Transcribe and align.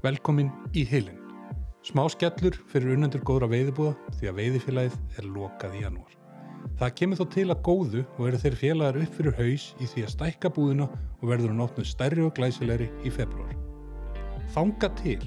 Velkomin 0.00 0.48
í 0.72 0.86
heilin. 0.88 1.18
Smá 1.84 2.06
skellur 2.08 2.54
fyrir 2.72 2.94
unnendur 2.94 3.20
góðra 3.20 3.50
veiðibúða 3.52 4.14
því 4.16 4.28
að 4.30 4.38
veiðifélagið 4.38 5.18
er 5.20 5.26
lokað 5.34 5.74
í 5.76 5.82
janúar. 5.82 6.14
Það 6.80 6.94
kemur 7.00 7.20
þó 7.20 7.26
til 7.34 7.44
að 7.52 7.60
góðu 7.66 8.04
og 8.14 8.22
eru 8.30 8.40
þeir 8.40 8.56
félagar 8.62 8.98
upp 9.02 9.18
fyrir 9.18 9.36
haus 9.36 9.66
í 9.76 9.88
því 9.90 10.04
að 10.06 10.14
stækka 10.14 10.52
búðina 10.56 10.86
og 10.88 11.26
verður 11.28 11.52
að 11.52 11.58
nótnu 11.58 11.84
stærri 11.84 12.24
og 12.24 12.32
glæsilegri 12.38 12.88
í 13.04 13.12
februar. 13.12 13.52
Þanga 14.56 14.90
til 15.02 15.18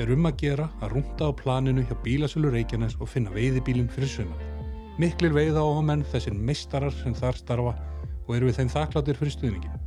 er 0.00 0.14
um 0.16 0.30
að 0.30 0.40
gera 0.46 0.70
að 0.80 0.96
rúnda 0.96 1.28
á 1.28 1.32
planinu 1.44 1.84
hjá 1.84 1.94
bílasölu 2.08 2.54
Reykjanes 2.56 2.96
og 3.04 3.12
finna 3.12 3.36
veiðibílinn 3.36 3.92
fyrir 3.92 4.12
sumar. 4.14 4.48
Miklir 4.96 5.36
veiða 5.36 5.60
á 5.60 5.84
menn 5.84 6.08
þessir 6.14 6.32
meistarar 6.32 6.96
sem 7.02 7.12
þar 7.20 7.42
starfa 7.44 7.76
og 8.24 8.34
eru 8.38 8.48
við 8.48 8.62
þeim 8.62 8.74
þakkláttir 8.78 9.20
fyrir 9.20 9.36
stuðningin. 9.36 9.78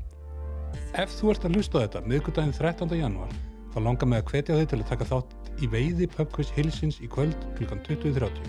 Ef 0.94 1.18
þú 1.18 1.34
ert 1.34 1.50
að 1.50 1.58
hlusta 1.58 1.88
þetta 1.88 2.06
miðgudaginn 2.06 2.54
13. 2.54 2.98
janúar 3.02 3.38
þá 3.78 3.84
langar 3.86 4.09
mig 4.09 4.23
að 4.23 4.32
hvetja 4.32 4.55
þig 4.57 4.70
til 4.71 4.78
að 4.82 4.88
taka 4.89 5.05
þátt 5.05 5.34
í 5.62 5.67
veiði 5.70 6.08
pubquiz 6.09 6.49
hilsins 6.55 6.98
í 7.05 7.09
kvöld 7.13 7.38
kl. 7.59 7.67
20.30. 7.86 8.48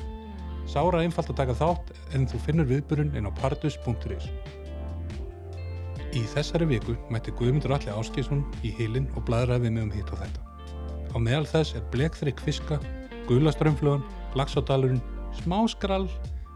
Sára 0.69 1.03
einfalt 1.05 1.29
að 1.33 1.41
taka 1.43 1.57
þátt 1.59 1.93
en 2.17 2.25
þú 2.29 2.41
finnur 2.47 2.69
viðburinn 2.69 3.13
inn 3.17 3.29
á 3.29 3.33
pardus.is. 3.37 4.29
Í 6.17 6.23
þessari 6.33 6.69
viku 6.71 6.97
mætti 7.13 7.35
Guðmundur 7.37 7.77
Alli 7.77 7.93
Áskísson 7.93 8.41
í 8.65 8.73
hilin 8.79 9.11
og 9.13 9.27
bladraði 9.29 9.69
með 9.69 9.85
um 9.85 9.95
hitt 9.99 10.13
og 10.17 10.23
þetta. 10.23 10.45
Á 11.13 11.17
meðal 11.21 11.49
þess 11.53 11.77
er 11.77 11.85
blekþrygg 11.93 12.41
fiska, 12.47 12.81
gulaströmmflugan, 13.29 14.05
laxádalurinn, 14.37 15.05
smáskrall, 15.43 16.09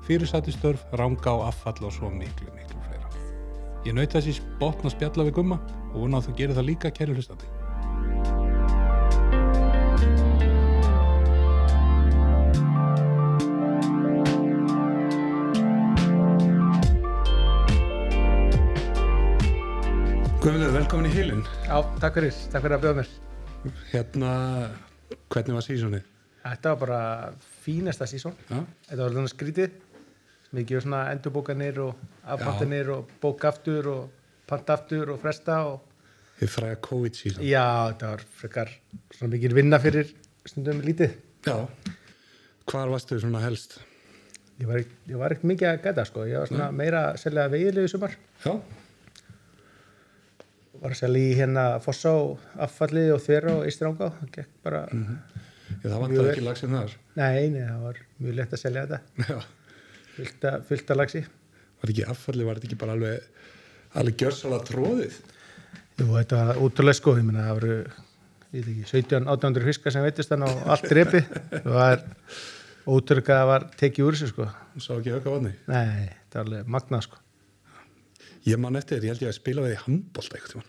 fyrirsættistörf, 0.08 0.86
ranga 0.96 1.36
og 1.36 1.50
affall 1.50 1.88
og 1.88 1.92
svo 1.92 2.08
miklu, 2.12 2.48
miklu 2.56 2.80
fleira. 2.88 3.12
Ég 3.84 3.96
naut 3.96 4.16
þessi 4.16 4.40
botna 4.60 4.92
spjalla 4.92 5.28
við 5.28 5.42
gumma 5.42 5.60
og 5.92 6.06
vona 6.06 6.22
að 6.22 6.30
þú 6.30 6.38
gerir 6.40 6.56
það 6.56 6.72
líka 6.72 6.96
kæri 6.96 7.18
hlustandi. 7.18 7.58
Guðmundur, 20.42 20.72
velkomin 20.74 21.06
í 21.06 21.12
hilin. 21.14 21.42
Já, 21.68 21.76
takk 22.02 22.16
fyrir, 22.18 22.34
takk 22.50 22.64
fyrir 22.64 22.74
að 22.76 22.82
bjóða 22.84 22.96
mér. 22.98 23.10
Hérna, 23.92 24.30
hvernig 25.30 25.56
var 25.58 25.64
sísonið? 25.66 26.08
Þetta 26.42 26.72
var 26.72 26.80
bara 26.80 27.00
fínasta 27.62 28.08
sísón. 28.10 28.34
Þetta 28.50 28.98
var 28.98 29.12
alveg 29.12 29.30
skrítið. 29.30 29.76
Mikið 30.52 30.82
svona 30.84 31.04
endurbókanir 31.14 31.78
og 31.84 32.00
afpantanir 32.34 32.90
og 32.96 33.12
bóka 33.22 33.52
aftur 33.52 33.86
og 33.92 34.34
panta 34.50 34.74
aftur 34.76 35.14
og 35.14 35.22
fresta 35.22 35.60
og 35.70 35.86
þið 36.42 36.50
fræða 36.56 36.80
COVID-síson. 36.88 37.46
já, 37.46 37.62
þetta 37.92 38.10
var 38.10 38.24
frekar 38.42 38.74
svona 39.14 39.32
mikið 39.36 39.54
vinna 39.56 39.78
fyrir 39.80 40.10
stundum 40.44 40.82
lítið. 40.84 41.14
Já. 41.46 41.56
Hvar 42.68 42.90
varstu 42.92 43.20
svona 43.22 43.40
helst? 43.46 43.78
Ég 44.60 44.66
var, 44.68 44.82
ekk- 44.82 45.08
ég 45.08 45.16
var 45.22 45.32
ekkert 45.32 45.48
mikið 45.54 45.70
að 45.70 45.80
gæta 45.86 46.04
sko. 46.10 46.26
Ég 46.28 46.38
var 46.42 46.50
svona 46.50 46.68
meira 46.74 47.06
að 47.12 47.22
selja 47.22 47.46
veiðilegu 47.48 47.88
sumar. 47.94 48.18
Já. 48.44 48.58
Var 50.82 50.94
að 50.94 50.98
selja 50.98 51.22
í 51.30 51.34
hérna 51.38 51.64
Fossá, 51.84 52.12
affallið 52.66 53.12
og 53.14 53.20
þverra 53.22 53.52
og 53.60 53.66
Ístranga. 53.70 54.08
Það 54.18 54.30
gekk 54.36 54.54
bara, 54.66 54.80
Já, 54.92 55.84
það 55.86 55.98
vantar 56.02 56.30
ekki 56.32 56.44
lagsin 56.46 56.74
þar. 56.76 56.96
nei, 57.16 57.48
nei, 57.54 57.60
það 57.68 57.84
var 57.86 58.00
mjög 58.24 58.34
lett 58.40 58.56
að 58.56 58.62
selja 58.64 58.82
þetta. 58.90 59.42
Fullt 60.68 60.90
að 60.92 60.98
lagsi. 61.00 61.22
Var 61.82 61.92
ekki 61.94 62.04
affalli, 62.12 62.44
var 62.46 62.58
þetta 62.58 62.68
ekki 62.70 62.80
bara 62.82 62.96
alveg, 62.96 63.28
alveg 64.00 64.18
gjörsalega 64.22 64.66
tróðið? 64.68 65.20
Jú, 66.02 66.08
þetta 66.16 66.40
var 66.48 66.60
útrúlega 66.66 66.98
sko, 66.98 67.14
ég 67.18 67.26
meina 67.26 67.46
það 67.46 67.56
voru, 67.60 67.76
ég 68.52 68.66
veit 68.66 68.68
ekki, 68.72 68.84
17-1800 68.92 69.66
fiskar 69.70 69.94
sem 69.96 70.04
veitist 70.06 70.32
þannig 70.34 70.50
á 70.50 70.54
allt 70.74 70.86
drepi. 70.92 71.22
Það 71.62 71.74
var 71.78 72.04
útrúlega 72.92 73.34
að 73.36 73.40
það 73.42 73.50
var 73.52 73.66
tekið 73.82 74.06
úr 74.08 74.16
þessu 74.18 74.30
sko. 74.32 74.46
Sá 74.82 74.92
ekki 74.98 75.12
auka 75.16 75.34
vatni. 75.36 75.52
Nei, 75.70 76.08
þetta 76.10 76.38
var 76.40 76.48
alveg 76.48 76.70
magnað 76.76 77.04
sko. 77.06 77.20
Ég 78.48 78.58
man 78.58 78.76
eftir 78.80 79.02
ég 79.04 79.12
held 79.14 79.22
ég 79.22 79.30
að 79.30 79.38
spila 79.38 79.62
við 79.66 79.76
í 79.76 79.80
handbólta 79.84 80.38
eitthvað. 80.38 80.68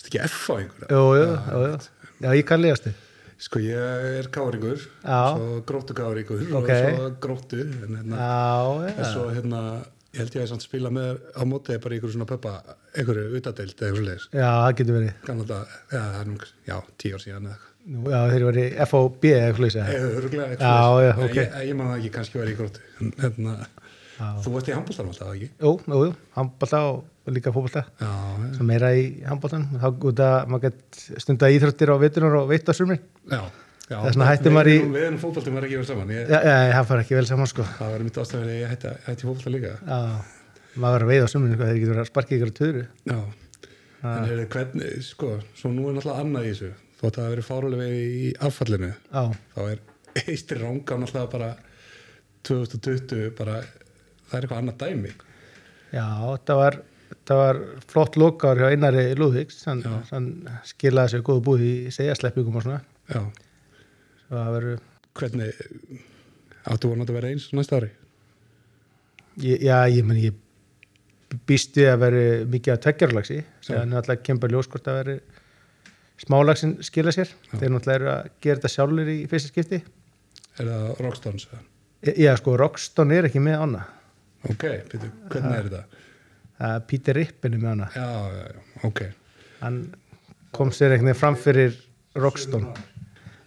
Það 0.00 0.06
er 0.06 0.10
ekki 0.10 0.20
F 0.24 0.42
á 0.48 0.54
einhverja. 0.56 0.90
Jú, 0.96 1.06
jú, 1.20 1.24
jú, 1.28 1.62
jú. 1.68 1.78
Já, 2.20 2.28
ég 2.36 2.44
kann 2.48 2.62
liðast 2.64 2.86
þið. 2.88 3.06
Sko, 3.40 3.60
ég 3.64 4.04
er 4.20 4.26
gáringur, 4.32 4.82
Já. 5.00 5.20
svo 5.32 5.60
gróttu 5.68 5.94
gáringur 5.96 6.42
Ok. 6.58 6.68
og 6.68 6.90
svo 6.96 7.06
gróttu. 7.24 7.60
En, 7.84 7.94
hérna, 7.96 8.16
Já, 8.20 8.92
en 8.98 9.04
svo 9.08 9.22
hérna, 9.32 9.60
ég 10.12 10.18
held 10.20 10.34
ég 10.36 10.42
að 10.44 10.50
samt 10.52 10.64
spila 10.66 10.90
með 10.92 11.20
á 11.32 11.42
mótið 11.48 11.80
bara 11.80 11.94
í 11.94 11.98
einhverju 12.00 12.12
svona 12.16 12.28
pöppa, 12.28 12.52
einhverju 12.96 13.40
utadeild 13.40 13.74
eða 13.80 13.88
eitthvað 13.88 14.08
leis. 14.10 14.28
Já, 14.32 14.48
það 14.60 14.76
getur 14.80 14.98
verið. 14.98 15.14
Kannan 15.24 15.46
þetta, 15.48 15.80
já, 15.92 16.00
það 16.04 16.20
er 16.20 16.30
nú, 16.32 16.38
já, 16.68 16.76
tíu 17.00 17.14
ár 17.16 17.24
síðan 17.24 17.48
eða 17.48 17.56
eitthvað. 17.56 17.66
Nú, 17.90 18.02
Já, 18.12 18.18
þeir 18.28 18.36
eru 18.36 18.48
verið 18.50 18.74
FOB 18.90 19.22
eða 19.24 19.44
eitthvað 19.48 19.78
örgulega 20.20 20.50
Já, 20.60 20.74
já, 21.00 21.12
ok. 21.16 21.36
Ég, 21.40 21.54
ég 21.70 21.76
man 21.78 21.86
það 21.88 21.96
ekki, 21.96 22.10
kannski 22.18 22.38
ég 22.42 22.50
í 22.52 22.56
gróttu. 22.58 22.80
En, 23.00 23.12
hérna. 23.24 23.54
Þú 24.44 24.52
varst 24.54 24.68
í 24.70 24.74
handbóltan 24.76 25.08
alltaf, 25.10 25.32
ekki? 25.34 25.48
Jú, 25.60 25.72
jú, 25.86 26.00
jú, 26.06 26.12
handbólta 26.36 26.80
og 26.90 27.04
líka 27.30 27.52
já. 28.00 28.10
Svo 28.56 28.64
meira 28.68 28.90
í 28.96 29.04
handbóltan. 29.24 29.66
Þá 29.80 29.86
út 30.10 30.22
að 30.26 30.36
maður 30.50 30.64
gett 30.68 31.00
stunda 31.24 31.50
íþróttir 31.54 31.92
á 31.92 31.96
vetunar 32.02 32.36
og 32.42 32.48
veitt 32.50 32.68
á 32.68 32.72
sumri. 32.76 32.98
Já. 33.30 33.40
Þess 33.90 34.14
vegna 34.14 34.26
hætti 34.30 34.50
maður 34.54 34.68
í- 34.70 34.82
Við 34.86 35.04
erum 35.06 35.18
fótboltum 35.18 35.56
er 35.58 35.64
ekki 35.66 35.78
verið 35.80 35.88
saman. 35.90 36.10
Ég, 36.14 36.28
Já, 36.30 36.38
já, 36.46 36.72
það 36.76 36.86
fara 36.90 37.02
ekki 37.02 37.16
vel 37.18 37.26
saman 37.26 37.46
sko. 37.50 37.62
Það 37.78 37.90
var 37.90 38.04
mitt 38.06 38.18
ástæður 38.22 38.44
að 38.46 38.60
ég 38.60 38.68
hætti, 38.70 38.92
hætti 39.06 39.26
fótbolta 39.26 39.50
líka. 39.50 39.72
Já, 39.82 39.98
maður 40.76 40.94
verður 40.94 41.06
að 41.06 41.10
veiða 41.10 41.24
á 41.26 41.32
sumri, 41.32 41.54
sko, 41.56 41.64
þeir 41.70 41.80
getur 41.82 41.98
að 42.04 42.06
sparka 42.10 42.36
ykkur 42.36 42.52
á 42.54 42.58
töðru. 42.60 42.84
Já. 43.10 43.18
En 44.00 44.28
heyrðu, 44.30 44.46
hvernig, 44.54 45.02
sko, 45.04 45.32
svo 45.58 45.72
nú 45.74 45.88
er 45.90 45.96
náttúrulega 45.98 46.22
annað 46.22 46.46
í 46.46 46.52
þessu. 46.54 46.70
Þótt 47.00 47.18
að 47.18 47.24
það 47.24 47.34
verið 47.34 47.48
fárulega 47.50 47.88
í 47.90 48.30
affallinu. 48.46 48.92
Já, 49.10 49.24
Þá 49.56 49.60
er 49.66 49.78
eistri 50.30 50.60
ránga 50.62 51.00
náttúrulega 51.02 51.30
bara 51.34 51.50
2020 52.46 53.34
bara, 53.36 53.58
það 54.30 54.38
er 54.38 54.46
eitthvað 54.46 54.62
annað 54.62 54.78
dæmi. 54.84 55.12
já, 55.92 56.04
þetta 56.30 56.56
var, 56.60 56.78
þetta 57.10 57.38
var 57.40 57.60
flott 57.90 58.16
lokar 58.20 58.60
hjá 58.62 58.68
Einari 58.70 59.04
Lúðvíks, 59.18 59.64
hann, 59.66 59.82
Já. 59.82 59.96
hann 60.12 60.28
skilaði 60.64 61.14
sér 61.16 61.24
góðu 61.26 61.42
búið 61.48 61.64
í 61.66 61.72
segjasleppingum 61.94 62.56
og 62.60 62.62
svona. 62.66 62.80
Já. 63.10 63.24
Svo 64.28 64.36
það 64.38 64.52
verður, 64.58 64.86
Hvernig, 65.20 65.64
áttu 66.70 66.88
vonandi 66.92 67.10
að 67.10 67.16
vera 67.18 67.30
eins 67.34 67.48
næsta 67.52 67.80
ári? 67.80 67.90
ég- 69.42 69.62
já, 69.66 69.76
ég 69.90 70.04
meni, 70.06 70.28
ég 70.30 71.36
býst 71.46 71.74
við 71.78 71.88
að 71.92 71.98
veri 72.04 72.22
mikið 72.50 72.72
af 72.74 72.80
tveggjarlagsi, 72.84 73.36
Já. 73.40 73.66
þegar 73.66 73.86
náttúrulega 73.90 74.22
kemur 74.26 74.50
ljós 74.54 74.68
hvort 74.70 74.86
að 74.90 74.98
veri 75.04 75.20
smálagsin 76.20 76.76
skila 76.84 77.10
sér, 77.14 77.28
þeir 77.56 77.70
náttúrulega 77.74 77.94
eru 78.00 78.08
að 78.14 78.30
gera 78.44 78.60
þetta 78.60 78.72
sjálfur 78.74 79.08
í 79.10 79.18
fyrsta 79.30 79.48
skipti. 79.52 79.82
Er 80.60 80.66
það 80.66 81.00
Rockstones? 81.00 81.46
eða? 81.50 82.14
Já, 82.18 82.36
sko, 82.36 82.56
Rockston 82.56 83.12
er 83.12 83.24
ekki 83.28 83.40
með 83.42 83.58
ána. 83.64 83.82
Ok, 84.48 84.62
byrju, 84.92 85.10
hvernig 85.32 85.56
er 85.58 85.66
þetta? 85.68 86.04
Það 86.60 86.74
er 86.76 86.84
Peter 86.88 87.16
Rippin 87.16 87.56
er 87.56 87.60
með 87.60 87.74
ána. 87.74 87.88
Já, 87.96 88.06
já, 88.36 88.46
já, 88.54 88.84
ok. 88.88 89.02
hann 89.60 89.76
kom 90.56 90.70
sér 90.72 90.94
einhvern 90.94 91.10
veginn 91.10 91.20
fram 91.20 91.36
fyrir 91.36 91.76
Rockstone 92.16 92.72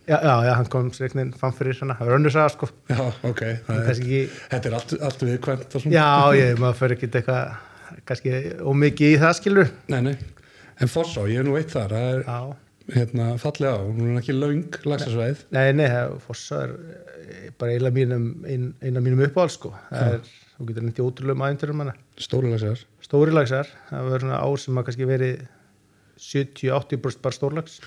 já, 0.07 0.17
já, 0.21 0.53
hann 0.59 0.69
kom 0.71 0.91
sér 0.93 1.07
einhvern 1.09 1.21
veginn 1.23 1.39
fram 1.41 1.53
fyrir 1.57 1.77
svona, 1.77 1.95
það 1.99 2.09
var 2.11 2.17
önnur 2.19 2.33
saga 2.35 2.53
sko 2.53 2.69
Já, 2.91 3.01
ok. 3.29 3.41
Það 3.67 3.79
er, 3.79 3.89
ekki, 3.93 4.19
þetta 4.53 4.69
er 4.69 4.77
allt, 4.79 4.93
allt 5.09 5.25
viðkvæmt 5.27 5.77
já, 5.93 6.07
ég, 6.37 6.53
maður 6.61 6.79
fyrir 6.81 6.97
ekki 6.97 7.09
eitthvað 7.09 8.03
kannski 8.09 8.35
ómikið 8.73 9.15
í 9.15 9.21
það 9.21 9.33
skilur 9.39 9.73
Nei, 9.93 9.99
nei. 10.09 10.13
En 10.81 10.89
Fossá, 10.89 11.25
ég 11.29 11.41
er 11.41 11.47
nú 11.47 11.57
veit 11.57 11.73
þar, 11.73 11.93
það 11.93 12.13
er 12.13 12.23
já, 12.27 12.39
hérna, 12.97 13.27
fallið 13.41 13.69
á, 13.69 13.77
hún 13.83 14.07
er 14.13 14.21
ekki 14.21 14.33
löng 14.37 14.79
lagsasveið. 14.89 15.43
nei, 15.55 15.67
nei, 15.77 15.85
það 15.91 16.15
fossa 16.25 16.63
er 16.65 16.73
bara 17.59 17.75
eina 17.77 17.91
mínum 17.95 18.25
ein, 18.49 18.65
mínum 18.81 19.21
uppáhald 19.27 19.53
sko 19.53 19.71
það 19.91 20.17
er, 20.17 20.33
þú 20.57 20.67
getur 20.69 20.87
í 20.89 21.05
ótrúlega 21.07 21.47
aðeinturum 21.47 21.83
hana 21.83 21.95
Stóri 22.21 22.51
lagsar. 22.53 22.83
stóri 23.03 23.33
lagsar, 23.33 23.69
það 23.89 24.09
verður 24.09 24.25
svona 24.27 24.41
ár 24.43 24.61
sem 24.63 24.77
að 24.81 24.87
kannski 24.89 25.09
verið 25.09 25.45
70-80% 26.23 27.23
bara 27.23 27.37
stórlags 27.37 27.79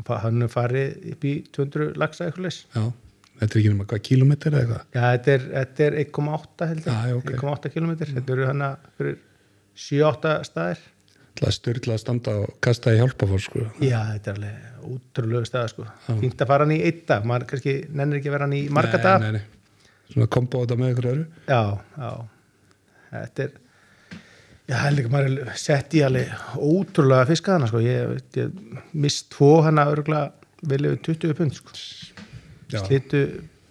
og 0.00 0.10
hann 0.24 0.46
farið 0.50 1.12
upp 1.14 1.24
í 1.28 1.34
200 1.54 1.96
lagsa 2.00 2.26
eitthvað 2.26 2.46
leys 2.48 2.60
Já, 2.74 2.84
þetta 3.40 3.50
er 3.56 3.60
ekki 3.60 3.72
nema 3.74 3.86
hvað 3.90 4.02
kílómetri 4.08 4.50
eða 4.52 4.60
eitthvað. 4.62 4.86
Já, 4.96 5.02
þetta 5.14 5.34
er, 5.34 5.44
þetta 5.56 5.84
er 5.86 5.98
1,8 6.04 6.70
held 6.70 6.80
ég, 6.80 6.88
Já, 6.90 7.10
já, 7.10 7.18
ok. 7.20 7.34
1,8 7.36 7.74
km, 7.74 7.92
þetta 8.00 8.34
eru 8.36 8.48
hana 8.48 8.70
fyrir 8.98 9.20
7-8 9.80 10.32
staðir. 10.48 10.80
Það 11.40 11.46
er 11.48 11.54
styrla 11.56 11.94
að 11.94 12.00
standa 12.02 12.32
og 12.42 12.50
kasta 12.64 12.92
í 12.92 12.98
hjálpafór, 13.00 13.40
sko. 13.40 13.62
Já, 13.80 14.00
þetta 14.10 14.32
er 14.32 14.40
alveg 14.40 14.90
útrúlega 14.90 15.48
staðir 15.48 15.72
sko. 15.72 15.86
Fínt 16.20 16.42
að 16.44 16.50
fara 16.50 16.66
hann 16.66 16.74
í 16.74 16.80
einn 16.84 17.00
dag, 17.08 17.28
maður 17.30 17.46
kannski 17.52 17.76
nennir 17.96 18.18
ekki 18.20 18.28
að 18.32 18.36
vera 18.36 18.48
hann 18.48 18.56
í 18.58 18.62
marga 18.76 18.98
Nei, 18.98 19.04
dag. 19.06 19.24
Nei, 19.24 19.32
nei. 19.38 19.59
Svona 20.10 20.28
kombo 20.32 20.62
þetta 20.64 20.78
með 20.80 20.92
ykkur 20.94 21.08
öru. 21.12 21.24
Já, 21.46 21.62
já, 21.96 22.12
þetta 23.12 23.44
er, 23.46 23.52
já, 24.70 24.78
líka 24.96 25.12
maður 25.12 25.36
er 25.44 25.60
sett 25.60 25.96
í 25.98 26.04
alveg 26.06 26.32
ótrúlega 26.56 27.28
fiskaðana 27.30 27.70
sko. 27.70 27.82
Ég, 27.84 28.14
veit, 28.14 28.40
ég 28.40 28.88
mist 29.06 29.28
tvo 29.34 29.52
hana 29.66 29.86
örgulega 29.92 30.32
vel 30.70 30.82
yfir 30.90 31.04
20 31.12 31.36
pund 31.38 31.58
sko. 31.58 31.76
Já. 32.70 32.80
Slitu 32.84 33.22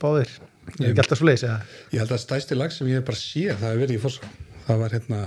báðir. 0.01 0.31
Ég 0.77 0.85
er 0.85 0.93
ekki 0.93 1.03
alltaf 1.03 1.19
svo 1.19 1.27
leiðis, 1.27 1.47
eða? 1.49 1.83
Ég 1.89 2.03
held 2.03 2.13
að 2.13 2.23
stæsti 2.23 2.57
lag 2.57 2.73
sem 2.75 2.87
ég 2.91 2.99
hef 3.01 3.09
bara 3.09 3.19
séð, 3.19 3.55
það 3.57 3.71
hefur 3.71 3.83
verið 3.83 3.97
í 3.97 4.01
Fossá. 4.03 4.31
Það 4.67 4.81
var 4.83 4.95
hérna, 4.95 5.21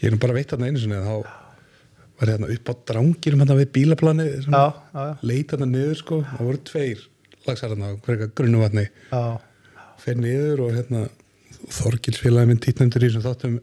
ég 0.00 0.08
er 0.08 0.14
nú 0.14 0.20
bara 0.22 0.36
veitt 0.38 0.54
þarna 0.54 0.70
einu 0.70 0.80
sinni, 0.80 1.00
þá 1.04 1.40
var 2.22 2.30
hérna 2.36 2.50
upp 2.54 2.70
á 2.70 2.74
drangirum 2.92 3.42
hérna 3.42 3.56
við 3.58 3.70
bílaplanið 3.76 4.28
já, 4.30 4.42
svona, 4.44 4.60
já, 4.62 5.00
já, 5.02 5.14
leit 5.26 5.54
hérna 5.54 5.68
niður 5.70 5.98
sko 5.98 6.18
það 6.28 6.48
voru 6.48 6.60
tveir 6.68 7.00
lagsar 7.48 7.72
hérna 7.72 7.90
á 7.90 7.92
hverja 8.04 8.28
grunnuvatni 8.38 8.84
já, 8.86 9.22
fer 10.02 10.18
niður 10.18 10.66
og 10.66 10.76
hérna 10.76 11.06
Þorgilsfélagi 11.62 12.50
minn 12.50 12.62
títnendur 12.62 13.04
í 13.04 13.10
þessum 13.10 13.24
þáttum 13.26 13.58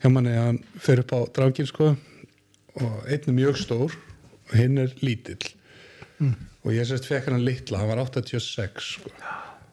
hjá 0.00 0.08
manni 0.10 0.32
að 0.34 0.46
hann 0.48 0.60
fer 0.82 1.02
upp 1.04 1.14
á 1.14 1.18
drangin 1.36 1.68
sko 1.68 1.92
og 2.80 2.96
einn 3.06 3.28
er 3.30 3.36
mjög 3.36 3.60
stór 3.60 3.94
og 3.94 4.56
hinn 4.58 4.80
er 4.82 4.92
lítill. 5.04 5.52
Og 6.20 6.74
ég 6.74 6.84
sérst 6.88 7.06
fekk 7.08 7.30
hann 7.30 7.44
litla, 7.46 7.78
hann 7.80 7.88
var 7.88 8.02
86 8.02 8.90
sko. 8.96 9.14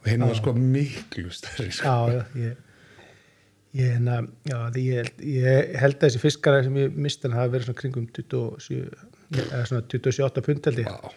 Og 0.03 0.07
hinn 0.07 0.23
var 0.23 0.37
sko 0.37 0.53
miklu 0.55 1.31
stærri 1.33 1.73
sko. 1.73 1.89
já, 1.89 2.21
já 2.21 2.45
ég 2.45 2.63
ég, 3.77 3.91
hérna, 3.93 4.21
já, 4.47 4.57
ég, 4.79 5.11
ég 5.21 5.77
held 5.81 5.97
að 5.97 6.07
þessi 6.07 6.21
fiskara 6.21 6.63
sem 6.65 6.77
ég 6.79 6.97
misti 6.97 7.27
hann 7.27 7.37
hafi 7.37 7.53
verið 7.55 7.69
svona 7.69 7.81
kringum 7.81 8.07
27 8.15 8.77
eða 9.43 9.63
svona 9.69 9.83
28 9.91 10.45
pund 10.45 10.69
held 10.69 10.83
ég. 10.83 10.91
Vá. 10.91 11.11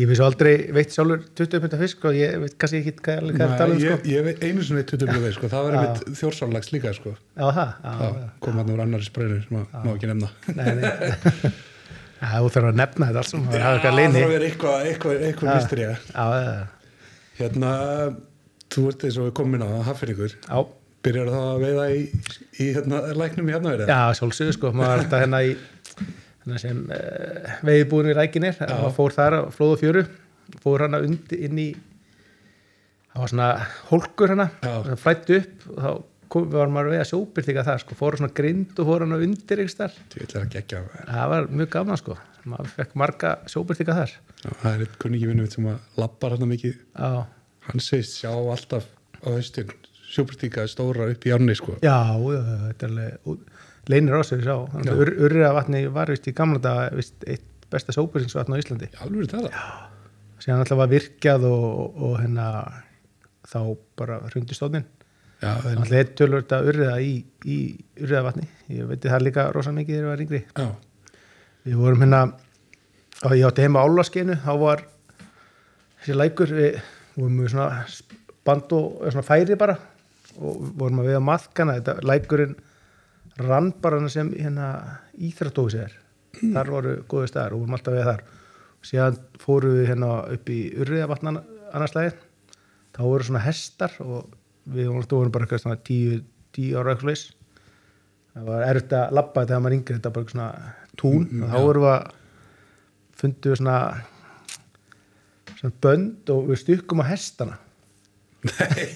Ég 0.00 0.08
finnst 0.08 0.24
aldrei 0.24 0.52
veitt 0.72 0.94
sjálfur 0.94 1.24
20 1.36 1.62
pund 1.64 1.74
af 1.76 1.82
fisk 1.84 2.06
og 2.08 2.16
ég 2.16 2.38
veit 2.40 2.54
kannski 2.60 2.80
ekki 2.80 2.94
hvað 3.02 3.32
er 3.34 3.44
að 3.44 3.56
tala 3.60 3.74
um 3.74 3.82
sko. 3.82 3.98
ég, 4.08 4.24
veit 4.24 4.44
einu 4.46 4.64
sem 4.64 4.78
veit 4.78 4.88
20 4.94 5.10
blöð 5.12 5.34
sko, 5.36 5.50
það 5.52 5.66
var 5.66 5.76
einmitt 5.80 6.18
þjórsárlags 6.20 6.72
líka 6.72 6.94
sko. 6.96 7.12
Já, 7.36 7.44
það, 7.58 7.74
það 7.84 8.18
kom 8.46 8.60
hann 8.62 8.72
úr 8.72 8.84
annari 8.86 9.08
spreyru 9.08 9.40
sem 9.44 9.60
að 9.60 9.76
má 9.84 9.90
ekki 9.92 10.12
nefna. 10.12 10.32
Nei, 10.56 10.70
nei. 10.80 11.52
Þú 12.32 12.50
þarf 12.54 12.68
að 12.68 12.76
nefna 12.78 13.08
þetta 13.08 13.22
alls 13.24 13.32
það 13.32 13.48
það 13.50 13.64
þarf 13.66 13.86
að 14.22 14.28
vera 14.30 14.46
eitthvað, 14.46 14.84
eitthvað, 14.92 15.24
eitthvað 15.26 15.56
mistri 15.58 15.88
hérna, 17.40 17.72
þú 18.72 18.84
ert 18.92 19.04
eins 19.08 19.18
og 19.18 19.26
við 19.26 19.34
komin 19.40 19.64
á 19.66 19.68
Haffinningur, 19.88 20.36
já, 20.38 20.58
byrjar 21.02 21.30
það 21.32 21.48
að 21.48 21.64
veiða 21.66 21.86
í, 21.90 22.02
í 22.62 22.68
hérna, 22.76 23.00
læknum 23.18 23.50
í 23.50 23.56
hérna 23.56 23.74
já, 23.80 23.98
sjálfsögur 24.20 24.56
sko. 24.56 24.70
Maður 24.78 25.08
sem 26.62 26.84
uh, 26.90 27.56
veiðbúin 27.66 28.12
í 28.12 28.16
rækinir 28.18 28.58
maður 28.60 28.96
fór 28.96 29.16
þar 29.16 29.38
á 29.38 29.40
flóð 29.54 29.74
og 29.76 29.82
fjöru 29.82 30.04
fór 30.62 30.86
hana 30.86 31.02
undir 31.04 31.44
inn 31.48 31.60
í 31.60 31.68
það 33.12 33.20
var 33.20 33.32
svona 33.34 33.50
hólkur 33.90 34.34
hana 34.34 34.48
það 34.62 34.96
flætti 35.04 35.38
upp 35.38 35.68
og 35.68 35.78
þá 35.84 35.92
kom, 36.32 36.50
var 36.52 36.72
maður 36.72 36.90
að 36.90 36.96
veiða 36.96 37.08
sjóbyrtinga 37.12 37.64
þar 37.68 37.84
sko, 37.84 37.98
fór 37.98 38.18
svona 38.18 38.36
grind 38.36 38.82
og 38.82 38.90
fór 38.90 39.06
hana 39.06 39.22
undir 39.22 39.64
að 39.64 39.96
það 41.06 41.32
var 41.34 41.50
mjög 41.52 41.72
gaman 41.76 42.02
sko 42.02 42.18
maður 42.48 42.72
fekk 42.74 42.96
marga 42.98 43.36
sjóbyrtinga 43.50 43.94
þar. 43.94 44.16
Já, 44.42 44.48
það 44.62 44.72
er 44.72 44.84
eitt 44.86 44.98
kunningi 45.02 45.28
vinnu 45.30 45.46
sem 45.50 45.68
að 45.70 46.00
lappar 46.00 46.34
hann 46.34 46.48
mikið. 46.50 46.78
Já, 46.96 47.10
hann 47.68 47.84
segist 47.84 48.18
sjá 48.18 48.32
alltaf 48.32 48.88
á 49.22 49.28
haustin 49.30 49.70
sjúpertíka 50.12 50.66
stóra 50.68 51.08
upp 51.12 51.26
í 51.26 51.32
árni 51.32 51.54
sko. 51.56 51.78
Já 51.84 51.96
þetta 52.18 52.88
er 52.88 52.90
alveg 52.90 53.28
leynir 53.90 54.14
á 54.14 54.22
sig 54.26 54.44
sá. 54.44 54.54
Já. 54.84 54.92
Ur, 54.92 55.10
urriða 55.26 55.54
vatni 55.56 55.86
var 55.90 56.12
vist 56.12 56.28
í 56.28 56.36
gamla 56.36 56.60
dag 56.62 56.94
vist 56.98 57.24
eitt 57.26 57.48
besta 57.72 57.94
sjóbyrtingsvatn 57.94 58.54
á 58.54 58.60
Íslandi. 58.60 58.90
Alveg 59.02 59.32
það 59.32 59.48
síðan 60.42 60.62
alltaf 60.64 60.80
var 60.80 60.90
virkjað 60.90 61.46
og, 61.48 61.64
og, 61.64 62.00
og 62.02 62.16
hérna 62.22 62.46
þá 63.46 63.60
bara 63.98 64.18
hrundi 64.30 64.56
stóðnin 64.56 64.86
Já, 65.42 65.52
en, 65.66 65.76
alltaf 65.82 65.98
eitt 65.98 66.14
tölur 66.18 66.42
þetta 66.42 66.62
urriða 66.70 66.96
í, 67.02 67.12
í 67.46 67.58
urriða 68.00 68.24
vatni 68.28 68.48
ég 68.70 68.88
veit 68.90 69.06
það 69.06 69.26
líka 69.26 69.48
rosa 69.54 69.74
mikið 69.74 69.96
þegar 69.96 70.04
ég 70.04 70.10
var 70.12 70.24
yngri. 70.24 70.42
Já, 70.56 71.20
við 71.66 71.78
vorum 71.82 72.04
hérna 72.04 72.22
ég 73.36 73.46
átti 73.46 73.66
heima 73.66 73.84
álaskeinu 73.86 74.38
þá 74.42 74.52
var 74.62 74.84
þessi 76.02 76.18
lækur 76.18 76.54
við 76.58 76.78
vorum 77.16 77.38
með 77.38 77.54
svona 77.54 77.86
band 78.46 78.76
og 78.78 79.00
svona 79.08 79.26
færi 79.26 79.58
bara 79.58 79.78
og 80.38 80.62
vorum 80.78 81.02
að 81.02 81.10
veiða 81.10 81.24
maðkana. 81.26 81.78
Þetta 81.80 82.06
lækurinn 82.08 82.54
rann 83.40 83.72
bara 83.82 84.00
hana 84.00 84.10
sem 84.12 84.32
hérna 84.36 84.68
íþrættósi 85.16 85.80
er. 85.84 85.96
Þar 86.40 86.72
voru 86.72 86.94
góði 87.08 87.30
staðar 87.30 87.56
og 87.56 87.64
vorum 87.64 87.76
alltaf 87.78 87.96
veiða 87.96 88.10
þar. 88.10 88.22
Og 88.82 88.88
síðan 88.88 89.18
fórum 89.40 89.76
við 89.78 89.90
hérna 89.92 90.12
upp 90.34 90.52
í 90.52 90.60
urriða 90.76 91.10
vatna 91.10 91.36
annars 91.72 91.94
lagi 91.96 92.12
þá 92.92 93.02
voru 93.06 93.26
svona 93.26 93.44
hestar 93.46 93.94
og 94.04 94.32
við 94.72 94.90
vorum, 94.92 95.32
bara 95.32 95.46
eitthvað 95.46 95.62
svona 95.64 95.80
tíu, 95.84 96.20
tíu 96.54 96.76
ára 96.78 96.92
eitthvað 96.92 97.12
leys 97.12 97.24
það 98.32 98.48
var 98.48 98.64
erfitt 98.66 98.94
að 98.96 99.14
labba 99.18 99.44
þegar 99.46 99.62
maður 99.64 99.76
yngri 99.78 99.96
þetta 99.98 100.14
bara 100.14 100.32
svona 100.32 100.48
tún. 101.00 101.26
Mm, 101.28 101.42
og 101.42 101.52
þá 101.52 101.58
vorum 101.66 101.84
við 101.84 101.92
að 101.92 102.02
fundum 103.22 103.52
við 103.52 103.60
svona 103.60 103.78
svona 105.58 105.76
bönd 105.86 106.32
og 106.34 106.48
við 106.48 106.62
stykkum 106.62 107.02
á 107.04 107.06
hestana. 107.12 107.58
Nei 108.42 108.88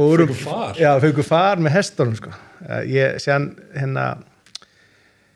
Fórum 0.00 0.34
far? 0.40 0.80
Já, 0.80 0.94
fengum 1.02 1.26
far 1.26 1.60
með 1.60 1.76
hestunum 1.76 2.16
sko. 2.16 2.32
Ég, 2.88 3.20
séðan 3.20 3.52
hérna 3.76 4.04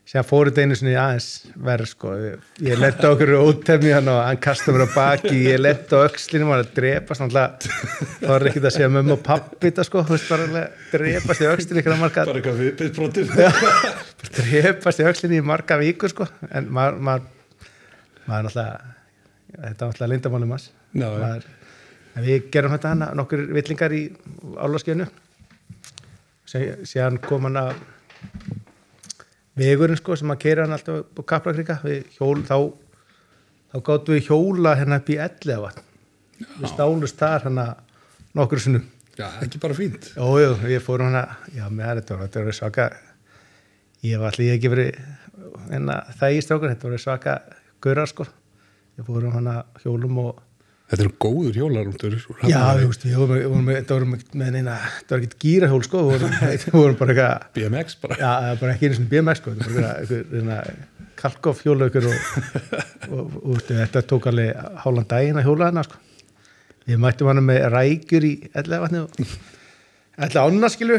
séðan 0.08 0.26
fóru 0.28 0.52
þetta 0.52 0.64
einu 0.64 0.76
sinni 0.78 0.94
aðeins 1.00 1.28
verð 1.66 1.88
sko, 1.90 2.12
ég, 2.62 2.74
letta 2.78 3.10
okkur 3.14 3.32
ótefni 3.40 3.92
hann 3.94 4.10
og 4.12 4.20
hann 4.20 4.40
kasta 4.44 4.74
mér 4.74 4.84
á 4.84 4.88
baki. 4.92 5.34
Ég 5.48 5.60
letta 5.60 6.00
á 6.00 6.06
öxlinu, 6.06 6.48
maður 6.48 6.66
að 6.66 6.74
drepast. 6.76 7.24
Þá 8.20 8.32
er 8.36 8.46
ekkert 8.50 8.68
að 8.68 8.74
segja 8.76 8.90
mömmu 8.92 9.16
og 9.16 9.22
pappi 9.26 9.70
þetta 9.70 9.86
sko, 9.88 10.04
þú 10.04 10.16
veist 10.16 10.30
bara 10.32 10.48
alveg 10.48 10.84
drepast 10.92 11.44
í 11.44 11.84
marga 12.02 12.26
bara 12.28 12.40
eitthvað 12.40 12.60
viðbyrðbrotum 12.62 13.26
drepast 14.38 15.00
í 15.00 15.08
öxlinni 15.08 15.40
í 15.40 15.46
marga 15.46 15.80
vikur 15.80 16.12
sko. 16.12 16.28
En 16.52 16.68
maður 16.72 17.00
maður, 17.08 17.28
maður 18.28 18.48
náttúrulega 18.48 18.94
þetta 19.54 19.68
er 19.68 19.74
náttúrulega 19.74 20.12
lindamálum 20.14 20.54
maður, 20.54 21.48
en 22.14 22.24
við 22.24 22.48
gerum 22.54 22.74
þetta 22.74 22.94
hana 22.94 23.10
nokkur 23.18 23.46
villingar 23.54 23.94
í 23.94 24.06
álaskjönu 24.56 25.08
síðan 26.54 27.18
kom 27.24 27.48
hann 27.48 27.58
að 27.58 27.74
vegurinn 29.58 29.98
sko 29.98 30.16
sem 30.18 30.30
að 30.30 30.42
keira 30.44 30.66
hann 30.66 30.76
alltaf 30.76 31.06
á 31.18 31.22
Kaplakrika. 31.26 31.78
Við 31.82 32.04
hjól 32.18 32.42
þá 32.46 32.58
þá 33.74 33.78
gáttum 33.88 34.14
við 34.14 34.28
hjóla 34.28 34.76
hérna 34.78 35.00
upp 35.00 35.10
í 35.10 35.18
elli 35.18 35.58
við 36.58 36.68
stálust 36.70 37.18
þar 37.18 37.48
hann 37.48 37.60
nokkur 38.34 38.62
sinnum. 38.62 38.84
Já, 39.14 39.28
ekki 39.42 39.60
bara 39.62 39.74
fínt. 39.78 40.08
Jú, 40.16 40.30
jú, 40.42 40.54
ég 40.70 40.82
fór 40.82 41.04
hana, 41.06 41.22
já, 41.54 41.68
með 41.70 42.00
þetta 42.00 42.16
var, 42.18 42.30
þetta 42.34 42.54
svaka, 42.58 42.86
ég 44.02 44.18
var 44.18 44.34
allir 44.34 44.56
ekki 44.56 44.70
verið, 44.72 44.96
það 46.18 46.34
í 46.34 46.40
strákur, 46.42 46.72
þetta 46.72 46.90
var 46.90 47.02
svaka 47.02 47.34
gaurar, 47.84 48.10
sko. 48.10 48.26
Ég 48.98 49.06
fór 49.06 49.28
um 49.28 49.36
hana 49.36 49.54
hjólum 49.84 50.18
og, 50.24 50.42
þetta 50.90 51.02
eru 51.06 51.12
góður 51.24 51.56
hjólarúndur 51.58 52.14
já, 52.50 52.58
þú 52.78 52.88
veist, 52.90 53.04
við 53.08 53.16
vorum, 53.20 53.62
með- 53.66 53.78
þetta 53.80 53.96
vorum 53.96 54.16
með 54.42 54.50
neina, 54.58 54.74
þetta 54.98 55.16
var 55.16 55.24
ekki 55.26 55.38
gýrahjól, 55.44 55.82
sko, 55.86 56.02
við 56.10 56.66
vorum, 56.74 56.96
bara 57.00 57.14
eitthvað, 57.14 57.46
BMX 57.58 57.96
bara 58.02 58.18
já, 58.20 58.32
bara 58.60 58.74
ekki 58.74 58.88
einu 58.90 58.98
svona 58.98 59.12
BMX, 59.14 59.40
sko, 59.42 59.54
þetta 59.54 59.70
var 59.70 59.78
bara 59.78 59.94
eitthvað, 60.02 60.34
eitthvað, 60.40 60.82
kalkoff 61.24 61.62
hjólaugur 61.64 62.08
og, 62.10 62.16
og, 63.08 63.20
og, 63.20 63.36
og 63.54 63.62
þetta 63.68 64.02
tók 64.10 64.26
alveg 64.28 64.58
hálfan 64.82 65.06
daginn 65.14 65.38
að 65.40 65.46
hjóla 65.48 65.70
hana, 65.70 65.84
sko. 65.86 66.00
Við 66.84 66.98
mættum 67.00 67.30
hana 67.30 67.40
með 67.40 67.62
rækjur 67.72 68.26
í 68.28 68.32
ellega 68.60 68.82
vatni 68.84 69.00
og 69.06 69.14
ellega 70.18 70.42
ána, 70.44 70.68
skilu, 70.74 70.98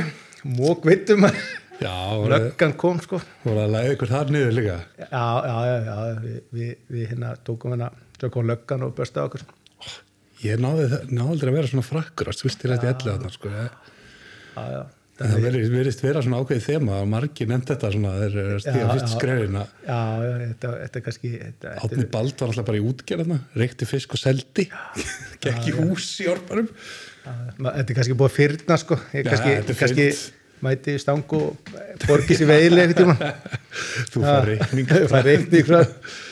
mók 0.57 0.87
veitum 0.89 1.27
að 1.29 1.37
löggan 2.31 2.73
kom, 2.79 2.97
sko. 3.03 3.19
voru 3.43 3.61
að 3.67 3.75
læða 3.75 3.91
ykkur 3.93 4.11
þar 4.15 4.33
niður 4.33 4.55
líka 4.57 4.77
Já, 5.03 5.25
já, 5.45 5.57
já, 5.85 5.95
við, 6.23 6.39
við, 6.57 6.71
við 6.95 7.05
hérna 7.11 7.35
tókum 7.45 7.75
hana, 7.75 7.91
löggan 8.49 8.87
og 8.87 8.95
börstaði 8.97 9.27
okkur. 9.29 9.45
Ég 10.45 10.61
náði, 10.63 10.85
aldrei 11.31 11.51
að 11.51 11.57
vera 11.59 11.71
svona 11.71 11.85
frakkur 11.87 12.29
að 12.31 12.37
svistir 12.41 12.73
þetta 12.73 12.87
í 12.87 12.93
elli 12.93 13.11
þarna 13.15 13.33
sko. 13.35 13.51
Ég- 13.55 13.81
Já, 14.55 14.61
já, 14.71 14.83
En 15.15 15.29
það 15.31 15.43
verið 15.47 15.99
vera 16.03 16.21
svona 16.25 16.37
ákveðið 16.43 16.63
þema 16.67 16.95
að 16.99 17.05
margir 17.07 17.47
nefnt 17.47 17.69
þetta 17.71 17.89
svona 17.93 18.09
að 18.19 18.33
stíga 18.65 18.81
Já, 18.81 18.87
fyrst 18.91 19.05
já. 19.05 19.11
skrefin 19.15 19.53
að 19.61 19.69
já, 19.87 19.99
já, 20.25 20.31
þetta, 20.41 20.71
þetta 20.81 20.99
er 20.99 21.03
kannski, 21.05 21.29
þetta, 21.39 21.69
þetta 21.75 21.85
Átni 21.87 22.07
Bald 22.11 22.33
var 22.41 22.51
alltaf 22.51 22.65
bara 22.67 22.79
í 22.81 22.83
útgerðna 22.89 23.37
reykti 23.61 23.87
fisk 23.87 24.15
og 24.17 24.19
seldi. 24.19 24.65
Gekk 25.45 25.69
í 25.71 25.75
hús 25.77 26.09
í 26.19 26.27
orparum 26.33 26.67
Ma- 27.63 27.71
Þetta 27.77 27.93
er 27.95 27.97
kannski 28.01 28.17
búið 28.19 28.27
að 28.31 28.35
fyrna 28.35 28.77
sko. 28.83 28.97
Ég 29.15 29.23
Já, 29.23 29.31
kannski, 29.31 29.53
er 29.55 29.79
kannski 29.79 30.07
mæti 30.67 30.97
stang 31.01 31.33
og 31.39 31.71
borgi 32.07 32.35
sér 32.37 32.51
veili 32.51 32.83
eitthvað 32.83 32.99
tíma. 33.15 33.31
Þú 34.11 34.21
fær 34.27 34.45
reikning. 34.51 34.91
Það 35.09 35.29
reikning 35.31 35.65
frá 35.71 35.79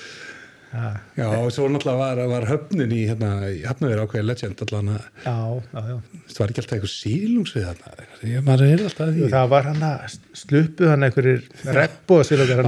Já, 0.73 0.85
Já, 1.19 1.25
og 1.37 1.51
svo 1.53 1.67
náttúrulega 1.69 1.99
var, 1.99 2.19
var 2.31 2.45
höfnin 2.49 2.93
í 2.97 3.01
hérna, 3.05 3.27
í 3.53 3.59
hafnaður 3.61 3.99
ákveðið 4.07 4.25
legend 4.25 4.61
allan 4.65 4.87
að 4.95 5.03
það 5.21 6.39
var 6.39 6.53
ekki 6.53 6.61
alltaf 6.63 6.73
eitthvað 6.77 6.93
sílungs 6.93 7.51
við 7.53 7.67
þarna 7.67 8.07
ég 8.31 8.45
maður 8.47 8.63
er 8.71 8.81
alltaf 8.87 9.03
að 9.05 9.11
því. 9.19 9.27
Það 9.35 9.51
var 9.53 9.67
hann 9.69 9.83
að 9.89 10.15
sluppu 10.41 10.89
hann 10.89 11.05
einhverjir 11.07 11.43
regnbóðsvílokar 11.77 12.63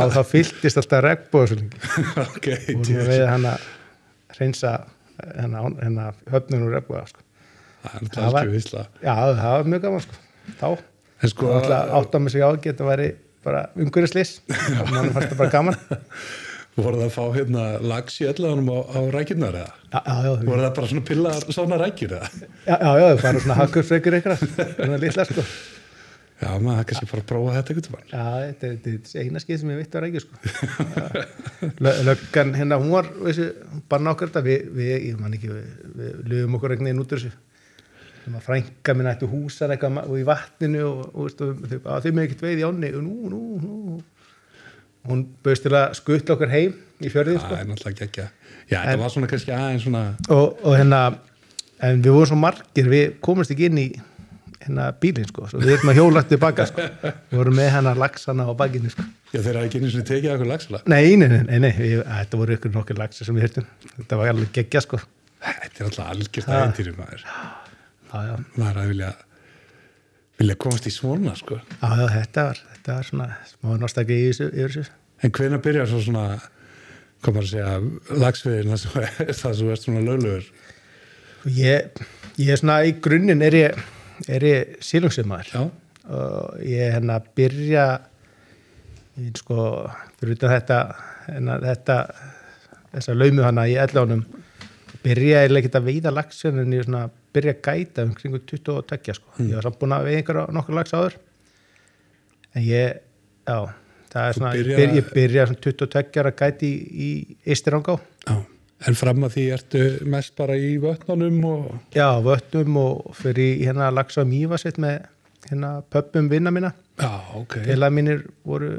Var 0.00 0.14
það 0.16 0.30
fylltist 0.32 0.80
alltaf 0.80 1.04
regnbóðsvílokar 1.04 2.24
ok, 2.24 2.48
og 2.78 2.88
við 2.88 3.10
veið 3.12 3.26
hann 3.34 3.46
að 3.52 3.68
hreinsa 4.38 4.72
hennar 5.36 5.76
henna 5.84 6.08
höfnun 6.32 6.64
og 6.70 6.72
regnbóða 6.78 7.04
sko. 7.12 7.20
það 7.84 8.00
er 8.00 8.08
Það 8.16 8.32
var- 8.38 8.48
Já, 9.04 9.14
það 9.42 9.52
var 9.58 9.70
mjög 9.74 9.84
gaman 9.84 10.04
sko. 10.06 10.22
Þá, 10.56 10.66
sko, 11.34 11.52
átt 12.00 12.16
að 12.16 12.24
mig 12.24 12.32
sig 12.32 12.42
á 12.44 12.48
að 12.48 12.62
geta 12.64 12.88
væri 12.88 13.10
bara 13.44 13.66
umhverjuslis 13.76 14.38
og 14.48 14.88
mann 14.94 15.12
fannst 15.12 15.34
það 15.34 15.40
bara 15.44 15.52
gaman 15.52 15.76
voru 16.74 16.98
það 16.98 17.06
að 17.06 17.14
fá 17.14 17.24
hérna 17.36 17.64
lags 17.86 18.16
í 18.20 18.26
ellanum 18.30 18.70
á, 18.74 18.78
á 18.82 19.00
rækjurnar 19.14 19.58
eða? 19.60 19.70
Já, 19.94 20.00
já, 20.00 20.16
já, 20.26 20.32
voru 20.48 20.64
það 20.64 20.74
bara 20.80 20.90
svona 20.90 21.04
pillar 21.10 21.46
svona 21.54 21.78
rækjur 21.84 22.14
eða? 22.18 22.28
já, 22.66 22.76
já, 22.82 22.90
já 22.98 23.22
bara 23.22 23.42
svona 23.44 23.58
hakkurfrekur 23.62 24.16
eitthvað 24.18 24.44
svona 24.74 25.00
litla 25.04 25.26
sko 25.30 25.46
Já, 26.44 26.48
maður 26.58 26.74
það 26.80 26.86
kannski 26.90 27.06
bara 27.08 27.22
prófa 27.30 27.52
þetta 27.54 27.72
eitthvað 27.72 27.92
mann. 27.94 28.08
Já, 28.10 28.24
þetta 28.44 28.70
þetta 28.82 29.20
er 29.20 29.22
eina 29.28 29.40
skið 29.40 29.60
sem 29.60 29.70
ég 29.70 29.78
veit 29.78 29.94
að 29.94 30.02
rækja 30.02 30.22
sko. 30.24 30.34
Lö- 31.86 31.94
Löggan 32.08 32.50
hérna, 32.58 32.78
hún 32.82 32.90
var 32.92 33.06
þessi, 33.22 33.46
bara 33.88 34.02
nákvæm 34.08 34.28
þetta, 34.32 34.42
við, 34.44 34.64
við, 34.74 34.90
ég 35.12 35.20
man 35.22 35.36
ekki, 35.38 35.52
við, 35.54 35.68
við 36.00 36.18
lögum 36.32 36.58
okkur 36.58 36.74
veginn 36.74 37.00
út 37.04 37.14
úr 37.14 37.22
þessu. 37.22 37.30
Þegar 38.18 38.34
maður 38.34 38.46
frænka 38.48 38.96
minna 38.98 39.14
ættu 39.14 39.30
húsar 39.30 39.72
eitthvað 39.76 40.02
og 40.10 40.18
í 40.20 40.26
vatninu 40.26 40.82
og, 40.90 41.00
og 41.14 41.28
veistu, 41.30 41.48
þau, 41.70 41.78
að 41.94 42.08
þau 42.08 42.12
með 42.18 42.26
ekkert 42.26 42.44
veið 42.48 42.60
í 42.64 42.66
ánni 42.68 42.92
og 42.98 43.06
nú, 43.06 43.14
nú, 43.30 43.40
nú. 43.62 43.96
Hún 45.04 45.26
bauðst 45.44 45.66
til 45.66 45.74
að 45.76 45.94
skutla 45.98 46.34
okkur 46.38 46.48
heim 46.54 46.74
í 47.04 47.10
fjörðin 47.12 47.36
Það 47.38 47.44
sko. 47.44 47.56
er 47.60 47.66
náttúrulega 47.68 47.92
ekki 47.92 48.04
ekki. 48.08 48.26
Já, 48.70 48.78
þetta 48.80 48.98
var 49.02 49.10
svona 49.12 49.28
kannski 49.28 49.52
aðeins 49.52 49.82
svona, 49.84 50.02
og, 50.32 50.58
og 50.64 50.76
hérna, 50.78 51.00
en 51.84 52.00
við 52.04 52.14
vorum 52.16 52.30
svo 52.30 52.38
margir, 52.40 52.86
við 52.88 53.10
komumst 53.24 53.52
ekki 53.52 53.66
inn 53.68 53.80
í 53.82 53.86
hérna 54.64 54.86
bílinn 55.02 55.26
sko, 55.28 55.44
svo 55.50 55.60
við 55.60 55.74
erum 55.74 55.90
að 55.92 55.98
hjóla 56.00 56.22
tilbaka 56.30 56.64
sko, 56.70 56.86
við 57.04 57.36
vorum 57.42 57.58
með 57.58 57.68
hérna 57.74 57.92
laxana 58.00 58.46
á 58.48 58.52
bakinu 58.56 58.88
sko. 58.94 59.04
já 59.34 59.42
þeir 59.44 59.58
hafa 59.58 59.68
ekki 59.68 59.82
einu 59.82 59.90
sinni 59.92 60.06
tekið 60.08 60.32
okkur 60.38 60.48
lagsala. 60.54 60.80
Nei, 60.88 61.10
nei, 61.20 61.28
nei, 61.28 61.42
nei, 61.50 61.58
nei 61.66 61.72
við, 61.76 61.98
að, 62.00 62.14
þetta 62.22 62.40
voru 62.40 62.56
ykkur 62.56 62.72
nokkur 62.78 63.00
laxir 63.02 63.28
sem 63.28 63.36
við 63.36 63.44
hirtum 63.48 63.68
þetta 63.98 64.20
var 64.22 64.32
alveg 64.32 64.54
geggja 64.56 64.80
sko 64.86 65.02
Þetta 65.44 65.82
er 65.82 65.88
alltaf 65.90 66.06
algjört 66.14 66.46
Ha. 66.48 66.58
ægintýri 66.64 66.92
maður. 66.96 67.24
já, 67.28 68.18
já, 68.30 68.34
Maður 68.56 68.78
að 68.80 68.88
vilja, 68.94 69.08
vilja 70.40 70.56
komast 70.60 70.88
í 70.88 70.92
svona, 70.94 71.34
sko. 71.38 71.60
já, 71.60 72.06
þetta 72.10 72.48
var 72.48 72.60
þetta 72.72 72.98
var 72.98 73.08
svona 73.08 73.28
smá 73.48 73.78
nástæki 73.80 74.18
í 74.18 74.28
þessu, 74.30 74.50
yfir 74.52 74.76
þessu 74.78 75.00
En 75.24 75.32
hvenær 75.32 75.60
byrjar 75.64 75.86
svo 75.88 76.02
svona, 76.04 76.24
hvað 77.24 77.36
maður 77.36 77.46
að 77.46 77.52
segja, 77.52 78.18
lagsviðin 78.20 78.72
það 78.74 79.54
sem 79.56 79.70
ert 79.72 79.84
svona 79.86 80.02
löglegur? 80.04 80.48
og 81.44 81.58
ég, 81.60 82.02
ég 82.40 82.52
er 82.52 82.60
svona 82.60 82.80
í 82.88 82.94
grunninn 83.04 83.44
er 83.44 83.56
ég, 83.56 83.82
er 84.28 84.46
ég 84.48 84.76
sílungsumar 84.84 85.48
Já, 85.52 85.62
og 86.04 86.62
ég 86.64 86.94
hérna 86.96 87.20
byrja 87.36 87.86
ég 89.20 89.36
sko 89.38 89.58
fyrir 90.18 90.36
utan 90.36 90.54
þetta, 90.56 90.78
hérna, 91.28 91.58
þetta 91.62 91.98
þessa 92.94 93.16
laumu 93.16 93.44
hana 93.46 93.68
í 93.70 93.76
ellánum 93.80 94.24
byrja 95.04 95.44
ég 95.44 95.58
ekkert 95.60 95.78
að 95.80 95.90
veiða 95.90 96.14
laxin 96.14 96.60
en 96.62 96.74
ég 96.74 96.86
svona 96.86 97.06
byrja 97.34 97.54
að 97.56 97.62
gæta 97.68 98.04
um 98.06 98.12
kringu 98.16 98.38
22 98.46 99.14
sko, 99.18 99.28
Hmm. 99.36 99.48
ég 99.50 99.54
var 99.58 99.62
samt 99.68 99.78
búin 99.80 99.94
að 99.96 100.04
veiða 100.08 100.20
einhverja 100.22 100.46
nokkur 100.56 100.74
lax 100.78 100.94
áður 100.94 101.16
en 102.54 102.62
ég, 102.62 102.98
já 103.48 103.58
það 104.14 104.28
er 104.28 104.32
Þú 104.34 104.38
svona, 104.38 104.54
ég 104.54 104.64
byrjar- 104.64 104.78
byrja, 104.80 104.94
ég 105.00 105.12
byrja 105.14 105.46
svona 105.46 105.62
22 105.66 106.20
ára 106.22 106.30
að 106.32 106.40
gæti 106.42 106.70
í, 106.70 107.08
í 107.08 107.36
Eistirangá 107.46 107.96
já. 108.28 108.36
En 108.86 108.94
fram 108.98 109.22
að 109.24 109.32
því 109.36 109.42
ertu 109.54 109.82
mest 110.12 110.34
bara 110.36 110.56
í 110.60 110.74
vötnunum 110.82 111.44
og... 111.48 111.68
já, 111.94 112.08
vötnum 112.20 112.76
og 112.76 113.14
fyrir 113.16 113.62
hérna 113.64 113.90
lax 113.94 114.18
á 114.20 114.24
mývasitt 114.28 114.76
með 114.82 115.06
hérna 115.48 115.82
pöppum 115.90 116.28
vinna 116.28 116.50
mína 116.52 116.72
Já, 117.00 117.10
ok. 117.34 117.58
félag 117.64 117.92
mínir 117.94 118.26
voru 118.44 118.76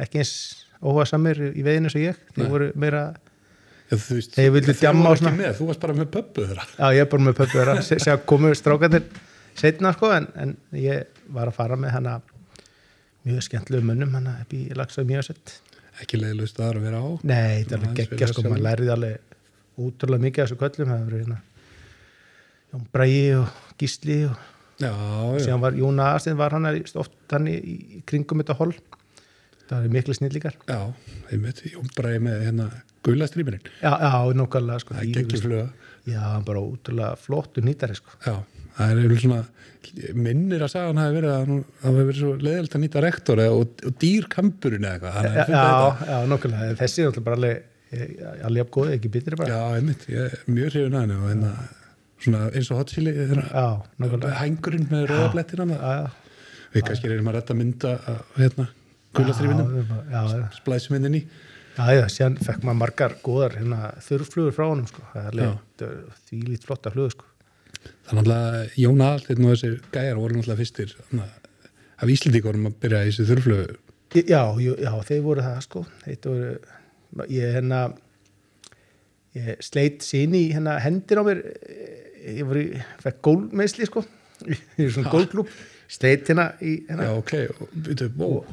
ekki 0.00 0.20
eins 0.22 0.64
óhuga 0.80 1.04
samir 1.08 1.40
í 1.52 1.62
veiðinu 1.66 1.90
sem 1.92 2.02
ég 2.06 2.16
þeir 2.36 2.48
voru 2.52 2.70
meira, 2.74 3.02
þú 3.98 4.16
veist, 4.18 4.36
vildu 4.38 4.72
þeir 4.72 4.80
djamma 4.84 5.10
ekki 5.10 5.22
svona. 5.24 5.36
Með, 5.40 5.54
þú 5.58 5.66
varst 5.70 5.80
bara 5.82 5.94
með 5.98 6.10
pöppu 6.14 6.44
þeirra. 6.46 6.66
já 6.78 6.86
ég 6.94 7.00
er 7.04 7.08
bara 7.14 7.22
með 7.28 7.36
pöppu 7.40 7.56
þeirra 7.58 7.74
se- 7.82 7.98
sem 8.04 8.20
komu 8.30 8.52
strákandir 8.54 9.02
setna 9.58 9.92
sko 9.96 10.12
en, 10.14 10.28
en 10.36 10.52
ég 10.78 11.04
var 11.34 11.50
að 11.50 11.56
fara 11.58 11.76
með 11.76 11.90
hana 11.96 12.14
mjög 13.26 13.42
skemmtlegu 13.48 13.82
mönnum 13.84 14.14
hana 14.14 14.36
upp 14.44 14.54
í 14.56 14.62
lagsa 14.78 15.02
mjög 15.04 15.26
sett 15.32 15.56
Ekki 16.00 16.16
leiðlust 16.22 16.56
að 16.64 16.78
vera 16.80 17.00
á. 17.02 17.08
nei, 17.28 17.64
þetta 17.64 17.74
er 17.76 17.82
alveg 17.82 17.96
geggja 18.14 18.28
sko, 18.30 18.42
maður 18.46 18.62
lærið 18.64 18.92
alveg 18.94 19.36
útrúlega 19.80 20.22
mikið 20.24 20.42
af 20.42 20.48
þessu 20.48 20.60
köllum 20.62 20.88
það 20.88 21.00
hefur 21.00 21.10
verið 21.10 21.26
hérna 21.26 21.40
Bræi 22.94 23.34
og 23.40 23.48
Gísli 23.80 24.20
og 24.30 24.36
Já, 24.80 24.88
já. 24.94 25.40
síðan 25.44 25.60
var 25.60 25.74
Jón 25.76 25.98
Aðarstein 26.00 26.38
var 26.38 26.54
hann 26.56 26.64
oft 27.02 27.12
hann 27.34 27.48
í, 27.52 27.56
í 27.60 27.98
kringum 28.08 28.40
þetta 28.40 28.54
hol 28.56 28.70
það 29.68 29.82
er 29.84 29.92
miklu 29.92 30.14
snillíkar 30.16 30.54
Já, 30.70 30.78
einmitt, 31.34 31.60
Jón 31.74 31.90
Bræði 31.98 32.22
með 32.24 32.46
hérna 32.46 32.68
gula 33.06 33.26
strímirinn. 33.30 33.62
já, 33.82 33.92
já, 34.04 34.12
nokkvæmlega 34.36 34.82
sko, 34.84 34.94
Það 34.94 35.08
er 35.14 35.22
ekki 35.24 35.40
fluga. 35.44 35.66
Já, 36.10 36.20
hann 36.24 36.44
bara 36.48 36.60
útrúlega 36.64 37.16
flottur 37.20 37.64
nýtari 37.66 37.96
sko. 37.98 38.12
Já, 38.26 38.36
það 38.76 38.92
er 38.94 39.00
einhvern 39.02 39.22
svona 39.24 39.42
minnir 40.14 40.62
að 40.64 40.70
sagða 40.74 40.90
hann 40.92 41.00
hafi 41.02 41.16
verið 41.16 41.32
að 41.34 41.40
hann 41.40 41.64
hafi 41.82 42.04
verið 42.10 42.20
svo 42.20 42.32
leiðilt 42.44 42.74
að 42.76 42.82
nýta 42.84 43.02
rektor 43.04 43.42
eða, 43.42 43.56
og, 43.60 43.82
og 43.88 43.96
dýrkampurinn 44.04 44.86
eða 44.86 45.12
eitthvað. 45.12 45.50
Já, 45.50 46.06
já, 46.12 46.16
nokkulega. 46.30 46.70
Þessi 46.80 47.02
er 47.02 47.10
náttúrulega 47.10 47.26
bara 47.28 47.38
alveg 47.40 47.62
eh, 47.90 48.44
alveg 48.48 48.62
jafn 48.62 48.72
góði, 48.76 48.96
ekki 48.98 49.12
bitri 49.16 49.38
bara. 49.40 49.50
Já, 49.56 49.78
einmitt, 49.80 50.06
ég 50.12 50.26
er 50.28 50.44
mjög 50.52 50.74
hrifin 50.76 50.98
að 51.00 51.14
hérna 51.26 51.52
svona 52.20 52.42
eins 52.52 52.68
og 52.70 52.82
hot 52.82 52.92
chili 52.92 53.14
nokkulega. 53.32 54.34
hængurinn 54.42 54.88
með 54.92 55.06
rauða 55.10 55.30
blettina 55.34 55.66
með 55.70 55.80
Já, 55.80 55.94
já. 55.96 56.10
við 56.74 56.84
kannski 56.90 57.10
reynum 57.10 57.30
að 57.32 57.38
retta 57.38 57.56
mynda 57.56 57.94
hérna 58.36 58.68
já, 60.12 60.20
splæsum 60.60 60.98
inn 61.00 61.16
í 61.18 61.22
já, 61.76 61.84
já, 61.96 62.06
síðan 62.12 62.38
fekk 62.44 62.64
maður 62.66 62.80
margar 62.82 63.14
góðar 63.24 63.54
hérna, 63.58 63.80
þurrflugur 64.04 64.54
frá 64.56 64.66
honum 64.70 64.86
sko. 64.90 65.02
Það 65.14 65.28
er 65.30 65.38
Já. 65.40 65.50
alveg 65.50 66.18
því 66.28 66.40
lít 66.48 66.64
flotta 66.68 66.90
flugur 66.94 67.14
sko. 67.14 67.24
þannig 68.10 68.32
að 68.34 68.74
Jón 68.82 69.00
Aðalsteinn 69.06 69.44
og 69.46 69.54
þessir 69.54 69.76
gæjar 69.94 70.18
voru 70.20 70.36
náttúrulega 70.36 70.60
fyrstir 70.60 70.96
af 72.00 72.08
Íslendíkorum 72.12 72.66
að 72.68 72.74
byrja 72.82 73.04
í 73.06 73.10
þessu 73.12 73.28
þurflögu 73.30 73.78
Já, 74.26 74.42
jú, 74.58 74.72
já, 74.82 74.90
þeir 75.06 75.20
voru 75.22 75.42
það 75.46 75.58
sko. 75.62 75.84
Voru, 76.24 76.48
ég 77.30 77.52
hérna, 77.54 77.80
ég 79.38 79.60
sleit 79.62 80.02
sín 80.02 80.34
í 80.34 80.48
hérna 80.50 80.78
hendir 80.82 81.20
á 81.20 81.22
mér, 81.28 81.40
eh, 81.46 82.34
ég 82.40 82.48
voru, 82.48 82.64
í- 82.74 82.82
fekk 83.04 83.20
gólmeisli 83.22 83.86
sko, 83.86 84.02
í 84.50 84.56
í 84.82 84.88
svona 84.90 85.12
gólklúb, 85.14 85.46
sleit 85.86 86.26
hérna 86.26 86.48
í 86.60 86.80
hérna. 86.88 87.06
Já, 87.06 87.12
ok, 87.22 87.32
og 87.54 88.50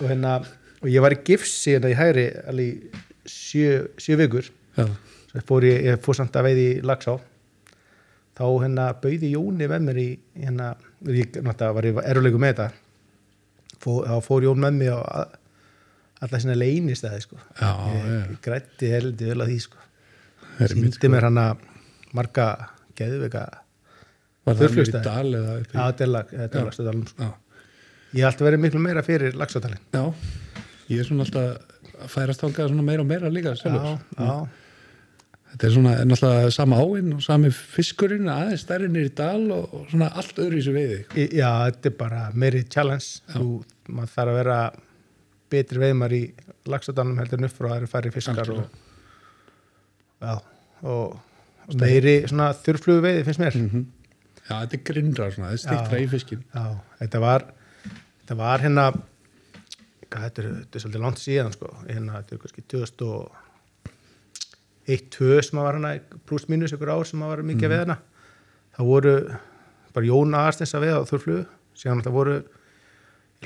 og 0.00 0.08
hérna 0.10 0.34
og 0.82 0.88
ég 0.90 1.04
var 1.04 1.14
í 1.16 1.22
gifsi 1.26 1.74
hérna 1.74 1.92
í 1.92 1.96
hægri 1.98 2.26
alveg 2.46 2.66
í 2.66 3.04
sjö, 3.30 3.86
sjö 4.00 4.18
vikur. 4.20 4.50
Já, 4.76 4.86
svo 5.30 5.44
fór 5.48 5.66
ég, 5.68 5.86
ég 5.88 6.04
fór 6.04 6.18
samt 6.18 6.36
að 6.36 6.50
veiði 6.50 6.66
í 6.74 6.84
Lagsá 6.86 7.16
þá 8.36 8.44
hérna 8.62 8.90
bauði 9.00 9.32
Jóni 9.32 9.68
með 9.70 9.86
mér 9.88 10.02
í 10.02 10.08
hérna, 10.36 10.74
ég 11.08 11.40
náttúrulega 11.40 11.76
var 11.78 11.88
ég 11.88 12.00
erulegu 12.12 12.40
með 12.42 12.54
þetta. 12.54 12.68
Fór, 13.82 14.06
þá 14.08 14.16
fór 14.28 14.46
Jón 14.46 14.62
með 14.62 14.80
mér 14.82 15.00
á 15.00 15.24
alla 16.24 16.40
sinna 16.40 16.56
leynistæði 16.56 17.22
sko. 17.24 17.40
Já, 17.60 17.70
ég, 17.92 18.06
já. 18.08 18.20
ég 18.30 18.40
grætti 18.44 18.92
heldur 18.92 19.32
vel 19.32 19.44
að 19.44 19.52
því 19.52 19.60
sko. 19.66 19.84
Síndi 20.72 21.12
mér 21.12 21.28
hann 21.28 21.40
að 21.40 21.64
marga 22.16 22.46
geðveika 22.96 23.44
var 24.46 24.58
það 24.58 24.76
mér 24.76 24.88
í 24.88 25.02
dal 25.04 25.28
eða 25.40 25.54
í 25.58 25.64
að 25.66 25.76
þetta 25.76 26.06
er 26.06 26.10
lag, 26.12 26.32
þetta 26.32 26.60
er 26.60 26.66
lagstöðalum 26.68 27.06
sko. 27.10 27.26
Já. 27.26 27.30
ég 28.12 28.20
hef 28.20 28.28
alltaf 28.30 28.48
verið 28.48 28.62
miklu 28.62 28.82
meira 28.82 29.02
fyrir 29.06 29.38
Lagsáttalinn 29.40 29.82
Já, 29.96 30.04
ég 30.92 31.00
er 31.02 31.08
svona 31.08 31.24
alltaf 31.26 31.74
að 31.96 32.12
færast 32.12 32.44
svona 32.46 32.84
meira 32.86 33.02
og 33.04 33.08
meira 33.10 33.30
líka 33.32 33.52
já, 33.54 33.60
sjálfur. 33.64 33.98
já, 34.18 34.48
Þetta 35.56 35.66
er 35.68 35.72
svona 35.72 35.92
náttúrulega 36.04 36.48
sama 36.52 36.76
áinn 36.82 37.12
og 37.16 37.20
sami 37.24 37.48
fiskurinn 37.54 38.26
aðeins 38.28 38.64
stærri 38.66 38.88
niður 38.92 39.06
í 39.08 39.12
dal 39.16 39.44
og, 39.54 39.70
og 39.78 39.86
svona 39.88 40.08
allt 40.20 40.36
öðru 40.42 40.58
í 40.58 40.60
þessu 40.60 40.74
veiði. 40.74 40.98
Í- 41.22 41.30
Já, 41.38 41.50
þetta 41.70 41.88
er 41.88 41.94
bara 41.96 42.18
meiri 42.34 42.60
challenge. 42.68 43.22
Þú, 43.32 43.46
maður 43.88 44.10
þarf 44.16 44.32
að 44.32 44.36
vera 44.40 44.58
betri 45.54 45.80
veimar 45.80 46.12
í 46.12 46.20
lagsadanum 46.68 47.16
heldur 47.22 47.38
en 47.40 47.48
upp 47.48 47.54
frá 47.56 47.68
að 47.68 47.72
það 47.72 47.78
eru 47.80 47.90
færri 47.94 48.12
fiskar 48.18 48.50
og, 48.52 48.66
já, 50.26 50.34
og 50.82 51.76
meiri 51.80 52.16
svona 52.28 52.50
þurrflugu 52.66 53.04
veiði 53.06 53.24
finnst 53.30 53.42
mér. 53.46 53.60
Mm 53.62 53.86
Já, 54.46 54.60
þetta 54.62 54.76
er 54.76 54.82
grinnra 54.86 55.24
svona, 55.34 55.48
þetta 55.50 55.56
er 55.56 55.62
stiktra 55.64 55.98
í 55.98 56.04
fiskin. 56.10 56.42
já, 56.54 56.66
þetta 57.00 57.20
var 57.24 57.44
þetta 58.20 58.36
var 58.38 58.62
hérna 58.62 58.84
þetta, 60.10 60.42
er, 60.42 60.46
þetta 60.62 60.78
er 60.78 60.82
svolítið 60.84 61.04
langt 61.04 61.20
síðan 61.22 61.52
sko, 61.54 61.66
hérna, 61.86 62.20
þetta 62.20 62.32
er 62.36 62.40
kannski 62.44 62.62
2001-2 64.86 65.42
sem 65.48 65.58
að 65.60 65.66
var 65.66 65.78
hérna 65.78 65.92
pluss 66.28 66.46
mínus 66.52 66.74
ykkur 66.76 66.92
ár 66.94 67.06
sem 67.08 67.22
að 67.22 67.32
var 67.34 67.40
mikið 67.50 67.66
mm. 67.66 67.72
við 67.72 67.80
hérna 67.82 67.98
það 68.76 68.90
voru 68.92 69.14
bara 69.96 70.08
Jón 70.10 70.36
Aðarstens 70.36 70.74
að 70.76 70.84
veða 70.86 70.98
á 71.02 71.08
þurrflugu 71.10 71.44
síðan 71.76 72.04
það 72.04 72.16
voru 72.16 72.36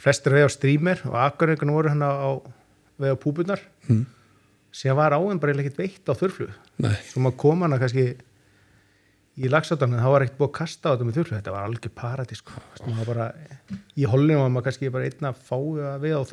flestir 0.00 0.34
veða 0.36 0.48
á 0.50 0.56
streamer 0.56 0.98
og 1.08 1.14
akkurreikunum 1.24 1.76
voru 1.76 1.92
hérna 1.92 2.08
á 2.10 2.30
veða 3.00 3.14
á 3.16 3.22
púbunar 3.22 3.60
Mm. 3.90 4.04
síðan 4.76 4.98
var 5.00 5.16
áinn 5.16 5.40
bara 5.42 5.52
ekkert 5.56 5.80
veitt 5.80 6.06
á 6.06 6.14
þurrflugu 6.14 6.52
Nei, 6.84 6.94
svo 7.08 7.18
maður 7.24 7.40
kom 7.42 7.62
hana 7.64 7.78
kannski 7.80 8.04
í 9.40 9.50
en 9.96 10.02
það 10.02 10.14
var 10.14 10.24
ekkert 10.24 10.40
búið 10.40 10.50
að 10.50 10.56
kasta 10.58 10.90
á 10.90 10.92
þetta 10.92 11.06
með 11.08 11.18
þurrflugu 11.18 11.38
þetta 11.40 11.54
var 11.54 11.68
algjör 11.68 11.94
paradís 12.00 12.42
sko. 12.42 12.64
Í 13.96 14.08
hollinu 14.10 14.40
var 14.42 14.52
maður 14.52 14.66
kannski 14.68 14.92
bara 14.92 15.08
einn 15.08 15.30
að 15.30 15.44
að 15.94 16.04
veða 16.04 16.20
á 16.20 16.24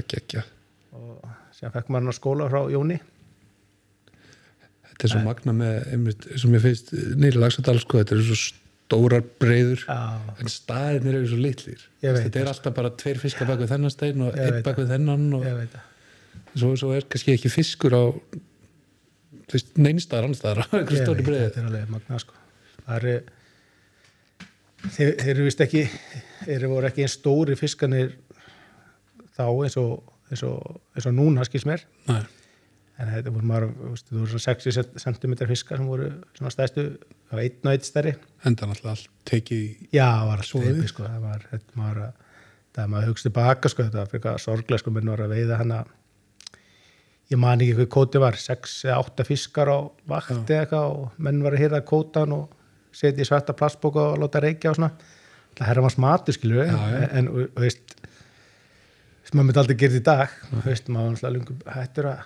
er 0.00 0.08
geggja. 0.14 0.44
og 0.96 1.28
síðan 1.54 1.74
fekk 1.74 1.90
maður 1.90 2.02
hann 2.02 2.12
að 2.12 2.18
skóla 2.18 2.48
frá 2.50 2.60
Jóni. 2.72 3.00
Þetta 4.88 5.06
er 5.06 5.12
svo 5.12 5.20
magna 5.26 5.54
með, 5.54 5.76
einmitt, 5.94 6.24
sem 6.42 6.56
ég 6.56 6.64
finnst 6.64 6.94
nýri 7.20 7.38
lagsadal, 7.38 7.76
sko, 7.82 8.00
þetta 8.00 8.16
eru 8.16 8.24
svo 8.26 8.38
stórar 8.38 9.22
breyður, 9.38 9.84
en 10.40 10.50
staðinir 10.50 11.20
eru 11.20 11.28
svo 11.30 11.38
litlir. 11.38 11.84
Þetta 12.02 12.42
er 12.42 12.50
alltaf 12.50 12.74
bara 12.74 12.90
tveir 12.98 13.20
fiskar 13.22 13.50
bak 13.50 13.62
við 13.62 13.70
þennan 13.74 13.94
stein 13.94 14.24
og 14.26 14.34
einn 14.34 14.62
bak 14.66 14.80
við 14.80 14.90
þennan 14.94 15.28
og 15.38 15.46
svo, 16.56 16.72
svo 16.80 16.94
er 16.96 17.06
kannski 17.06 17.36
ekki 17.36 17.52
fiskur 17.52 17.94
á 17.94 18.04
annstaðar 20.28 20.64
á 20.64 20.68
einhverju 20.78 21.02
stóri 21.02 21.22
veit, 21.22 21.28
breiði 21.28 21.44
þetta 21.48 21.60
er 21.62 21.68
alveg 21.70 21.92
magna 21.94 22.20
sko. 22.22 22.38
það 22.84 22.96
eru 22.98 23.14
þeir, 24.94 25.12
þeir 25.22 25.32
eru 25.34 25.46
vist 25.48 25.62
ekki 25.64 25.84
þeir 26.44 26.66
voru 26.70 26.90
ekki 26.90 27.04
eins 27.06 27.16
stóri 27.18 27.56
fiskanir 27.58 28.16
þá 29.38 29.46
eins 29.46 29.78
og, 29.80 30.02
eins 30.30 30.42
og, 30.46 30.82
eins 30.96 31.06
og 31.08 31.14
núna 31.14 31.46
skils 31.46 31.66
mér. 31.68 31.84
Nei, 32.08 32.20
en 32.98 33.12
þetta 33.12 33.32
voru 33.34 33.46
maður, 33.46 33.74
veist, 33.92 34.08
þú 34.10 34.22
voru 34.24 34.30
svona 34.32 34.46
60 34.48 35.04
cm 35.04 35.36
fiskar 35.52 35.78
sem 35.78 35.90
voru 35.90 36.08
svona 36.34 36.54
stæðstu 36.54 36.86
það 36.98 37.36
var 37.36 37.44
einn 37.44 37.68
og 37.68 37.74
einn 37.74 37.86
stærri. 37.86 38.14
Enda 38.48 38.70
náttúrulega 38.70 38.96
allt 38.96 39.12
tekið 39.30 39.60
í 39.62 39.92
já, 39.94 40.06
það 40.06 40.32
var 40.32 40.48
Soðið. 40.48 40.72
sveipi 40.72 40.92
sko, 40.94 41.06
það 41.06 41.28
var, 41.28 41.46
þetta 41.52 41.84
var 41.84 42.00
það 42.74 42.82
er 42.84 42.90
maður 42.94 43.12
hugst 43.12 43.28
tilbaka 43.28 43.72
sko, 43.72 43.86
þetta 43.86 44.02
var 44.02 44.10
fyrir 44.12 44.42
sorglega 44.42 44.82
sko, 44.82 44.94
menn 44.94 45.12
var 45.14 45.24
að 45.24 45.34
veiða 45.36 45.60
hana 45.62 45.78
ég 47.28 47.40
man 47.40 47.60
ekki 47.60 47.76
hvað 47.78 47.90
kóti 47.92 48.22
var 48.22 48.38
6 48.40 48.78
eða 48.88 48.98
8 49.04 49.28
fiskar 49.28 49.70
á 49.72 49.78
vakt 50.08 50.50
eða 50.50 50.64
eitthvað 50.64 50.94
og 50.94 51.20
menn 51.20 51.42
var 51.44 51.56
að 51.56 51.64
hýrða 51.64 51.84
kótan 51.88 52.34
og 52.36 52.48
setja 52.94 53.24
í 53.24 53.28
svarta 53.28 53.56
plastbóka 53.56 54.12
og 54.14 54.22
láta 54.22 54.40
reykja 54.42 54.72
og 54.72 54.78
svona. 54.78 54.92
Það 55.58 55.68
herra 55.68 55.82
maður 55.84 55.96
smatu 55.96 56.32
já. 56.32 57.08
en 57.18 57.28
og 57.28 57.58
veist 57.58 57.98
sem 59.28 59.36
maður 59.36 59.48
myndi 59.50 59.60
aldrei 59.60 59.76
gera 59.82 59.98
í 59.98 60.04
dag 60.04 60.34
veist, 60.64 60.86
maður 60.88 61.04
var 61.04 61.12
náttúrulega 61.12 61.34
lungum 61.34 61.58
hættur 61.74 62.06
að 62.08 62.20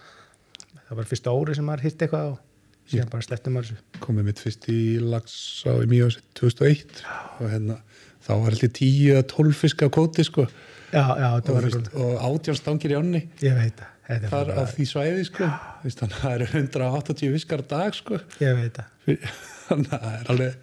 það 0.87 0.99
var 0.99 1.09
fyrsta 1.11 1.33
ári 1.35 1.57
sem 1.59 1.67
maður 1.67 1.87
hitt 1.89 2.05
eitthvað 2.05 2.29
og 2.31 2.93
síðan 2.93 3.11
bara 3.11 3.27
sleppti 3.27 3.53
maður 3.55 3.71
þessu. 3.71 4.03
komið 4.05 4.29
mitt 4.29 4.43
fyrst 4.43 4.69
í 4.71 4.81
lags 5.03 5.35
á 5.67 5.73
í 5.83 5.89
mjög 5.91 6.19
2001 6.39 7.03
og 7.41 7.51
hérna 7.51 7.79
þá 8.23 8.31
var 8.37 8.55
alltaf 8.55 8.77
10 8.79 9.01
eða 9.17 9.25
12 9.33 9.59
fisk 9.65 9.83
á 9.83 9.89
kóti 9.97 10.27
sko 10.29 10.47
já, 10.93 11.05
já, 11.19 11.29
og, 11.33 11.91
og 12.05 12.25
átján 12.29 12.59
stangir 12.59 12.95
í 12.95 12.99
ánni. 12.99 13.23
Ég 13.43 13.57
veit 13.57 13.81
það, 13.81 13.93
er 14.15 14.27
þar 14.33 14.53
á 14.53 14.63
því 14.71 14.87
svæði 14.91 15.27
sko. 15.29 15.49
Að 15.49 16.17
það 16.19 16.35
eru 16.37 16.49
180 16.61 17.35
fiskar 17.37 17.65
á 17.65 17.67
dag 17.73 17.97
sko. 17.97 18.21
Ég 18.43 18.59
veit 18.61 18.81
það. 18.81 19.27
Þannig 19.69 19.97
að 19.97 20.05
það 20.05 20.19
er 20.19 20.33
alveg 20.35 20.57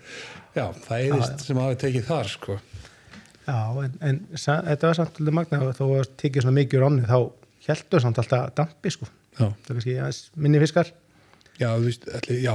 já, 0.53 0.65
það 0.85 1.05
eðist 1.07 1.45
sem 1.47 1.61
hafi 1.63 1.79
tekið 1.83 2.07
þar 2.09 2.31
sko. 2.35 2.57
Já, 3.49 3.59
en, 3.81 3.93
en 4.05 4.23
þetta 4.37 4.91
var 4.91 4.99
samt 4.99 5.21
alveg 5.21 5.37
magna 5.39 5.73
þó 5.73 5.85
að 5.87 6.09
tekið 6.21 6.45
svona 6.45 6.57
mikið 6.59 6.79
úr 6.79 6.87
ánni 6.89 7.07
þá 7.09 7.19
heldur 7.65 8.03
samt 8.05 8.21
alltaf 8.21 8.51
dampi 8.57 8.93
sko. 8.93 9.09
Já, 9.39 9.47
það 9.65 9.71
er 9.73 9.79
kannski 9.79 10.43
minni 10.45 10.61
fiskar. 10.61 10.91
Já, 11.59 11.73
þú 11.73 11.89
veist, 11.89 12.05
já 12.39 12.53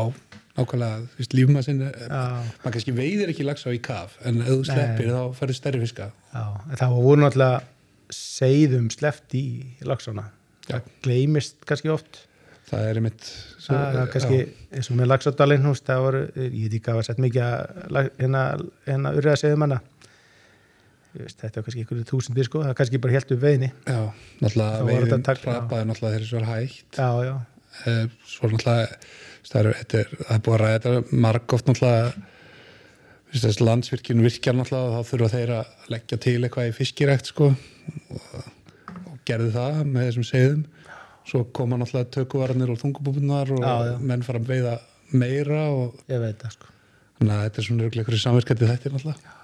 nákvæmlega, 0.55 0.99
þú 1.11 1.21
veist, 1.21 1.35
lífmassin 1.35 1.81
Já, 1.83 2.21
maður 2.63 2.75
kannski 2.77 2.95
veiðir 2.95 3.33
ekki 3.33 3.47
lags 3.47 3.65
á 3.67 3.71
í 3.75 3.81
kaf 3.83 4.19
en 4.25 4.43
ef 4.43 4.51
þú 4.53 4.59
Nei. 4.61 4.69
sleppir 4.71 5.09
þá 5.11 5.23
færðu 5.41 5.57
stærri 5.59 5.81
fiska. 5.83 6.11
Já, 6.35 6.45
en 6.71 6.79
það 6.81 6.99
voru 7.01 7.25
náttúrulega 7.25 7.63
seiðum 8.15 8.91
sleppt 8.95 9.35
í 9.39 9.45
lagsana 9.89 10.29
Já. 10.69 10.77
það 10.79 10.93
gleymist 11.07 11.59
kannski 11.69 11.91
oft. 11.95 12.23
Það 12.65 12.85
er 12.89 12.99
einmitt 13.01 13.25
svo, 13.61 13.75
það 13.77 13.99
er 14.01 14.13
kannski 14.15 14.37
eins 14.73 14.89
og 14.91 14.97
með 14.99 15.11
lagsadalinn 15.11 15.67
það 15.85 16.05
voru, 16.07 16.21
ég 16.39 16.55
veit 16.55 16.71
ekki 16.71 16.85
hvað 16.87 17.01
var 17.01 17.07
sett 17.09 17.21
mikið 17.21 17.43
að 17.45 17.91
lag- 17.93 18.15
hérna, 18.23 18.45
hérna 18.87 19.13
urriða 19.19 19.41
segðum 19.43 19.67
hana. 19.67 19.81
Þetta 21.15 21.61
var 21.61 21.67
kannski 21.67 21.85
ykkur 21.85 22.01
þúsundir 22.09 22.49
sko, 22.49 22.63
það 22.65 22.79
kannski 22.79 23.01
bara 23.05 23.15
helt 23.15 23.35
upp 23.37 23.43
veiðinni. 23.45 23.69
Já, 23.87 24.01
náttúrulega 24.41 24.81
já. 25.45 25.53
hrapaði 25.53 25.91
náttúrulega 25.91 26.15
þegar 26.15 26.25
þessu 26.25 26.39
var 26.41 26.49
hægt 26.49 26.99
já, 26.99 27.11
já, 27.29 27.35
svo 28.29 28.51
náttúrulega 28.51 28.87
það 29.45 29.69
er, 30.01 30.15
búið 30.45 30.55
að 30.55 30.63
ræða 30.63 30.79
þetta 30.79 31.21
margóft 31.25 31.69
náttúrulega. 31.69 32.15
Landsvirkjun 33.67 34.23
virkjar 34.23 34.55
náttúrulega 34.55 34.91
og 34.91 34.95
þá 34.95 35.11
þurfa 35.11 35.31
þeir 35.33 35.53
að 35.57 35.91
leggja 35.95 36.21
til 36.23 36.37
eitthvað 36.39 36.71
í 36.71 36.77
fiskirækt 36.77 37.31
sko. 37.33 37.51
Og, 38.15 38.29
og 39.11 39.17
gerðu 39.27 39.51
það 39.57 39.81
með 39.91 40.09
þessum 40.09 40.29
segðum 40.29 40.65
svo 41.25 41.45
koma 41.57 41.79
náttúrulega 41.81 42.13
tökuvarnir 42.19 42.73
og 42.73 42.81
þungubúbunar 42.83 43.53
og 43.57 43.65
Já, 43.65 43.75
já. 43.89 43.95
menn 44.01 44.25
fara 44.25 44.41
að 44.43 44.51
veiða 44.53 44.75
meira 45.15 45.63
og 45.73 45.99
það 46.09 46.55
sko. 46.55 46.73
Þannig 47.19 47.35
að 47.35 47.45
þetta 47.45 47.61
er 47.61 47.69
svona 47.69 47.89
einhverju 47.89 48.23
samverkandi 48.23 48.71
þetta 48.71 48.93
náttúrulega. 48.95 49.37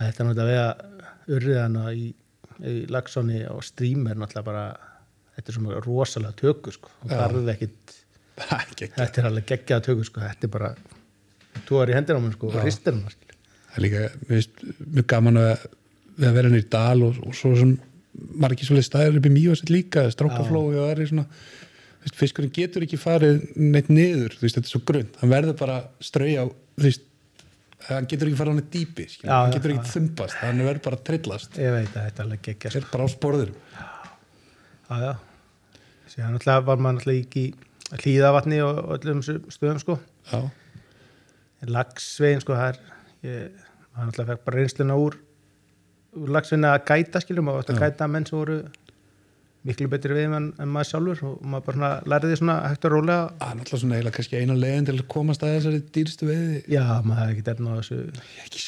Þetta 0.00 0.22
er 0.22 0.28
náttúrulega 0.30 0.66
að 0.66 1.36
urriðana 1.36 1.84
í, 1.92 2.06
í 2.62 2.74
lagsóni 2.92 3.42
og 3.50 3.64
strím 3.66 4.06
er 4.10 4.20
náttúrulega 4.20 4.46
bara 4.46 4.66
þetta 5.36 5.52
er 5.52 5.58
svona 5.58 5.84
rosalega 5.84 6.38
tökur 6.40 6.76
sko. 6.76 6.92
Ekkit, 7.06 7.94
þetta 9.00 9.22
er 9.22 9.30
alveg 9.30 9.48
geggjaða 9.52 9.86
tökur 9.90 10.08
sko. 10.08 10.24
Þetta 10.24 10.48
er 10.48 10.54
bara, 10.56 10.74
er 11.84 11.92
í 11.92 11.96
hendur 11.96 12.18
á 12.18 12.20
mér 12.24 12.36
sko 12.36 12.50
og 12.52 12.60
hristir 12.64 12.96
hann 12.96 13.06
það 13.76 13.82
er 13.82 13.84
líka 13.84 14.06
finnst 14.30 14.64
mjög 14.80 15.06
gaman 15.12 15.40
að, 15.40 15.66
við 16.16 16.28
að 16.30 16.38
vera 16.38 16.50
henni 16.50 16.62
í 16.62 16.68
dal 16.72 17.04
og, 17.06 17.20
og 17.26 17.36
svo 17.36 17.52
sem 17.58 17.74
margir 18.40 18.68
svolítið 18.68 18.88
staðir 18.88 19.18
upp 19.18 19.28
í 19.28 19.32
mývarsett 19.34 19.72
líka 19.72 20.06
strákaflói 20.12 20.62
og 20.70 20.78
það 20.78 20.92
er 20.94 21.10
svona 21.10 21.26
veist, 22.06 22.16
fiskurinn 22.16 22.54
getur 22.56 22.86
ekki 22.86 23.00
farið 23.00 23.42
neitt 23.60 23.90
niður 23.92 24.38
veist, 24.40 24.56
þetta 24.56 24.64
er 24.64 24.72
svo 24.72 24.82
grunn, 24.88 25.12
hann 25.20 25.32
verður 25.32 25.58
bara 25.60 25.76
strauja 26.04 26.46
veist, 26.80 27.04
hann 27.90 28.08
getur 28.08 28.30
ekki 28.30 28.40
farið 28.40 28.56
á 28.56 28.58
neitt 28.60 28.72
dýpi, 28.72 29.08
Já, 29.20 29.34
hann 29.34 29.54
getur 29.54 29.74
ekki 29.74 29.92
þumbast, 29.92 30.40
hann 30.40 30.64
verður 30.64 30.84
bara 30.88 31.02
trillast. 31.10 31.60
Ég 31.60 31.76
veit 31.76 31.92
að 31.92 32.08
þetta 32.08 32.22
er 32.22 32.26
alveg 32.26 32.44
geggja 32.48 32.72
sko. 32.72 32.80
er 32.80 32.90
bara 32.94 33.04
á 33.04 33.08
sporðurum 33.12 33.60
já, 33.76 34.96
já. 35.04 35.12
Síðan 36.10 36.36
náttúrulega 36.36 36.66
var 36.66 36.80
maður 36.82 36.98
náttúrulega 36.98 37.26
ekki 37.26 37.44
í 37.46 38.00
hlýðavatni 38.02 38.62
og 38.66 38.80
öllum 38.96 39.22
stöðum 39.24 39.82
sko. 39.82 39.98
Lagsvegin 41.66 42.42
sko 42.42 42.56
það 42.56 42.68
er 42.68 42.80
ég, 43.26 43.62
maður 43.92 44.10
náttúrulega 44.10 44.32
fekk 44.32 44.48
bara 44.48 44.60
reynsluna 44.60 44.98
úr, 45.02 45.18
úr 46.16 46.34
lagsvegin 46.36 46.68
að 46.70 46.82
gæta 46.90 47.22
skilum 47.24 47.52
og 47.52 47.62
að 47.62 47.80
gæta 47.82 48.10
menn 48.10 48.28
sem 48.28 48.38
voru 48.38 48.60
miklu 49.66 49.88
betri 49.90 50.14
við 50.14 50.34
en, 50.36 50.46
en 50.62 50.70
maður 50.70 50.88
sjálfur 50.90 51.22
og 51.26 51.40
maður 51.42 51.66
bara 51.72 51.90
lærði 52.08 52.38
svona 52.38 52.56
hægt 52.68 52.86
og 52.86 52.92
rólega. 52.94 53.24
Það 53.40 53.48
er 53.48 53.58
náttúrulega 53.58 53.80
svona 53.82 53.96
eiginlega 53.96 54.16
kannski 54.16 54.40
eina 54.40 54.56
leiðin 54.60 54.86
til 54.88 54.94
að 54.94 55.02
komast 55.12 55.44
að 55.44 55.54
þessari 55.56 55.80
dýrstu 55.96 56.28
veiði. 56.28 56.60
Já, 56.72 56.84
maður 57.06 57.20
hefði 57.22 57.34
ekki 57.34 57.44
derna 57.48 57.74
á 57.74 57.76
þessu. 57.80 57.98
Ekki 58.44 58.62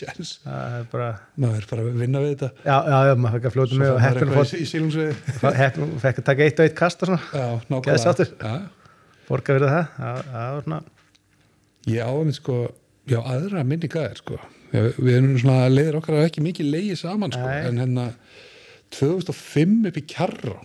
það 0.45 0.77
er 0.79 0.89
bara, 0.93 1.09
maður 1.39 1.63
er 1.63 1.69
bara 1.73 1.87
að 1.87 2.03
vinna 2.03 2.23
við 2.25 2.35
þetta. 2.35 2.51
Já, 2.65 2.77
já, 2.89 2.99
já 3.09 3.15
maður 3.23 3.37
fekk 3.37 3.49
að 3.49 3.57
fljóta 3.57 3.81
með 3.83 3.95
og 3.95 4.53
sílungsveiði 4.73 5.57
heppin 5.63 5.97
fekk 6.05 6.21
að 6.23 6.29
taka 6.29 6.47
eitt 6.47 6.61
og 6.61 6.69
eitt 6.69 6.77
kast 6.79 7.05
og 7.05 7.13
svona. 7.13 7.23
Já, 7.33 7.47
nákvæmlega. 7.71 8.29
Já, 8.43 8.55
borga 9.29 9.59
fyrir 9.59 9.75
það, 9.75 9.91
það, 9.97 10.23
það 10.35 10.55
var 10.57 10.69
svona. 10.69 10.81
Ég 11.89 12.05
á 12.05 12.11
einmitt 12.11 12.39
sko, 12.39 12.61
já 13.09 13.19
aðra 13.23 13.65
minningaðir 13.65 14.23
sko. 14.23 14.41
Já, 14.69 14.83
við 14.99 15.15
erum 15.15 15.39
svona 15.41 15.69
leiðir 15.73 16.01
okkar 16.01 16.19
að 16.19 16.27
ekki 16.29 16.45
mikið 16.45 16.73
leiði 16.75 16.99
saman 17.01 17.33
sko. 17.33 17.47
En 17.49 17.81
hérna 17.81 18.09
2005 18.97 19.89
upp 19.89 20.01
í 20.01 20.05
Kjarrá 20.09 20.59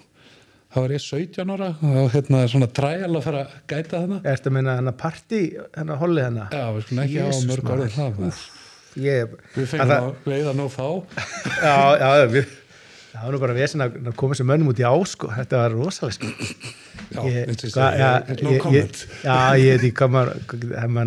þá 0.73 0.77
var 0.81 0.93
ég 0.95 1.03
17 1.05 1.53
ára 1.53 1.69
og 1.86 2.09
hérna 2.15 2.41
svona 2.49 2.67
træal 2.73 3.12
að 3.13 3.21
fara 3.27 3.43
að 3.45 3.53
gæta 3.69 3.99
þarna. 4.01 4.17
Ertu 4.33 4.49
að 4.49 4.55
minna 4.57 4.75
hennar 4.79 4.95
partí, 4.97 5.41
hennar 5.77 5.99
holli 6.01 6.23
hennar 6.25 6.49
Já, 6.55 6.65
við 6.73 6.88
skulum 6.88 7.03
ekki 7.05 7.19
Jesus, 7.19 7.43
á 7.45 7.49
mörg 7.51 7.71
orðið 7.75 7.95
það 7.99 8.19
maður. 8.23 8.41
ég, 9.03 9.38
Við 9.53 9.63
að 9.63 9.71
fengum 9.73 9.93
það- 9.93 10.09
að 10.09 10.33
veiða 10.33 10.53
nóg 10.57 10.73
þá 10.73 10.88
já, 11.63 11.77
já, 12.01 12.27
við 12.33 12.51
það 13.13 13.23
var 13.27 13.31
nú 13.36 13.39
bara 13.43 13.53
vesen 13.53 13.81
að 13.86 13.97
að 14.09 14.15
koma 14.17 14.36
sem 14.39 14.47
mönnum 14.49 14.71
út 14.73 14.81
í 14.81 14.86
á 14.89 14.93
sko, 15.05 15.29
þetta 15.38 15.62
var 15.62 15.77
rosalega 15.77 16.17
sko 16.17 16.27
Já, 17.13 17.21
Ég- 17.29 17.49
þetta 17.53 17.83
er 17.93 18.39
no 18.41 18.49
ég- 18.55 18.62
comment. 18.63 18.89
Ég- 18.89 19.21
Já, 19.21 19.36
ég 19.62 19.81
veit 19.83 19.93
það 19.93 20.09
maður 20.09 20.31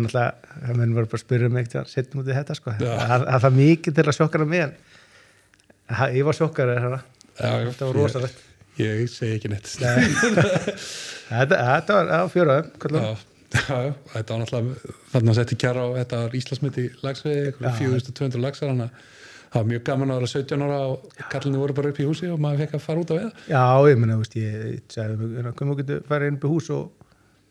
náttúrulega, 0.07 0.31
það 0.63 0.77
maður 0.79 0.93
bara 0.95 1.17
að 1.17 1.23
spyrja 1.25 1.49
mig 1.51 1.65
eitthvað 1.67 1.89
setjum 1.91 2.21
út 2.23 2.29
í 2.31 2.35
þetta 2.37 2.55
sko. 2.55 2.71
Það 2.79 3.25
það 3.27 3.41
það 3.43 3.57
mikið 3.57 3.95
til 3.97 4.05
að 4.07 4.15
sjokkara 4.15 4.47
mig 4.47 4.71
ég 6.15 6.23
var 6.27 6.33
sjokkara 6.37 7.01
þetta 7.37 7.85
var 7.89 7.93
rosalegt 7.97 8.39
Ég, 8.77 9.07
segi 9.09 9.37
ekki 9.37 9.51
neitt. 9.51 9.71
Þetta, 11.31 11.57
var 11.89 12.13
á 12.13 12.21
fjóraðum 12.31 12.69
þetta 13.47 14.33
var 14.33 14.41
náttúrulega 14.41 14.95
þarna 15.13 15.31
að 15.31 15.37
setja 15.39 15.57
kjara 15.63 15.83
á, 15.83 15.87
þetta 16.01 16.17
var 16.23 16.33
Íslandsmynd 16.35 16.79
í 16.81 16.83
lagsvegi, 17.03 17.53
Já. 17.63 17.69
4200 17.79 18.41
lagsar 18.43 18.71
þannig 18.73 18.89
að 18.89 19.05
það 19.47 19.57
var 19.61 19.69
mjög 19.71 19.83
gaman 19.87 20.11
að 20.11 20.19
vera 20.19 20.31
17 20.33 20.65
ára 20.67 20.79
og 20.91 21.23
kallinni 21.31 21.61
voru 21.61 21.75
bara 21.77 21.91
upp 21.93 22.01
í 22.03 22.07
húsi 22.09 22.31
og 22.31 22.41
maður 22.43 22.65
fekk 22.65 22.75
að 22.75 22.83
fara 22.83 23.03
út 23.03 23.13
á 23.13 23.15
veða 23.15 23.31
já, 23.47 23.63
ég 23.87 24.01
menna, 24.01 24.17
ég, 24.35 24.81
sagði 24.91 25.53
komum 25.61 25.77
við 25.77 25.83
getur 25.83 26.03
farið 26.11 26.31
inn 26.33 26.39
upp 26.39 26.47
í 26.47 26.51
hús 26.51 26.69
og 26.75 27.07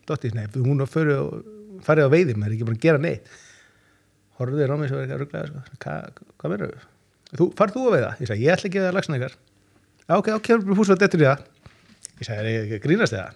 dottir, 0.07 0.37
nei, 0.37 0.45
hún 0.53 0.85
að 0.85 0.93
fyrir 0.93 1.23
og 1.23 1.81
farið 1.85 2.07
á 2.07 2.13
veiði, 2.13 2.37
maður 2.37 2.53
er 2.53 2.57
ekki 2.57 2.69
bara 2.69 2.77
að 2.77 2.85
gera 2.85 3.03
neitt. 3.03 3.35
Horfðu 4.37 4.61
þér 4.61 4.73
á 4.73 4.77
mig 4.77 4.91
svo 4.91 5.01
er 5.01 5.25
að 5.25 5.31
sko. 5.49 5.61
Hva, 5.83 5.97
hvað 6.37 6.53
verður 6.53 6.87
þú, 7.33 7.47
farð 7.57 7.75
þú 7.75 7.85
að 7.87 7.95
veiða? 7.97 8.11
Ég 8.21 8.29
sagði, 8.29 8.45
ég 8.45 8.53
ætla 8.53 8.69
ekki 8.69 8.83
að 8.85 9.37
já, 10.07 10.15
ok, 10.17 10.31
ok, 10.37 10.47
hús 10.77 10.93
og 10.93 11.01
dettur 11.01 11.23
í 11.23 11.27
það. 11.27 11.43
Ég 12.17 12.29
sagði, 12.29 12.53
er 12.53 12.71
ég 12.73 12.83
grínast 12.83 13.17
eða? 13.17 13.33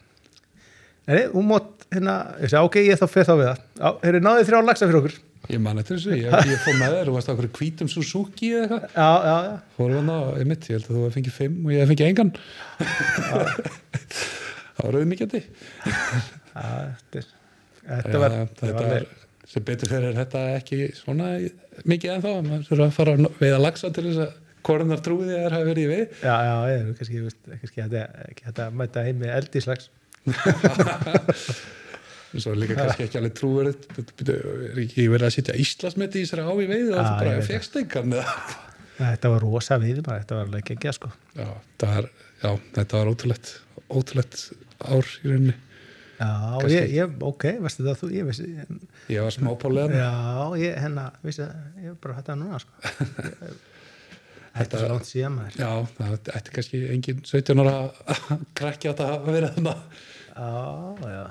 Nei, 1.11 1.25
hún 1.33 1.49
mótt 1.49 1.85
hérna, 1.91 2.15
ég 2.41 2.53
sagði, 2.53 2.63
ok, 2.69 2.79
ég 2.87 3.01
þá 3.01 3.07
fyrir 3.11 3.27
þá 3.27 3.35
við 3.35 3.49
það. 3.49 3.61
Já, 3.81 3.89
þeir 4.05 4.19
náðu 4.27 4.47
þrjá 4.49 4.61
lagsa 4.69 4.89
fyrir 4.89 5.01
okkur? 5.01 5.19
Ég 5.51 5.61
man 5.61 5.81
eftir 5.81 5.97
þessu, 5.97 6.15
ég, 6.15 6.35
ég 6.51 6.61
fór 6.61 6.75
með 6.77 6.95
þér 6.95 7.09
og 7.11 7.15
varst 7.17 7.29
á 7.29 7.33
okkur 7.33 7.49
hvítum 7.57 7.89
Suzuki 7.91 8.51
eða 8.53 8.63
eitthvað. 8.63 8.83
Já, 8.93 9.09
já, 9.25 9.35
já, 9.47 9.55
fórum 9.75 9.97
við 9.97 10.11
það, 10.11 10.27
ég 10.39 10.49
mitt, 10.51 10.67
ég 10.69 10.77
held 10.77 10.85
að 10.87 10.99
þú 10.99 11.09
fengið 11.15 11.37
fimm 11.39 11.57
og 11.65 11.73
ég 11.73 11.89
fengið 11.89 12.11
engan. 12.11 12.31
Það 14.77 14.85
var 14.85 14.99
auðmikjandi 15.01 15.41
já 15.41 17.25
þetta, 17.81 18.21
var, 18.21 18.35
þetta 18.59 18.73
var 18.75 18.87
var, 18.91 19.07
sem 19.49 19.65
betur 19.67 19.91
fyrir 19.91 20.15
þetta 20.15 20.43
ekki 20.57 20.79
svona 20.95 21.33
mikið 21.89 22.13
en 22.15 22.23
þá 22.23 22.29
maður 22.45 22.65
þurfa 22.69 22.87
að 22.87 22.95
fara 22.97 23.15
að 23.17 23.27
veiða 23.41 23.61
lagsa 23.61 23.91
til 23.95 24.05
þess 24.07 24.23
að 24.25 24.33
hvornar 24.67 25.01
trúið 25.05 25.31
er 25.37 25.55
hafi 25.55 25.69
verið 25.71 25.83
í 25.83 25.91
veið 25.91 26.15
Já, 26.25 26.35
já, 26.47 26.53
ég 26.71 26.77
er 26.77 26.93
kannski, 26.99 27.21
veist, 27.27 27.41
kannski 27.49 27.85
ekki 27.85 28.45
þetta 28.49 28.67
að 28.69 28.77
mæta 28.81 29.05
heim 29.07 29.21
með 29.23 29.35
eldislags 29.39 29.89
svo 32.31 32.53
er 32.53 32.59
líka 32.61 32.77
kannski 32.79 33.05
ekki 33.07 33.19
alveg 33.19 33.33
trúverið 33.37 33.87
er 34.31 34.77
ekki 34.85 35.07
verið 35.11 35.27
að 35.27 35.33
sitja 35.35 35.55
Íslasmeti 35.59 36.21
í 36.21 36.27
þessari 36.27 36.45
á 36.47 36.53
í 36.53 36.67
veið 36.69 36.91
og 36.91 36.99
það 36.99 37.09
ég 37.09 37.17
bara 37.23 37.33
veit 37.39 37.49
fegst 37.49 37.79
engan 37.81 38.13
eða 38.15 38.35
þetta 39.01 39.31
var 39.33 39.43
rosa 39.45 39.77
við 39.81 39.99
bara, 40.05 40.21
þetta 40.21 40.37
var 40.37 40.45
alveg 40.47 40.61
ekki 40.61 40.75
ekki 40.77 40.93
sko. 40.93 41.09
Já, 41.33 41.47
er, 41.89 42.07
já, 42.43 42.51
þetta 42.77 42.99
var 42.99 43.09
ótrúlegt 43.11 43.51
ótrúlegt 43.89 44.35
ár 44.85 45.09
í 45.25 45.31
rauninni. 45.31 45.55
Já, 46.21 46.29
ég, 46.69 46.91
ég, 46.99 47.15
ok, 47.25 47.47
veistu 47.63 47.81
það 47.87 47.97
þú 48.03 48.09
ég 48.13 48.27
vissi, 48.29 48.45
ég 49.09 49.25
var 49.25 49.33
smá 49.33 49.49
pálega 49.57 50.03
já, 50.03 50.11
ég, 50.61 50.75
hérna 50.83 51.07
vissi, 51.25 51.41
það- 51.41 51.81
ég 51.87 51.95
bara 52.03 52.19
hætti 52.19 52.29
það 52.29 52.41
núna 52.43 52.59
sko 52.61 52.73
þetta 54.55 54.79
er 54.79 54.85
langt 54.91 55.07
síðan 55.09 55.33
maður. 55.37 55.55
Já, 55.61 55.69
það 55.97 56.11
ætti 56.39 56.49
kannski 56.55 56.77
engin 56.95 57.19
17 57.27 57.61
ára 57.63 57.73
að 57.81 57.87
krakki 58.59 58.85
átt 58.91 59.01
að 59.05 59.11
vera 59.29 59.49
þarna. 59.55 59.73
Já, 60.31 60.49
já, 61.11 61.23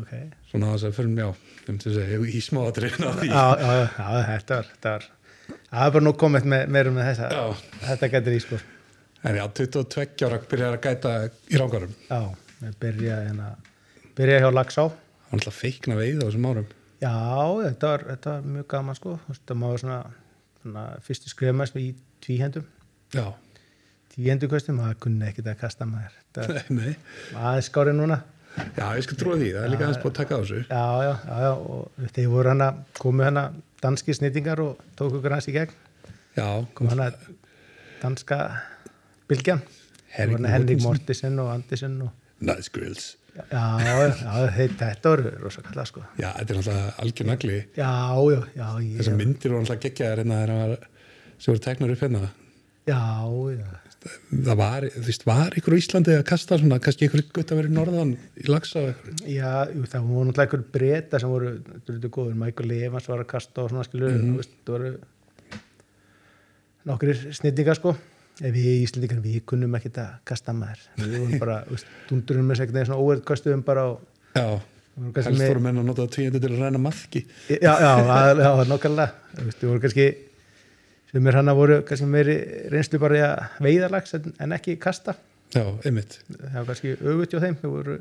ok. 0.00 0.12
Svona 0.50 0.66
þess 0.74 0.86
að 0.88 0.96
fyrir 0.98 1.12
mig 1.14 1.24
á 1.24 1.26
um 1.70 1.76
til 1.80 1.88
að 1.92 1.96
segja, 2.00 2.16
í 2.26 2.28
smáatriðin 2.44 3.06
á 3.06 3.08
því. 3.16 3.26
Já, 3.30 3.44
já, 3.60 3.70
já, 3.70 3.86
já, 3.86 4.08
þetta 4.30 4.52
var 4.58 4.66
þetta 4.74 4.88
var, 4.96 5.04
það 5.70 5.82
er 5.86 5.90
bara 5.96 6.06
nú 6.06 6.12
komið 6.24 6.42
með, 6.54 6.62
meira 6.76 6.90
með 6.96 7.04
þessa. 7.10 7.26
Já. 7.36 7.44
þetta 7.86 8.04
getur 8.16 8.34
í 8.36 8.38
sko. 8.44 8.56
En 9.20 9.32
já, 9.36 9.44
22 9.60 10.26
ára 10.28 10.38
byrjar 10.50 10.72
að 10.76 10.84
gæta 10.86 11.10
í 11.28 11.30
rángarum 11.60 11.94
já, 12.08 12.20
ég 12.64 12.72
byrjaði 12.80 13.24
hérna 13.28 13.48
byrjaði 14.16 14.42
hjá 14.46 14.50
Laxá. 14.56 14.84
Hann 15.30 15.40
ætla 15.42 15.52
að 15.52 15.60
feikna 15.60 15.94
veið 15.98 16.18
á 16.20 16.22
þessum 16.26 16.48
árum. 16.50 16.68
Já, 17.00 17.14
þetta 17.64 17.84
var, 17.92 18.00
þetta 18.08 18.28
var 18.34 18.42
mjög 18.56 18.66
gaman 18.72 18.96
sko. 18.98 19.10
Þú 19.24 19.30
veist, 19.30 19.44
það 19.48 19.58
maður 19.60 19.80
tvíhendum 22.30 22.66
já, 23.14 23.24
tvíhendukvöstum, 24.14 24.78
maður 24.78 24.98
kunni 25.02 25.26
ekkert 25.30 25.48
að 25.50 25.58
kasta 25.64 25.86
maður. 25.88 26.14
Aðeins 27.34 27.68
skári 27.70 27.94
núna. 27.96 28.20
Já, 28.76 28.86
ég 28.98 29.04
skal 29.06 29.18
trúa 29.18 29.36
því, 29.38 29.48
það 29.54 29.64
er 29.66 29.70
líka 29.72 29.86
aðeins 29.86 30.00
búið 30.02 30.10
að 30.12 30.16
taka 30.20 30.34
á 30.34 30.40
þessu. 30.40 30.60
Já, 30.66 30.84
já, 31.06 31.12
já, 31.26 31.36
já, 31.44 31.50
og 31.74 32.08
þeir 32.16 32.30
voru 32.32 32.50
hana 32.52 32.68
komu 32.98 33.22
hana 33.26 33.44
danski 33.82 34.14
snýtingar 34.18 34.62
og 34.64 34.80
tók 34.98 35.14
okkur 35.20 35.34
hans 35.36 35.46
í 35.50 35.54
gegn. 35.54 35.74
Já, 36.38 36.48
kom 36.74 36.90
hana 36.90 37.10
danska 38.02 38.40
bylgjan. 39.30 39.62
Henrik. 40.10 40.82
Mortisen 40.82 41.38
og 41.38 41.52
Andisen 41.54 42.00
og 42.02 42.10
nice 42.42 42.70
grills. 42.74 43.12
Já, 43.38 43.62
já, 43.78 43.92
já 44.10 44.48
þeir, 44.56 44.72
þetta 44.80 45.12
voru 45.14 45.34
rosa 45.38 45.62
kalla 45.62 45.84
sko. 45.86 46.02
Já, 46.18 46.32
þetta 46.34 46.50
er 46.50 46.58
náttúrulega 46.58 46.94
algjör 47.04 47.28
nagli. 47.30 47.58
Já, 47.78 47.92
já, 48.34 48.40
já, 48.58 48.66
þessar 48.98 49.20
myndir 49.22 49.54
voru 49.54 49.78
geggjaðar 49.86 50.24
hérna 50.24 50.40
þegar 50.42 50.56
það 50.56 50.72
var- 50.74 50.88
sem 51.40 51.52
voru 51.52 51.64
teknar 51.64 51.94
upp 51.94 52.04
hérna 52.04 52.28
já, 52.88 53.00
já. 53.56 53.70
Það 54.00 54.56
var, 54.56 54.84
þú 54.94 55.02
veist, 55.04 55.24
var 55.28 55.56
ykkur 55.60 55.74
á 55.76 55.80
Íslandi 55.80 56.12
að 56.16 56.22
kasta 56.30 56.56
svona, 56.56 56.78
kannski 56.80 57.04
ykkur 57.04 57.22
gutt 57.36 57.50
að 57.52 57.58
vera 57.60 57.68
í 57.68 57.74
norðan 57.74 58.14
í 58.40 58.46
lagsa 58.48 58.84
ykkur 58.94 59.18
Já, 59.28 59.50
jú, 59.74 59.82
það 59.92 60.06
voru 60.06 60.28
náttúrulega 60.30 60.46
einhver 60.46 60.62
breyta 60.76 61.20
sem 61.20 61.32
voru, 61.32 61.50
þetta 61.66 61.92
eru 61.96 62.12
góður, 62.16 62.38
Michael 62.40 62.72
Evans 62.78 63.10
var 63.10 63.20
að 63.20 63.28
kasta 63.34 63.64
og 63.64 63.74
svona 63.74 63.84
skilur, 63.84 64.14
mm 64.16 64.38
veist, 64.38 64.54
það 64.64 64.78
voru 64.78 64.92
nokkrir 66.88 67.20
snýtingar 67.36 67.76
sko, 67.76 67.92
ef 68.40 68.56
við 68.56 68.70
Íslandingar 68.86 69.20
við 69.26 69.44
kunnum 69.52 69.76
ekkert 69.76 70.00
að 70.00 70.16
kasta 70.32 70.56
maður. 70.56 70.86
Við 71.02 71.18
vorum 71.18 71.36
bara, 71.44 71.60
þú 71.68 71.76
veist, 71.76 71.92
dundurinn 72.08 72.48
með 72.48 72.62
segna 72.62 72.86
svona 72.88 73.04
óverð 73.04 73.26
kastuðum 73.28 73.66
bara 73.68 73.86
og 73.90 74.00
já, 74.32 74.46
helst 75.20 75.44
voru 75.44 75.64
menn 75.66 75.82
að 75.82 75.88
nota 75.90 76.08
tvíendu 76.16 76.40
til 76.40 76.54
að 76.54 76.64
ræna 76.64 76.80
maðki. 76.80 77.26
Já, 77.52 77.74
já, 77.76 77.92
það 78.08 78.42
já, 78.46 78.50
nokkarlega 78.72 79.36
þú 79.36 79.46
veist, 79.50 80.26
sem 81.10 81.26
er 81.26 81.40
hann 81.40 81.50
að 81.50 81.60
voru 81.60 81.80
kannski 81.86 82.08
meiri 82.10 82.36
reynslu 82.72 83.00
bara 83.02 83.18
í 83.18 83.24
að 83.26 83.58
veiðalags 83.66 84.16
en, 84.18 84.32
en 84.38 84.56
ekki 84.56 84.78
kasta. 84.80 85.16
Já, 85.50 85.64
einmitt. 85.84 86.20
Það 86.30 86.56
var 86.56 86.70
kannski 86.70 86.96
ögut 87.00 87.34
hjá 87.34 87.42
þeim, 87.42 87.58
voru 87.64 88.00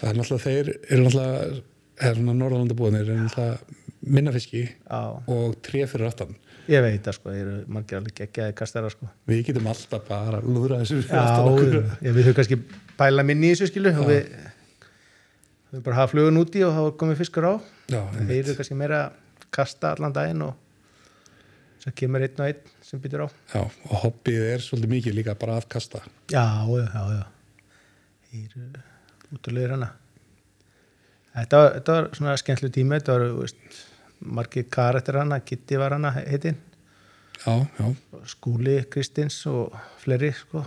það 0.00 0.10
er 0.10 0.18
náttúrulega, 0.20 0.44
þeir 0.44 0.72
eru 0.76 1.06
náttúrulega 1.06 1.60
eða 1.96 2.16
svona 2.18 2.34
norðalandabúðinir 2.40 3.04
eru 3.06 3.20
náttúrulega 3.22 3.84
minna 4.06 4.32
fiski 4.34 4.66
á, 4.86 5.18
og 5.18 5.56
tré 5.64 5.86
fyrir 5.88 6.10
aftan. 6.10 6.34
Ég 6.70 6.82
veit 6.82 7.02
það 7.06 7.16
sko, 7.16 7.32
þeir 7.32 7.46
eru 7.46 7.74
margir 7.76 8.00
alveg 8.00 8.16
geggjaði 8.20 8.56
kastara 8.58 8.90
sko. 8.92 9.08
Við 9.30 9.42
getum 9.48 9.68
alltaf 9.70 10.04
bara 10.08 10.40
að 10.40 10.50
lúðra 10.50 10.80
þessu 10.82 11.00
Já, 11.06 11.22
ég, 12.02 12.12
við 12.12 12.28
höfum 12.28 12.36
kannski 12.40 12.58
pæla 12.98 13.24
minni 13.26 13.52
í 13.52 13.54
þessu 13.54 13.70
skilu 13.70 13.94
og 13.94 14.10
við 14.10 14.28
við 15.72 15.82
bara 15.86 16.00
hafa 16.00 16.12
flugun 16.12 16.40
úti 16.40 16.62
og 16.66 16.74
þá 16.74 16.82
er 16.84 16.96
komið 17.00 17.20
fiskur 17.22 17.48
á. 17.48 17.54
Já, 17.92 18.00
þeir 18.18 18.38
eru 18.42 18.56
kannski 18.58 18.78
meira 18.78 19.00
að 19.06 19.48
kasta 19.56 19.94
allan 19.94 20.14
daginn 20.14 20.44
og 20.46 20.54
svo 21.86 21.94
kemur 21.94 22.24
einn 22.26 22.40
og 22.42 22.48
einn 22.48 22.70
sem 22.82 23.00
býtur 23.02 23.22
á. 23.22 23.28
Já, 23.54 23.62
og 23.62 24.00
hobbyið 24.02 24.44
er 24.50 24.62
svolítið 24.64 24.90
mikið 24.90 25.14
líka 25.20 25.34
bara 25.38 25.60
að 25.60 25.68
kasta. 25.70 26.00
Já, 26.32 26.66
já, 26.66 26.86
já, 26.90 27.02
já. 27.14 27.26
Þeir 28.26 28.56
eru 28.58 28.82
útulegir 29.36 29.74
hana. 29.76 29.92
Þetta 31.36 31.60
var, 31.60 31.76
þetta 31.76 31.94
var 31.94 32.08
svona 32.16 32.34
skemmtlu 32.40 32.70
tími 32.74 32.98
þetta 32.98 33.14
var, 33.14 33.26
veist, 33.36 33.78
margir 34.18 34.66
karakter 34.72 35.20
hana 35.20 35.38
Kitty 35.46 35.78
var 35.78 35.94
hana 35.94 36.10
heitinn. 36.16 36.58
Já, 37.44 37.54
já, 37.78 37.86
Skúli 38.26 38.80
Kristins 38.90 39.38
og 39.46 39.76
fleiri 40.02 40.32
sko. 40.34 40.64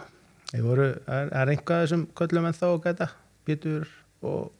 þeir 0.53 0.63
voru, 0.63 0.87
er, 1.03 1.33
er 1.35 1.51
einhvað 1.51 1.83
þessum 1.83 2.07
köllum 2.15 2.47
en 2.47 2.55
þá 2.55 2.65
að 2.69 2.81
gæta? 2.85 3.09
Pétur 3.45 3.89
og 4.23 4.53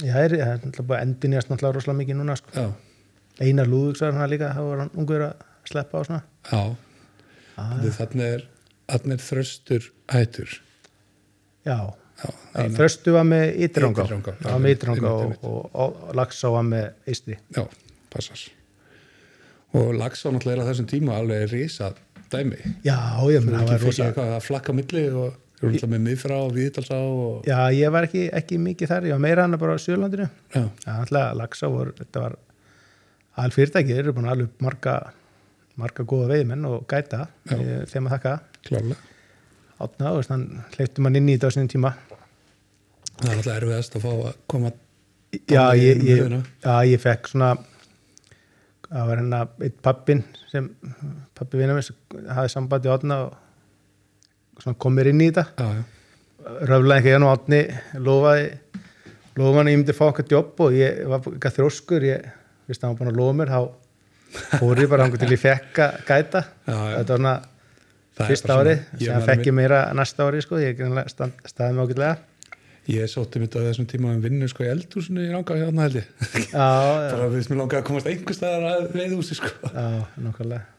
já, 0.00 0.14
er, 0.24 0.38
það 0.38 0.68
er 0.70 0.86
bara 0.86 1.02
endinjast 1.04 1.50
náttúrulega 1.50 1.76
rosalega 1.76 2.00
mikið 2.00 2.20
núna 2.22 2.36
sko. 2.38 2.54
já, 2.54 2.70
Einar 3.42 3.68
Lúðvíks 3.68 4.02
var 4.04 4.16
hann 4.16 4.32
líka, 4.32 4.50
það 4.56 4.68
var 4.70 4.82
hann 4.84 4.92
ungur 4.96 5.24
að 5.26 5.46
sleppa 5.68 6.00
á 6.00 6.02
svona. 6.08 6.22
Já. 6.48 6.62
ah, 7.60 7.86
þannig 7.98 8.26
er, 8.36 8.44
er 8.88 9.22
þröstur 9.26 9.88
hættur. 10.12 10.58
Já, 11.66 11.78
já, 12.22 12.28
já. 12.30 12.68
Þröstu 12.78 13.16
var 13.16 13.26
með 13.28 13.46
já, 13.58 13.68
það 13.74 13.88
var 13.92 14.60
með 14.62 14.70
einmitt, 14.76 14.86
og, 14.88 15.24
og, 15.42 15.64
og, 15.74 16.02
og 16.08 16.14
Laxá 16.16 16.52
var 16.54 16.68
með 16.68 17.10
Eistri 17.10 17.38
já, 17.56 17.64
passar. 18.12 18.44
Og 19.76 19.90
Laxá 19.98 20.30
náttúrulega 20.32 20.62
er 20.62 20.64
á 20.64 20.70
þessum 20.70 20.90
tíma 20.90 21.18
alveg 21.20 21.50
risa 21.52 21.90
dæmi. 22.32 22.60
Já, 22.86 22.96
ég 23.30 23.42
þú 23.42 23.50
menn, 23.50 23.66
það 23.66 23.74
var 23.74 24.06
eitthvað 24.06 24.36
að 24.38 24.46
flakka 24.46 24.74
milli 24.76 25.04
og 25.10 25.34
þú 25.56 25.66
erum 25.66 25.76
alltaf 25.76 25.92
með 25.92 26.02
miðfrá 26.04 26.38
og 26.38 26.50
viðtalsá 26.56 26.96
og 27.00 27.46
já, 27.48 27.58
ég 27.72 27.92
var 27.94 28.06
ekki, 28.08 28.26
ekki 28.36 28.58
mikið 28.60 28.90
þar, 28.92 29.06
ég 29.08 29.16
var 29.16 29.22
meira 29.24 29.46
hann 29.46 29.58
bara 29.60 29.76
á 29.76 29.80
Sjölandinu 29.80 30.26
já, 30.26 30.64
Já, 30.84 30.92
alltaf 31.00 31.38
Laxá 31.40 31.70
voru, 31.72 31.94
þetta 31.96 32.24
var 32.26 32.36
all 33.36 33.52
fyrirtæki, 33.54 33.94
þeir 33.94 34.06
eru 34.06 34.16
búin 34.16 34.28
að 34.28 34.36
alveg 34.36 34.64
marga 34.64 34.96
marga 35.76 36.06
góða 36.08 36.30
veiðmenn 36.32 36.64
og 36.70 36.86
gæta. 36.88 37.26
Já. 37.50 37.58
þeim 37.90 38.08
að 38.08 38.16
þakka. 38.16 38.96
Átna 39.76 40.12
og 40.16 40.24
þann 40.24 40.44
hleypti 40.72 41.04
mann 41.04 41.18
inn 41.18 41.28
í 41.28 41.36
þetta 41.36 41.50
á 41.52 41.54
sinni 41.54 41.72
tíma. 41.72 41.92
Það 43.16 43.30
er 43.30 43.34
alltaf 43.34 43.56
erfiðast 43.58 43.96
að 43.98 44.06
fá 44.06 44.12
að 44.14 44.38
koma 44.48 44.72
já, 45.52 45.64
ég, 45.76 46.00
ég, 46.06 46.36
já, 46.64 46.74
ég 46.88 47.00
fekk 47.02 47.30
svona 47.32 47.50
það 48.86 49.10
var 49.10 49.20
hérna 49.20 49.40
eitt 49.66 49.76
pappin 49.82 50.22
sem 50.50 50.68
pappi 51.36 51.60
vinnar 51.60 51.76
mér 51.76 51.86
sem 51.88 52.24
hafði 52.30 52.52
sambandi 52.52 52.92
átna 52.92 53.20
og 53.26 54.62
svona 54.62 54.80
kom 54.80 54.96
mér 54.96 55.10
inn 55.12 55.24
í 55.24 55.28
þetta. 55.28 55.46
Já, 55.60 55.80
já, 55.80 56.56
röflaði 56.70 57.02
ekki 57.02 57.16
og 57.18 57.32
átni 57.32 57.62
lofaði 58.06 58.48
lofaði 59.36 59.62
að 59.66 59.72
ég 59.72 59.80
myndi 59.82 59.96
fá 59.96 60.04
eitthvað 60.06 60.36
jobb 60.36 60.64
og 60.64 60.76
ég 60.76 61.00
var 61.10 61.30
eitthvað 61.32 61.56
þróskur 61.58 62.06
ég 62.08 62.28
vissi 62.66 62.82
að 62.82 62.88
hann 62.88 62.94
var 62.94 63.00
búin 63.00 63.12
að 63.12 63.20
lofa 63.20 63.36
mér 63.40 63.52
þá 63.52 63.60
fór 64.60 64.80
ég 64.82 64.90
bara 64.90 65.06
hann 65.06 65.18
til 65.20 65.32
ég 65.32 65.42
fekk 65.42 65.82
að 65.82 65.98
gæta. 66.08 66.42
Já, 66.66 66.76
já. 66.76 66.94
þetta 67.00 67.12
var 67.12 67.20
svona 67.20 67.34
bara 68.16 68.56
ári 68.60 68.78
sem 69.02 69.26
fekk 69.28 69.50
ég 69.50 69.56
meira 69.56 69.82
næsta 69.96 70.26
ári 70.26 70.40
sko, 70.44 70.58
ég 70.62 70.80
staðið 70.80 71.76
mig 71.76 71.84
ágætlega. 71.84 72.16
Ég 72.86 73.10
sótti 73.10 73.40
mitt 73.42 73.54
á 73.58 73.58
þessum 73.58 73.88
tíma 73.90 74.12
um 74.14 74.20
vinnu 74.22 74.46
sko 74.46 74.62
í 74.62 74.68
eldhúsinu 74.70 75.24
í 75.24 75.30
ranga 75.32 75.56
hérna 75.58 75.88
held 75.88 75.96
ég. 75.98 76.10
Bara 76.52 77.26
við 77.32 77.42
sem 77.48 77.58
langaði 77.58 77.80
að 77.80 77.86
komast 77.88 78.10
einhver 78.12 78.36
staðar 78.36 78.66
að 78.68 78.84
veiðhúsi 78.94 79.38
sko. 79.40 79.50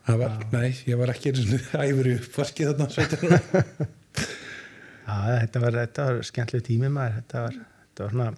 Já, 0.08 0.14
var, 0.22 0.38
nei, 0.54 0.70
ég 0.88 1.02
var 1.02 1.12
ekki 1.12 1.34
einu 1.34 1.44
sinni 1.44 1.60
æfur 1.84 2.08
í 2.08 2.16
faskið 2.24 2.72
þarna 2.72 2.88
17 2.96 3.36
ára. 3.36 3.90
já, 5.04 5.18
þetta 5.42 5.64
var, 5.66 5.80
var 5.98 6.22
skemmtileg 6.32 6.68
tími 6.70 6.94
maður. 6.96 7.20
Þetta 7.20 7.44
var, 7.44 7.60
þetta 7.84 8.08
var 8.08 8.16
svona 8.16 8.30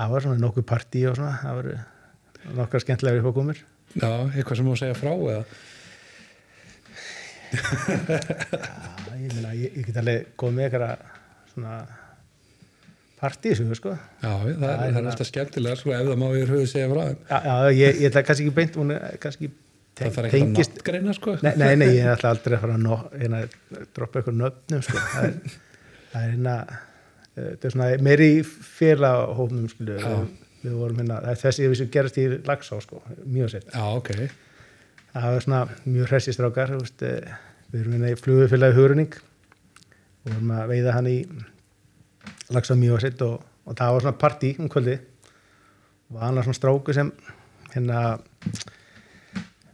það 0.00 0.14
var 0.14 0.24
svona 0.24 0.40
nokkuð 0.40 0.66
partí 0.68 1.02
og 1.08 1.16
svona 1.18 1.38
það 1.40 1.58
var 1.58 1.70
nokkar 2.56 2.82
skemmtilega 2.84 3.20
uppákomur 3.22 3.58
já, 3.60 4.10
eitthvað 4.34 4.60
sem 4.60 4.68
má 4.70 4.76
segja 4.80 4.96
frá 4.98 5.12
eða 5.16 5.44
Já, 7.50 9.16
ég 9.18 9.32
meina, 9.34 9.50
ég, 9.58 9.72
ég 9.74 9.86
get 9.88 9.96
alveg 10.00 10.28
komið 10.38 10.56
með 10.56 10.66
eitthvað 10.68 11.00
svona 11.50 11.72
partísugur, 13.20 13.76
sko. 13.76 13.94
já, 14.22 14.28
það, 14.28 14.44
er, 14.52 14.54
það 14.60 14.70
er 14.70 14.94
hérna- 14.94 15.10
alltaf 15.12 15.28
skemmtilega 15.28 15.80
sko 15.80 15.92
ef 15.96 16.06
það 16.08 16.20
má 16.22 16.28
yfir 16.30 16.52
höfuð 16.54 16.70
segja 16.70 16.90
frá 16.92 17.00
þeim 17.08 17.18
Já, 17.30 17.40
já 17.48 17.56
ég, 17.80 17.98
ég 18.00 18.06
ætla 18.10 18.22
kannski 18.28 18.46
ekki 18.46 18.56
beint, 18.60 18.78
hún 18.80 18.94
er 18.94 19.18
kannski 19.24 19.50
það 20.00 20.14
þarf 20.16 20.28
ekki 20.30 20.40
að 20.44 20.52
nattgreina 20.54 21.16
sko 21.18 21.34
Nei, 21.42 21.50
nei, 21.60 21.72
nei, 21.82 21.88
ég 21.98 22.12
ætla 22.14 22.30
aldrei 22.36 22.56
að 22.56 22.62
fara 22.64 22.78
að 22.78 22.86
no, 22.86 23.00
hérna, 23.16 23.42
droppa 23.98 24.22
eitthvað 24.22 24.38
nöfnum, 24.40 24.86
sko. 24.86 25.02
Það 25.10 25.26
er, 25.26 25.58
það 26.12 26.22
er 26.22 26.30
hérna, 26.36 26.54
eh, 27.34 27.50
þetta 27.50 27.68
er 27.70 27.74
svona 27.76 27.90
meiri 28.08 28.30
félagahófnum, 28.46 29.66
skilu. 29.74 29.98
Við 30.60 30.76
vorum 30.76 31.00
hérna, 31.00 31.20
það 31.24 31.42
þessi 31.44 31.68
við 31.68 31.78
sem 31.80 31.90
gerast 31.94 32.18
í 32.20 32.26
Lagsá, 32.48 32.80
sko, 32.84 33.02
mjög 33.24 33.52
sett. 33.54 33.70
já, 33.72 33.84
ok, 33.96 34.10
Það 35.10 35.32
var 35.34 35.42
svona 35.42 35.60
mjög 35.90 36.10
hressistrákar, 36.12 36.72
eh, 37.02 37.30
við 37.72 37.80
erum 37.80 37.94
hérna 37.96 38.10
í 38.12 38.18
flugufélagi 38.20 38.76
Huruning 38.76 39.14
og 39.16 40.28
vorum 40.34 40.52
að 40.54 40.68
veiða 40.70 40.92
hann 40.94 41.08
í 41.10 41.16
lags 42.54 42.70
á 42.70 42.76
mjög 42.78 43.00
sitt 43.02 43.22
og, 43.26 43.40
og 43.66 43.78
það 43.78 43.94
var 43.94 44.04
svona 44.04 44.20
partí 44.20 44.52
um 44.60 44.68
kvöldi 44.70 44.98
og 46.10 46.20
hann 46.20 46.38
var 46.38 46.46
svona 46.46 46.58
stráku 46.58 46.94
sem 46.94 47.10
hérna 47.72 48.02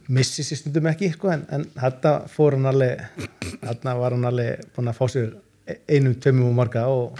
missi 0.07 0.45
sér 0.45 0.61
stundum 0.61 0.87
ekki 0.91 1.11
sko, 1.13 1.31
en, 1.33 1.45
en 1.51 1.65
þetta 1.75 2.13
fór 2.31 2.55
hann 2.55 2.69
alveg 2.69 3.01
þarna 3.61 3.95
var 3.99 4.15
hann 4.15 4.29
alveg 4.29 4.67
búin 4.75 4.91
að 4.91 4.99
fá 4.99 5.05
sér 5.11 5.33
einum, 5.67 6.15
tveimum 6.15 6.51
og 6.51 6.57
marga 6.61 6.85
og, 6.87 7.19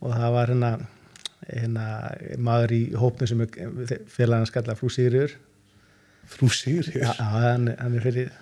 og 0.00 0.14
það 0.14 0.36
var 0.38 0.52
hérna, 0.54 0.70
hérna 1.48 1.84
maður 2.44 2.74
í 2.76 2.82
hópnu 2.98 3.28
sem 3.28 3.44
félagana 4.12 4.48
skalla 4.48 4.76
frú 4.78 4.90
Sigriður 4.92 5.36
Frú 6.28 6.50
Sigur 6.52 6.90
já, 6.92 7.08
hann, 7.16 7.70
hann 7.78 7.96
er 7.96 8.04
fyrir 8.04 8.32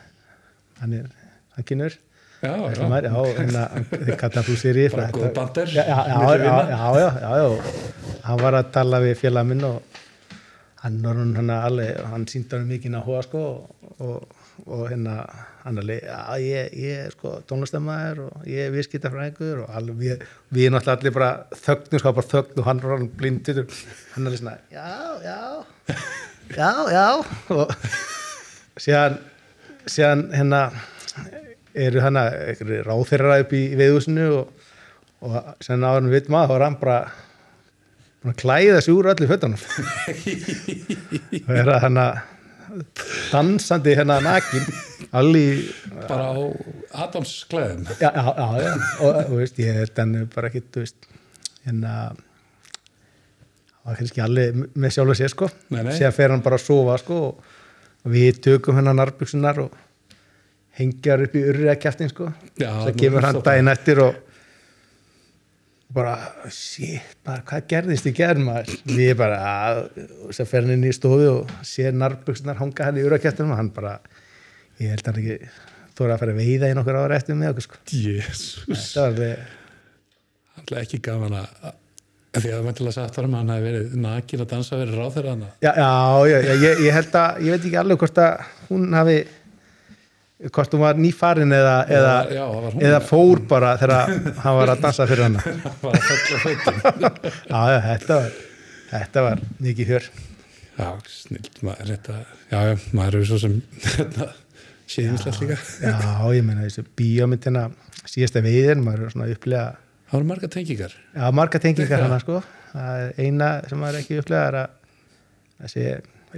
hann 0.80 0.96
er, 0.98 1.10
hann 1.54 1.68
kynur 1.68 1.94
já, 2.42 2.50
já. 2.50 2.88
Maður, 2.90 3.10
já, 3.10 3.36
hérna, 3.40 3.66
þið 4.08 4.16
kalla 4.22 4.46
frú 4.48 4.56
Sigriður 4.60 4.96
Bara 4.98 5.12
góð 5.14 5.28
bandir 5.38 5.74
já, 5.76 5.84
já, 5.86 5.98
já, 6.02 6.56
já, 6.72 7.10
já, 7.22 7.36
já, 7.42 7.76
hann 8.26 8.42
var 8.42 8.58
að 8.58 8.72
tala 8.74 9.02
við 9.04 9.18
félag 9.22 9.50
minn 9.52 9.68
og 9.70 10.00
hann 10.82 11.02
var 11.04 11.20
hann, 11.22 11.34
hann 11.38 11.52
alveg, 11.56 12.00
hann 12.10 12.26
síndi 12.30 12.58
hann 12.58 12.66
mikið 12.70 12.98
áhuga 13.00 13.22
sko 13.26 13.44
og, 13.46 13.92
og, 14.02 14.42
og 14.66 14.88
hérna 14.90 15.20
hann 15.66 15.80
já, 15.82 16.18
ég, 16.38 16.74
ég 16.78 17.00
er 17.06 17.14
sko 17.14 17.32
tónlistamæður 17.50 18.20
og 18.28 18.44
ég 18.46 18.68
er 18.68 18.74
viðskiptafræðingur 18.74 19.64
og 19.64 19.72
alveg, 19.74 19.96
við, 19.98 20.26
við 20.54 20.70
náttúrulega 20.70 21.00
allir 21.00 21.14
bara 21.16 21.30
þögnum, 21.64 22.02
sko, 22.02 22.12
bara 22.20 22.30
þögn 22.30 22.60
og 22.62 22.68
hann 22.68 22.82
var 22.84 22.94
hann 22.94 23.08
blindur. 23.18 23.64
Hann 24.14 24.30
alveg 24.30 24.42
svona, 24.42 24.58
já, 24.70 24.86
já 25.26 25.40
já, 26.54 26.70
já. 26.92 27.06
Og 27.50 27.72
síðan 28.78 29.18
síðan 29.90 30.26
hérna 30.34 30.62
eru 31.76 32.02
hann 32.04 32.18
að 32.20 32.62
ráþyrra 32.86 33.40
upp 33.42 33.54
í 33.56 33.62
viðhúsinu 33.78 34.28
og, 34.38 34.70
og 35.26 35.36
síðan 35.64 35.88
áður 35.88 36.10
við 36.14 36.30
að 36.30 36.46
þá 36.46 36.54
var 36.54 36.66
hann 36.68 36.78
bara 36.80 37.00
búinn 38.22 38.34
að 38.34 38.40
klæða 38.42 38.80
sig 38.82 38.94
úr 38.94 39.10
öllu 39.12 39.30
fötunum. 39.30 39.60
Og 41.46 41.52
er 41.54 41.74
að 41.74 41.82
hann 41.84 42.00
að 42.02 42.24
dansandi 43.32 43.96
hérna 43.98 44.20
nakin 44.24 44.66
allir 45.16 45.64
Bara 46.06 46.30
á 46.32 46.36
Adams 47.06 47.32
klæðum. 47.50 47.86
Já, 48.00 48.10
já, 48.12 48.46
já, 48.62 48.72
og 49.00 49.18
þú 49.28 49.40
veist, 49.40 49.58
ég 49.62 49.80
held 49.80 50.00
hann 50.00 50.14
bara 50.34 50.50
ekki, 50.50 50.62
þú 50.74 50.84
veist 50.84 51.08
hérna 51.66 51.92
það 53.86 53.90
var 53.90 53.98
kannski 54.00 54.22
allir 54.24 54.60
með 54.74 54.94
sjálf 54.96 55.12
að 55.14 55.18
sé 55.20 55.28
sko 55.30 55.48
síðan 55.70 56.14
fer 56.16 56.32
hann 56.34 56.44
bara 56.44 56.58
að 56.58 56.64
sofa 56.66 56.96
sko 57.02 57.18
og, 57.28 57.50
og 58.02 58.14
við 58.14 58.40
tökum 58.46 58.78
hennar 58.80 58.96
narbuksunar 58.98 59.60
og 59.62 59.76
hengjar 60.80 61.22
upp 61.26 61.36
í 61.38 61.44
urri 61.52 61.68
að 61.70 61.80
kjæftin 61.84 62.10
sko 62.10 62.30
nú 62.32 62.94
kemur 62.98 63.20
er 63.22 63.28
hann 63.28 63.38
það 63.38 63.46
daginn 63.46 63.72
eftir 63.72 64.02
og 64.02 64.18
bara, 65.96 66.16
shit, 66.52 67.16
bara, 67.26 67.42
hvað 67.48 67.68
gerðist 67.72 68.08
í 68.10 68.12
gerð 68.16 68.44
maður? 68.44 68.74
Við 68.90 69.14
bara, 69.18 69.38
að, 69.66 69.80
og 70.26 70.36
svo 70.36 70.46
fer 70.48 70.66
hann 70.66 70.76
inn 70.76 70.88
í 70.88 70.92
stofu 70.94 71.30
og 71.32 71.54
sér 71.66 71.96
narbuksunar 71.96 72.60
hanga 72.60 72.90
hann 72.90 73.00
í 73.00 73.06
urri 73.06 73.18
að 73.18 73.24
kjæftin 73.26 73.54
og 73.54 73.60
hann 73.60 73.72
bara, 73.76 73.96
ég 74.82 74.92
held 74.92 75.08
hann 75.08 75.22
ekki 75.22 75.38
þóra 75.96 76.16
að 76.18 76.22
fara 76.22 76.36
að 76.36 76.42
veiða 76.42 76.70
í 76.70 76.76
nokkur 76.76 77.00
ára 77.00 77.16
eftir 77.16 77.38
með 77.40 77.54
okkur 77.54 77.66
sko. 77.66 77.80
Jésús 77.96 78.54
þetta 78.68 79.00
var 79.00 79.10
alveg 79.14 79.54
Alltaf 80.56 80.78
ekki 80.80 81.02
gaman 81.04 81.36
að 81.36 81.74
að 82.36 82.44
því 82.44 82.50
að 82.50 82.56
það 82.56 82.66
mæntilega 82.66 82.94
sagt 82.96 83.16
var 83.16 83.26
að 83.26 83.34
hann 83.36 83.50
hafi 83.52 83.64
verið 83.64 83.94
nakin 84.02 84.42
að 84.42 84.48
dansa 84.50 84.78
verið 84.80 84.98
ráð 85.00 85.14
þeirra 85.16 85.34
hana 85.34 85.48
Já, 85.64 85.70
já, 85.72 85.90
já, 86.28 86.36
já 86.46 86.54
ég, 86.62 86.80
ég 86.84 86.96
held 86.96 87.18
að, 87.20 87.38
ég 87.46 87.54
veit 87.54 87.66
ekki 87.68 87.78
alveg 87.80 88.02
hvort 88.02 88.20
að 88.20 88.50
hún 88.68 88.96
hafi, 88.96 89.16
hvort 90.52 90.74
hún 90.76 90.82
var 90.84 90.98
nýfarin 91.00 91.52
eða, 91.56 91.74
eða, 91.88 92.14
já, 92.36 92.42
hún. 92.52 92.80
eða 92.84 93.00
fór 93.08 93.40
bara 93.48 93.74
þegar 93.80 94.10
hann 94.44 94.56
var 94.58 94.72
að 94.74 94.82
dansa 94.84 95.06
fyrir 95.08 95.38
feitin 96.44 96.80
Já, 97.52 97.60
já, 97.72 97.78
þetta 97.86 98.18
var, 98.20 98.34
þetta 98.90 99.22
var 99.30 99.44
mikið 99.64 99.92
hjör. 99.94 100.08
Já, 100.76 100.88
snilt 101.08 101.62
maður 101.64 101.94
þetta, 101.94 102.18
já, 102.52 102.58
já, 102.68 102.74
maður 102.92 103.14
eru 103.22 103.28
svo 103.30 103.38
sem 103.40 103.54
þetta 103.80 104.26
séðinslegt 104.92 105.40
líka 105.40 105.56
Já, 105.80 105.96
ég 106.36 106.44
meina 106.44 106.66
þessu 106.66 106.84
bíómyndina 107.00 107.62
síðasta 108.06 108.42
veiðin, 108.44 108.84
maður 108.84 109.06
er 109.08 109.14
svona 109.16 109.30
upplega, 109.32 109.64
Það 110.06 110.18
voru 110.20 110.28
marga 110.28 110.50
tengingar 110.52 110.92
já, 111.16 111.24
marga 111.34 111.58
tengingar 111.64 112.04
hana, 112.04 112.18
sko. 112.22 112.42
Eina 113.18 113.48
sem 113.66 113.80
maður 113.80 114.02
ekki 114.02 114.20
upplega 114.20 114.44
er 114.52 114.58
að 114.60 114.76
þessi 115.64 115.86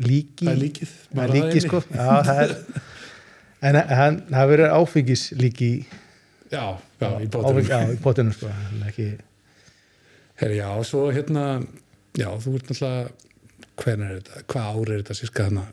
líki, 0.06 0.46
Það 0.46 0.62
líkið, 0.62 0.94
það 0.94 1.18
bara 1.18 1.26
það 1.26 1.37
líki, 1.37 1.50
eini. 1.58 1.64
sko. 1.66 1.82
Já, 1.90 2.08
það 2.30 2.40
er, 2.44 2.54
en 3.62 3.74
hann, 3.98 4.20
það 4.30 4.50
verður 4.52 4.74
áfengis 4.78 5.24
líki 5.38 5.70
Já, 6.48 6.78
já, 7.00 7.08
í 7.08 7.26
Áfengi- 7.26 7.30
bóttum 7.34 7.58
Já, 7.68 7.80
í 7.92 7.98
potinu 8.02 8.32
sko 8.32 8.50
ekki, 8.88 9.08
Herri, 10.40 10.56
já, 10.60 10.68
svo 10.86 11.08
hérna 11.12 11.46
já, 12.16 12.28
þú 12.40 12.54
ert 12.58 12.70
náttúrulega 12.70 13.10
hvernig 13.78 14.08
er 14.10 14.16
þetta, 14.22 14.42
hvað 14.50 14.68
ár 14.78 14.92
er 14.94 15.02
þetta 15.02 15.14
sérska 15.18 15.44
hana, 15.48 15.64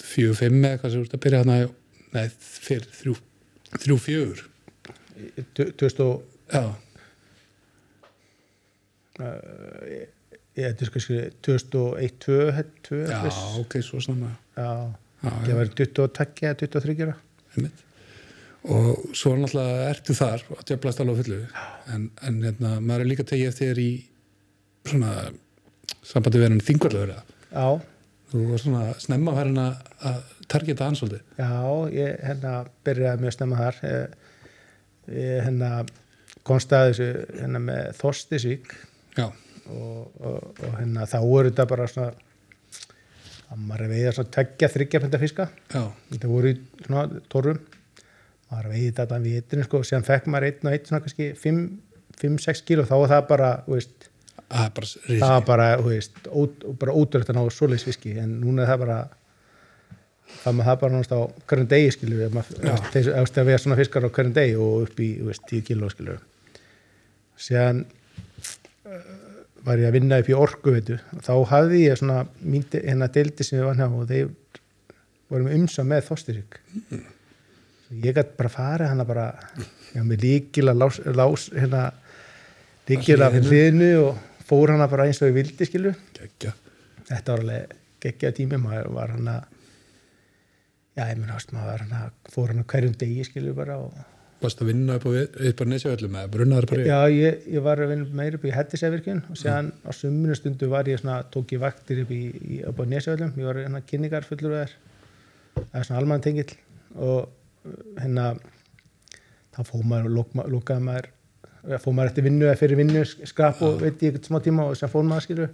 fjögur, 0.00 0.36
fimm 0.38 0.64
eða 0.64 0.78
hvað 0.80 0.90
sem 0.94 1.02
þú 1.02 1.08
ert 1.08 1.16
að 1.18 1.24
byrja 1.26 1.40
hana 1.42 1.56
nei, 2.12 2.26
fyrir 2.38 2.86
þrjú, 3.00 3.14
þrjú, 3.82 3.96
fjögur. 4.06 4.44
2000 5.56 6.04
og 6.06 6.22
já, 6.52 6.62
ég 10.56 10.66
þetta 10.68 10.84
er 10.84 10.88
sko 10.90 11.02
sko 11.02 11.18
2001, 11.48 12.16
2, 12.24 12.64
2 12.88 13.02
já, 13.08 13.20
ok, 13.60 13.76
svo 13.84 14.00
snemma 14.04 14.30
já, 14.56 14.68
já, 14.68 14.88
ég 14.88 15.01
var 15.22 15.72
22 15.78 16.08
eða 16.48 16.58
23 16.64 16.96
ára. 17.06 17.16
Einmitt. 17.56 17.84
Og 18.62 19.14
svo 19.18 19.34
náttúrulega 19.34 19.88
ertu 19.90 20.14
þar 20.14 20.44
og 20.54 20.64
djöflast 20.66 21.02
alveg 21.02 21.22
fullu. 21.24 21.40
En, 21.90 22.10
en 22.22 22.42
hérna, 22.46 22.76
maður 22.80 23.04
er 23.04 23.10
líka 23.10 23.26
tekið 23.26 23.50
eftir 23.50 23.80
í 23.82 23.90
svona 24.86 25.14
sambandi 26.02 26.40
verið 26.42 26.62
þingvarlega 26.66 27.22
já, 27.52 27.66
þú 28.32 28.42
var 28.48 28.62
svona 28.62 28.84
snemma 29.02 29.34
að 29.36 29.50
að 30.08 30.20
targeta 30.52 30.88
hans 30.88 31.02
svolítið. 31.02 31.22
Já, 31.38 31.52
ég 31.92 32.22
hérna 32.26 32.54
byrjaði 32.86 33.22
mjög 33.22 33.36
snemma 33.36 33.60
þar. 33.60 33.80
Ég, 33.88 34.16
ég 35.12 35.46
hérna 35.46 35.70
komst 36.46 36.72
að 36.74 36.88
þessu 36.90 37.08
hérna 37.38 37.62
með 37.62 37.88
Þorstisvík 38.00 38.74
já, 39.18 39.26
og, 39.70 40.12
og, 40.18 40.38
og 40.62 40.76
hérna 40.78 41.06
þá 41.06 41.18
voru 41.22 41.50
þetta 41.52 41.68
bara 41.70 41.88
svona 41.90 42.12
maður 43.58 43.84
er 43.84 43.86
að 43.86 43.94
veiða 43.96 44.16
svona 44.16 44.34
tveggja, 44.36 44.72
þryggja 44.72 45.00
penda 45.02 45.20
fiska. 45.22 45.48
Já, 45.72 45.82
þetta 46.12 46.32
voru 46.32 46.52
í 46.52 46.58
torrum 47.32 47.62
maður 48.52 48.72
veit 48.74 48.98
þetta 48.98 49.20
við 49.22 49.38
hitinu 49.38 49.66
sko. 49.66 49.82
Síðan 49.86 50.06
fekk 50.06 50.28
maður 50.30 50.48
einn 50.50 50.68
og 50.68 50.76
einn 50.76 50.88
svona 50.88 51.02
kannski 51.04 51.30
5-6 51.40 52.64
kíl 52.68 52.82
og 52.82 52.90
þá 52.90 52.94
var 52.98 53.12
það 53.14 53.24
bara 53.30 53.50
veist, 53.66 54.08
það 54.52 54.66
er 54.66 54.74
bara 54.76 54.88
var 55.22 55.46
bara, 55.48 55.68
ó, 56.28 56.40
bara 56.82 56.96
ótrútt 56.96 57.32
að 57.32 57.38
ná 57.38 57.42
svoleiðs 57.56 57.86
fiski. 57.88 58.14
En 58.20 58.36
núna 58.42 58.66
er 58.66 58.72
það 58.72 58.84
bara 58.84 58.98
það 60.42 60.58
maður 60.58 60.70
það 60.70 60.82
bara 60.82 60.98
náttúrulega 60.98 61.22
á 61.22 61.48
hverjum 61.52 61.72
degi 61.72 61.88
þú 61.96 63.02
veist, 63.16 63.40
að 63.40 63.48
við 63.48 63.58
svona 63.64 63.80
fiskar 63.80 64.06
á 64.08 64.14
hverjum 64.16 64.36
degi 64.36 64.60
og 64.60 64.86
upp 64.86 65.02
í 65.02 65.10
veist, 65.28 65.44
10 65.50 65.66
kíló 65.68 65.90
skilur 65.92 66.18
við. 66.18 66.28
Síðan 67.42 67.84
var 69.66 69.78
ég 69.78 69.88
að 69.88 69.96
vinna 69.96 70.18
upp 70.22 70.30
í 70.30 70.36
orku 70.36 70.74
veitu 70.74 70.98
þá 71.22 71.32
hafði 71.52 71.82
ég 71.84 71.98
svona 72.00 72.22
hérna 72.72 73.08
deildi 73.14 73.46
sem 73.46 73.58
við 73.60 73.68
var 73.68 73.78
hjá 73.78 73.86
og 73.88 74.08
þeir 74.10 74.30
vorum 75.32 75.52
umsá 75.56 75.84
með 75.86 76.06
þostirík 76.08 76.58
ég 78.02 78.16
gæti 78.16 78.36
bara 78.38 78.52
farið 78.52 78.92
hana 78.92 79.06
bara 79.08 79.26
já, 79.92 80.02
með 80.02 80.24
líkila 80.24 80.74
lás, 80.76 80.98
lás 81.06 81.48
hérna 81.54 81.90
líkila 82.88 83.30
hliðinu. 83.32 83.92
og 84.08 84.46
fór 84.48 84.74
hana 84.74 84.88
bara 84.90 85.06
eins 85.08 85.22
og 85.22 85.30
ég 85.30 85.38
vildi 85.40 85.68
skilu 85.68 85.94
Gekkja. 86.18 86.54
þetta 87.08 87.34
var 87.36 87.44
alveg 87.44 87.76
geggja 88.02 88.32
tími 88.36 88.58
maður 88.60 88.90
var 88.96 89.14
hana 89.14 89.36
já 90.96 91.06
ég 91.06 91.20
menn 91.20 91.34
ást 91.36 91.54
maður 91.54 91.70
var 91.70 91.86
hana 91.86 92.02
fór 92.32 92.54
hana 92.54 92.66
hverjum 92.66 92.98
degi 92.98 93.28
skilu 93.28 93.54
bara 93.56 93.78
og 93.84 93.94
Varst 94.42 94.62
að 94.62 94.70
vinna 94.72 94.96
upp 94.98 95.06
á, 95.06 95.64
nesjaöllum 95.70 96.16
eða 96.20 96.30
brunnaður 96.34 96.68
bara 96.70 96.82
í? 96.82 96.88
já 96.90 97.14
ég, 97.14 97.44
ég 97.54 97.64
var 97.64 97.82
að 97.82 97.92
vinna 97.92 98.16
meira 98.18 98.38
upp 98.38 98.46
í 98.48 98.54
Hettisævirkjun 98.54 99.22
og 99.30 99.38
séðan 99.38 99.70
á 99.86 99.90
suminu 99.94 100.36
stundu 100.38 100.68
var 100.72 100.90
ég 100.90 101.00
svona 101.00 101.20
tók 101.32 101.54
ég 101.54 101.62
vaktir 101.62 102.02
upp, 102.04 102.12
upp 102.72 102.82
á 102.82 102.84
Nesjöfellum 102.92 103.34
ég 103.38 103.48
var 103.48 103.60
hérna 103.62 103.82
kynningar 103.86 104.26
fullur 104.26 104.56
þær 104.58 104.74
það 105.60 105.78
er 105.80 105.88
svona 105.88 106.02
almann 106.02 106.24
tengill 106.24 106.52
og 106.96 107.28
uh, 107.28 107.80
hérna 108.00 108.32
þá 109.52 109.60
fóð 109.68 109.84
maður 109.88 110.08
og 110.10 110.16
lók, 110.18 110.38
lókaði 110.56 110.86
maður 110.88 111.10
fóð 111.82 111.96
maður 111.96 112.10
eftir 112.10 112.26
vinnu 112.26 112.48
eða 112.48 112.58
fyrir 112.58 112.80
vinnu 112.80 113.02
skrap 113.06 113.60
og 113.62 113.78
veit 113.82 114.00
ég 114.02 114.10
eitthvað 114.10 114.30
smá 114.30 114.40
tíma 114.42 114.66
og 114.70 114.78
sem 114.78 114.90
fóð 114.90 115.08
maður 115.10 115.26
skilur 115.28 115.52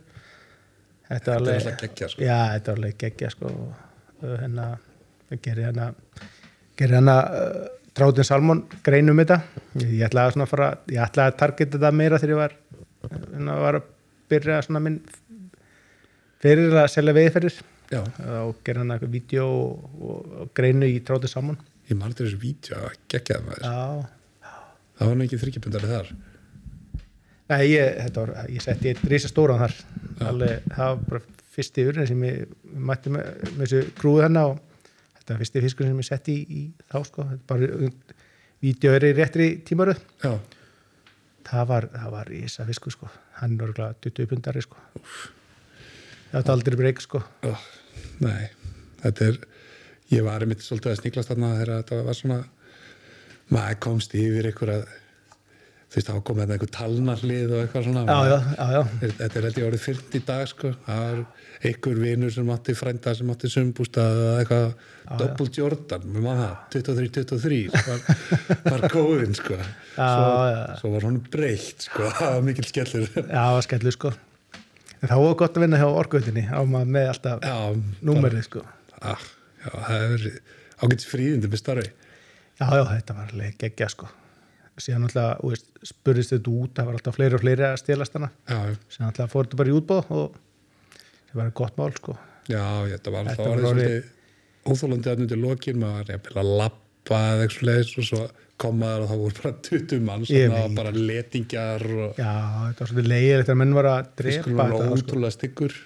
þetta 1.09 1.35
var 1.35 1.42
alveg 1.42 1.83
geggja 1.83 2.11
sko. 2.12 2.22
já 2.24 2.38
þetta 2.55 2.72
var 2.72 2.81
alveg 2.81 3.01
geggja 3.03 3.33
sko 3.35 3.51
og 3.53 4.38
hérna 4.42 4.68
gerir 5.44 5.68
hérna 5.68 5.90
gerir 6.79 6.96
hérna 6.98 7.18
uh, 7.27 7.66
Tráðin 7.99 8.27
Salmon 8.29 8.61
greinum 8.87 9.19
þetta. 9.19 9.41
Ég, 9.83 10.05
ætlaði 10.07 10.45
að 10.45 10.53
fara 10.53 10.69
ég 10.93 11.03
ætlaði 11.03 11.33
að 11.33 11.41
targeta 11.41 11.79
þetta 11.79 11.95
meira 11.99 12.21
þegar 12.23 12.35
ég 12.35 12.43
var 12.43 12.55
hérna, 13.09 13.57
var 13.65 13.81
að 13.81 13.89
byrja 14.31 14.61
svona 14.67 14.83
minn 14.85 15.01
fyrir 16.43 16.79
að 16.79 16.93
selja 16.95 17.17
veiðferðir 17.17 17.59
Já, 17.89 18.03
og 18.45 18.59
gera 18.67 18.83
hann 18.83 18.93
eitthvað 18.93 19.15
vídeo 19.17 19.45
og, 19.49 19.85
og, 19.99 20.33
og 20.45 20.51
greinu 20.57 20.89
í 20.91 20.99
Tráðin 21.03 21.33
Salmon 21.33 21.59
ég 21.89 21.97
til 22.15 22.27
þessu 22.27 22.41
vídeo 22.43 22.79
að 22.85 22.97
geggjaði 23.09 23.47
maður. 23.47 23.63
já, 23.65 24.53
Það 24.99 25.09
var 25.09 25.17
nú 25.17 25.25
ekki 25.25 25.41
þryggjapundari 25.41 25.89
þar. 25.89 26.11
Nei, 27.49 27.63
ég, 27.71 27.95
þetta 28.03 28.25
var, 28.25 28.33
ég 28.53 28.65
setti 28.65 28.91
eitt 28.93 29.05
risa 29.09 29.31
stóran 29.31 29.63
þar 29.63 29.77
alveg, 30.29 30.67
það 30.75 30.91
var 30.91 31.05
bara 31.09 31.23
fyrsti 31.57 31.87
urinn 31.89 32.09
sem 32.11 32.25
ég 32.29 32.51
mætti 32.77 33.13
með, 33.15 33.31
með 33.57 33.63
þessu 33.65 33.95
krúðu 33.99 34.27
hennar 34.27 34.53
og 34.53 34.61
þetta 35.29 35.37
var 35.37 35.45
fyrsti 35.45 35.61
fiskur 35.61 35.85
sem 35.85 35.99
ég 36.01 36.07
setti 36.09 36.35
í, 36.35 36.45
í 36.49 36.87
þá 36.88 37.03
sko, 37.05 37.25
þetta 37.29 37.57
er 37.59 37.73
bara 37.77 37.91
vídeoður 38.64 39.05
í 39.05 39.11
réttri 39.19 39.49
tímaröð. 39.69 40.01
Það 41.49 41.67
var, 41.69 41.87
það 41.93 42.14
var 42.14 42.31
risa 42.33 42.64
fiskur 42.69 42.95
sko. 42.95 43.09
Hann 43.43 43.59
var 43.61 43.75
glæða 43.77 43.99
20 44.09 44.31
pundari 44.31 44.62
sko. 44.64 44.81
Það 46.33 46.41
var 46.41 46.55
aldrei 46.55 46.79
breyk 46.81 47.05
sko. 47.05 47.21
Ó, 47.45 47.53
nei, 48.25 48.49
þetta 49.05 49.29
er 49.29 49.38
ég 50.14 50.25
var 50.25 50.45
einmitt 50.45 50.64
svolítið 50.64 50.95
að 50.95 51.03
sníklast 51.03 51.33
þarna 51.35 51.53
þegar 51.59 51.75
þetta 51.75 52.01
var 52.09 52.17
svona 52.17 52.38
maður 53.53 53.79
komst 53.85 54.17
yfir 54.17 54.49
einhverja 54.49 54.81
þú 55.88 55.96
veist, 55.96 56.09
þá 56.11 56.20
kom 56.29 56.38
þetta 56.42 56.55
einhver 56.55 56.70
talnarlið 56.74 57.53
og 57.55 57.62
eitthvað 57.62 57.87
svona 57.87 58.03
já, 58.05 58.16
já, 58.29 58.38
já, 58.59 58.66
já, 58.74 59.11
þetta 59.22 59.38
er 59.40 59.46
held 59.46 59.59
ég 59.61 59.66
orðið 59.70 59.85
fyrnt 59.87 60.16
í 60.18 60.20
dag 60.29 60.51
sko. 60.51 60.72
það 60.85 61.01
var 61.07 61.22
einhver 61.70 62.01
vinur 62.03 62.35
sem 62.35 62.53
átti 62.53 62.74
frænda 62.77 63.14
sem 63.16 63.33
átti 63.33 63.51
sumbústað 63.53 64.20
eða 64.24 64.35
eitthvað 64.42 64.66
Double 65.22 65.48
Jordan, 65.57 66.05
með 66.12 66.27
maður 66.27 66.42
það 66.42 66.77
23-23 66.77 67.61
var, 67.72 68.03
var 68.74 68.87
góðinn 68.92 69.38
sko. 69.38 69.57
svo, 69.96 70.29
já. 70.53 70.61
svo 70.83 70.92
var 70.92 71.09
hún 71.09 71.18
breytt 71.33 71.88
sko. 71.88 72.12
það 72.20 72.37
var 72.37 72.46
mikil 72.51 72.68
skellur 72.68 73.09
já, 73.09 73.24
það 73.33 73.57
var 73.57 73.68
skellur 73.70 73.98
sko 73.98 74.14
en 74.98 75.09
það 75.09 75.24
var 75.24 75.40
gott 75.40 75.57
að 75.57 75.64
vinna 75.64 75.81
hjá 75.81 75.88
orkuðinni 75.88 76.46
á 76.53 76.61
maður 76.68 76.94
með 76.98 77.11
alltaf 77.14 77.51
númerið 78.05 78.44
sko 78.51 78.66
ah, 79.01 79.29
já, 79.64 79.72
það 79.72 80.07
er 80.12 80.31
ágætis 80.85 81.09
fríðindi 81.09 81.48
með 81.48 81.64
starfi 81.64 81.88
já, 81.88 82.66
já, 82.66 82.83
þetta 82.92 83.22
var 83.22 83.33
alveg 83.33 83.61
geggja 83.62 83.94
sko 83.94 84.12
síðan 84.83 85.09
alltaf, 85.09 85.64
spurðist 85.91 86.35
þetta 86.35 86.55
út 86.55 86.75
það 86.77 86.91
var 86.91 86.99
alltaf 86.99 87.19
fleiri 87.19 87.38
og 87.38 87.45
fleiri 87.45 87.67
að 87.69 87.79
stelast 87.83 88.19
hana 88.19 88.31
já, 88.49 88.59
síðan 88.95 89.11
alltaf 89.11 89.33
fór 89.35 89.49
þetta 89.49 89.61
bara 89.62 89.73
í 89.73 89.77
útbóð 89.79 90.12
og 90.19 90.38
það 91.29 91.41
var 91.43 91.55
gott 91.62 91.79
mál 91.79 91.95
sko. 91.97 92.19
Já, 92.49 92.64
þetta 92.95 93.14
var 93.14 93.33
alltaf 93.33 94.14
óþólandi 94.69 95.11
að 95.12 95.23
nundi 95.23 95.38
lokin 95.41 95.81
maður 95.81 96.12
jafnvel 96.14 96.43
að 96.43 96.53
lappa 96.61 97.19
eða 97.33 97.47
eitthvað 97.47 97.69
leis 97.69 97.95
og 98.01 98.07
svo 98.09 98.23
komaður 98.59 99.05
og 99.05 99.11
það 99.11 99.21
voru 99.23 99.37
bara 99.38 99.53
20 99.69 100.01
mann 100.09 100.25
veit. 100.27 100.55
bara 100.77 100.93
letingjar 100.95 101.85
og 101.87 102.19
já, 102.19 102.33
þetta 102.33 102.83
var 102.83 102.91
svolítið 102.91 103.11
leiðilegt 103.12 103.53
að 103.53 103.59
menn 103.61 103.75
var 103.77 103.88
að 103.93 104.09
drepa 104.19 104.33
fiskurinn 104.33 104.59
var 104.59 104.73
þetta, 104.75 104.97
ótrúlega 104.97 105.37
styggur. 105.37 105.77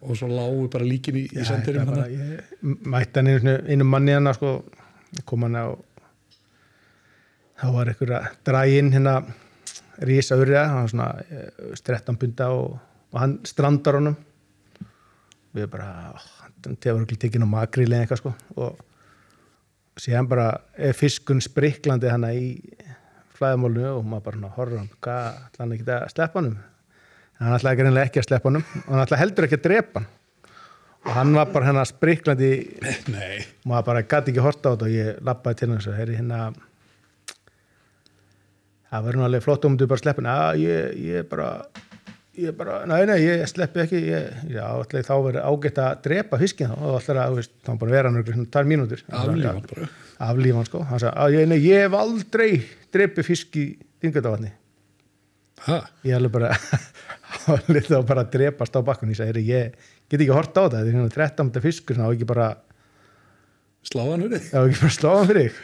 Og 0.00 0.20
svo 0.20 0.28
lágu 0.30 0.68
bara 0.76 0.88
líkin 0.88 1.18
í, 1.18 1.24
í 1.26 1.46
sendirum 1.48 1.90
hann 1.90 2.04
einu, 3.26 3.56
einu 3.66 3.88
manni 3.88 4.14
hann 4.14 4.30
sko, 4.38 4.54
kom 5.28 5.48
hann 5.48 5.58
á 5.58 5.66
þá 7.62 7.68
var 7.70 7.90
einhver 7.92 8.12
að 8.18 8.28
draga 8.46 8.78
inn 8.80 8.90
hérna 8.90 9.16
rísa 10.02 10.38
urja, 10.40 10.64
hann 10.66 10.82
var 10.82 10.90
svona 10.90 11.08
eh, 11.30 11.74
13 11.78 12.18
bunda 12.18 12.48
og, 12.56 12.78
og 13.12 13.20
hann 13.22 13.36
strandar 13.46 14.00
honum. 14.00 14.16
Við 15.52 15.68
bara 15.70 15.90
hann 16.16 16.78
tefur 16.80 17.04
ekki 17.04 17.20
tekinn 17.26 17.46
á 17.46 17.54
makrili 17.54 17.94
eða 17.94 18.06
eitthvað 18.06 18.22
sko. 18.22 18.32
Og 18.58 20.00
síðan 20.00 20.30
bara 20.30 20.48
er 20.74 20.96
fiskun 20.96 21.42
spriklandi 21.44 22.10
hana 22.10 22.32
í 22.34 22.56
flæðamálnu 23.36 23.86
og 23.92 24.02
maður 24.08 24.26
bara 24.30 24.52
horfður 24.56 24.82
hann 24.82 24.90
hvað 25.04 25.28
ætla 25.46 25.64
hann 25.64 25.76
ekki 25.76 25.86
að 25.92 26.08
sleppa 26.14 26.40
hann 26.40 26.52
hann 27.42 27.56
ætlaði 27.56 27.80
greinlega 27.80 28.08
ekki 28.08 28.22
að 28.22 28.28
sleppa 28.28 28.50
hann 28.50 28.60
og 28.62 28.90
hann 28.90 29.04
ætlaði 29.04 29.22
heldur 29.22 29.48
ekki 29.48 29.60
að 29.60 29.64
drepa 29.68 30.00
hann. 30.02 30.10
Og 31.02 31.14
hann 31.16 31.32
var 31.34 31.48
bara 31.50 31.66
hérna 31.66 31.86
spriklandi 31.86 32.50
nei, 33.10 33.42
maður 33.66 33.88
bara 33.90 34.04
gæti 34.06 34.32
ekki 34.32 34.44
horta 34.44 34.70
á 34.70 34.72
þetta 34.72 34.86
og 34.86 34.92
ég 34.94 35.24
lappaði 35.26 35.58
til 35.60 35.72
hans 35.72 35.88
og 35.90 35.98
heyri 35.98 36.18
hérna 36.20 36.44
það 38.92 39.08
verður 39.08 39.20
nú 39.20 39.26
alveg 39.28 39.44
flott 39.46 39.66
um 39.68 39.78
þú 39.80 39.88
bara 39.90 40.02
sleppin 40.04 40.30
að 40.32 40.62
ég, 40.62 41.00
ég 41.08 41.28
bara 41.32 41.48
ég 42.38 42.54
bara, 42.56 42.78
nei, 42.88 43.02
nei, 43.08 43.18
ég 43.24 43.42
sleppi 43.50 43.82
ekki. 43.82 43.98
Ég, 44.08 44.38
já, 44.54 44.64
ætlaði 44.80 45.04
þá 45.08 45.14
verið 45.26 45.48
ágætt 45.50 45.82
að 45.82 45.98
drepa 46.06 46.38
fiskin 46.40 46.70
þá. 46.70 46.78
Og 46.80 46.96
ætlaði 47.00 47.20
að, 47.20 47.32
þú 47.34 47.40
veist, 47.42 47.54
þá 47.66 47.72
bara 47.82 47.96
vera 47.98 48.12
hann 48.14 48.48
tvær 48.54 48.70
mínútur. 48.70 49.04
Aflífa 49.12 49.52
hann 49.52 49.66
bara. 49.68 49.90
aflífan 50.30 50.68
sko, 50.68 50.82
hann 50.88 51.02
sagði 51.02 51.52
að 51.52 51.56
ég, 51.66 51.78
hef 51.82 51.96
aldrei 51.98 52.50
drepi 52.94 53.24
fisk 53.26 53.56
í 53.60 53.66
yngöldavatni 54.02 54.52
ha, 55.66 55.78
ég 56.06 56.16
alveg 56.16 56.32
bara 56.34 56.50
hann 57.46 57.68
lítið 57.74 57.98
á 57.98 58.02
bara 58.06 58.24
að 58.24 58.32
drepast 58.36 58.76
á 58.78 58.80
bakkun 58.86 59.12
ég 59.12 59.18
sagði, 59.18 59.32
"Heyrðu, 59.32 59.44
ég 59.50 59.90
get 60.10 60.20
ekki 60.20 60.34
horta 60.34 60.62
á 60.62 60.66
þetta. 60.66 60.78
Þetta 60.78 60.90
er 60.90 60.98
hérna 60.98 61.14
13 61.16 61.48
meter 61.48 61.64
fiskur, 61.66 61.98
þá 62.00 62.06
ekki 62.08 62.28
bara 62.28 62.48
slá 63.86 64.02
hann 64.08 64.26
úr 64.26 64.34
þig. 64.34 64.48
Já, 64.50 64.58
ekki 64.62 64.80
bara 64.82 64.96
sláðan 64.96 65.30
fyrir. 65.32 65.60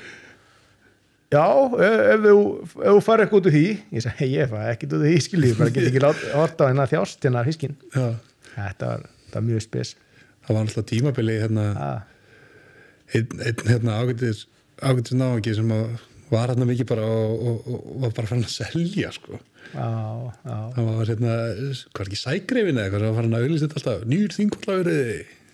Já, 1.28 1.44
ef, 1.84 2.22
þú, 2.24 2.36
farið 3.04 3.24
eitthvað 3.26 3.38
út 3.42 3.48
úr 3.50 3.54
því, 3.54 3.64
ég 3.92 4.04
sagði, 4.04 4.28
ég 4.32 4.52
farið 4.52 4.70
ekkert 4.72 4.92
út 4.96 5.02
úr 5.02 5.08
því, 5.10 5.16
skiljið, 5.26 5.56
bara 5.58 5.72
get 5.74 5.88
ekki 5.90 6.04
horta 6.32 6.64
á 6.64 6.68
hérna 6.70 6.86
þjást 6.88 7.26
hérna 7.26 7.42
fiskin. 7.44 7.74
Þetta 8.54 8.92
var, 8.92 9.02
var 9.34 9.44
mjög 9.44 9.64
spes. 9.66 9.90
það 10.46 10.56
var 10.56 10.62
alltaf 10.64 10.86
tímabili 10.88 11.36
hérna, 11.42 11.66
einn, 13.12 13.42
einn 13.44 13.66
hérna, 13.68 13.98
ágætis 14.00 14.46
ágætis 14.80 15.16
náðangi 15.18 15.54
sem 15.58 15.72
var 16.30 16.52
hérna 16.52 16.66
mikið 16.68 16.88
bara 16.88 17.04
og, 17.04 17.36
og, 17.50 17.68
og, 17.68 17.78
og 17.92 18.02
var 18.06 18.16
bara 18.16 18.30
fann 18.30 18.44
að 18.44 18.52
selja 18.54 19.12
sko. 19.12 19.38
já, 19.74 19.88
já, 20.48 20.58
það 20.76 20.88
var 20.88 21.12
hérna, 21.12 21.36
hvað 21.92 22.04
er 22.04 22.10
ekki 22.10 22.20
sægrifin 22.22 22.78
eða 22.78 22.86
eitthvað 22.86 23.04
sem 23.04 23.10
var 23.10 23.18
farin 23.20 23.36
að 23.36 23.44
auðlýsa 23.44 23.66
þetta 23.66 23.80
alltaf 23.82 24.04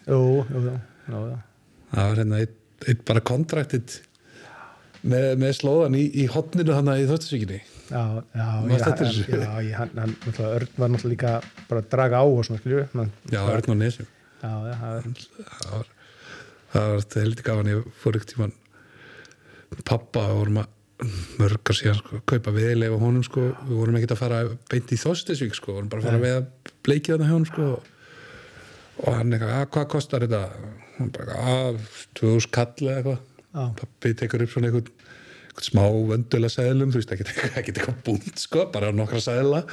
jú, 0.07 0.23
jú. 0.55 0.75
það 1.95 2.11
var 2.11 2.21
hérna 2.23 2.43
einn 2.45 2.61
ein 2.85 3.01
bara 3.09 3.23
kontraktið 3.25 3.99
með, 5.05 5.29
með 5.43 5.55
slóðan 5.61 5.97
í, 5.99 6.05
í 6.23 6.27
hotninu 6.33 6.77
þannig 6.77 7.05
í 7.05 7.09
þóttisvíkinni 7.13 7.63
Já, 7.85 8.01
já, 8.33 8.47
já, 8.65 9.49
já, 9.61 9.75
hann, 9.77 9.91
hann, 10.01 10.15
Örn 10.41 10.71
var 10.81 10.89
náttúrulega 10.89 11.11
líka 11.13 11.33
bara 11.69 11.83
að 11.83 11.91
draga 11.93 12.23
á 12.23 12.25
og 12.25 12.47
svona, 12.49 12.87
menn, 12.97 13.11
já, 13.29 13.43
Örn 13.43 13.75
og 13.75 13.81
Nesjum 13.83 14.09
já, 14.09 14.53
já, 14.71 14.77
það 14.81 15.11
það 15.51 15.75
var 15.75 15.91
það 16.75 16.95
var 16.95 17.05
heldur 17.21 17.47
gafan 17.51 17.71
ég 17.75 17.91
fór 18.01 18.19
ykkur 18.19 18.31
tíman 18.33 18.57
pappa 19.85 20.25
vorum 20.33 20.63
að 20.63 20.73
mörgar 21.41 21.77
síðan 21.77 21.99
sko, 21.99 22.21
kaupa 22.29 22.55
viðleif 22.55 22.95
á 22.95 22.99
honum 23.03 23.25
sko, 23.27 23.49
við 23.67 23.81
vorum 23.81 23.99
ekkert 23.99 24.15
að 24.15 24.21
fara 24.21 24.41
beint 24.71 24.95
í 24.95 24.99
Þóstisvík 25.01 25.57
sko, 25.59 25.75
vorum 25.77 25.91
bara 25.93 26.05
að 26.05 26.09
fara 26.09 26.23
við 26.23 26.37
að 26.39 26.73
bleikið 26.87 27.15
þarna 27.15 27.29
hjá 27.29 27.35
honum 27.35 27.49
sko. 27.51 27.69
Og 29.03 29.17
hann 29.19 29.35
eitthvað, 29.35 29.55
að 29.59 29.71
hvað 29.75 29.89
kostar 29.95 30.25
þetta? 30.25 30.43
Hann 30.95 31.11
bara, 31.17 31.39
að 31.51 31.81
2000 32.21 32.53
kall 32.55 32.87
eða 32.87 32.99
eitthvað 33.01 33.23
pappi 33.81 34.15
tekur 34.19 34.45
upp 34.45 34.53
svona 34.55 34.71
einhvern, 34.71 34.89
smá 35.65 35.85
vöndula 36.11 36.51
seðlum, 36.51 36.91
þú 36.95 37.01
veist, 37.03 37.13
ekkert 37.15 37.31
eitthvað 37.61 38.01
búnt 38.07 38.43
sko, 38.43 38.67
bara 38.75 38.91
nokkra 38.95 39.21
seðla. 39.23 39.65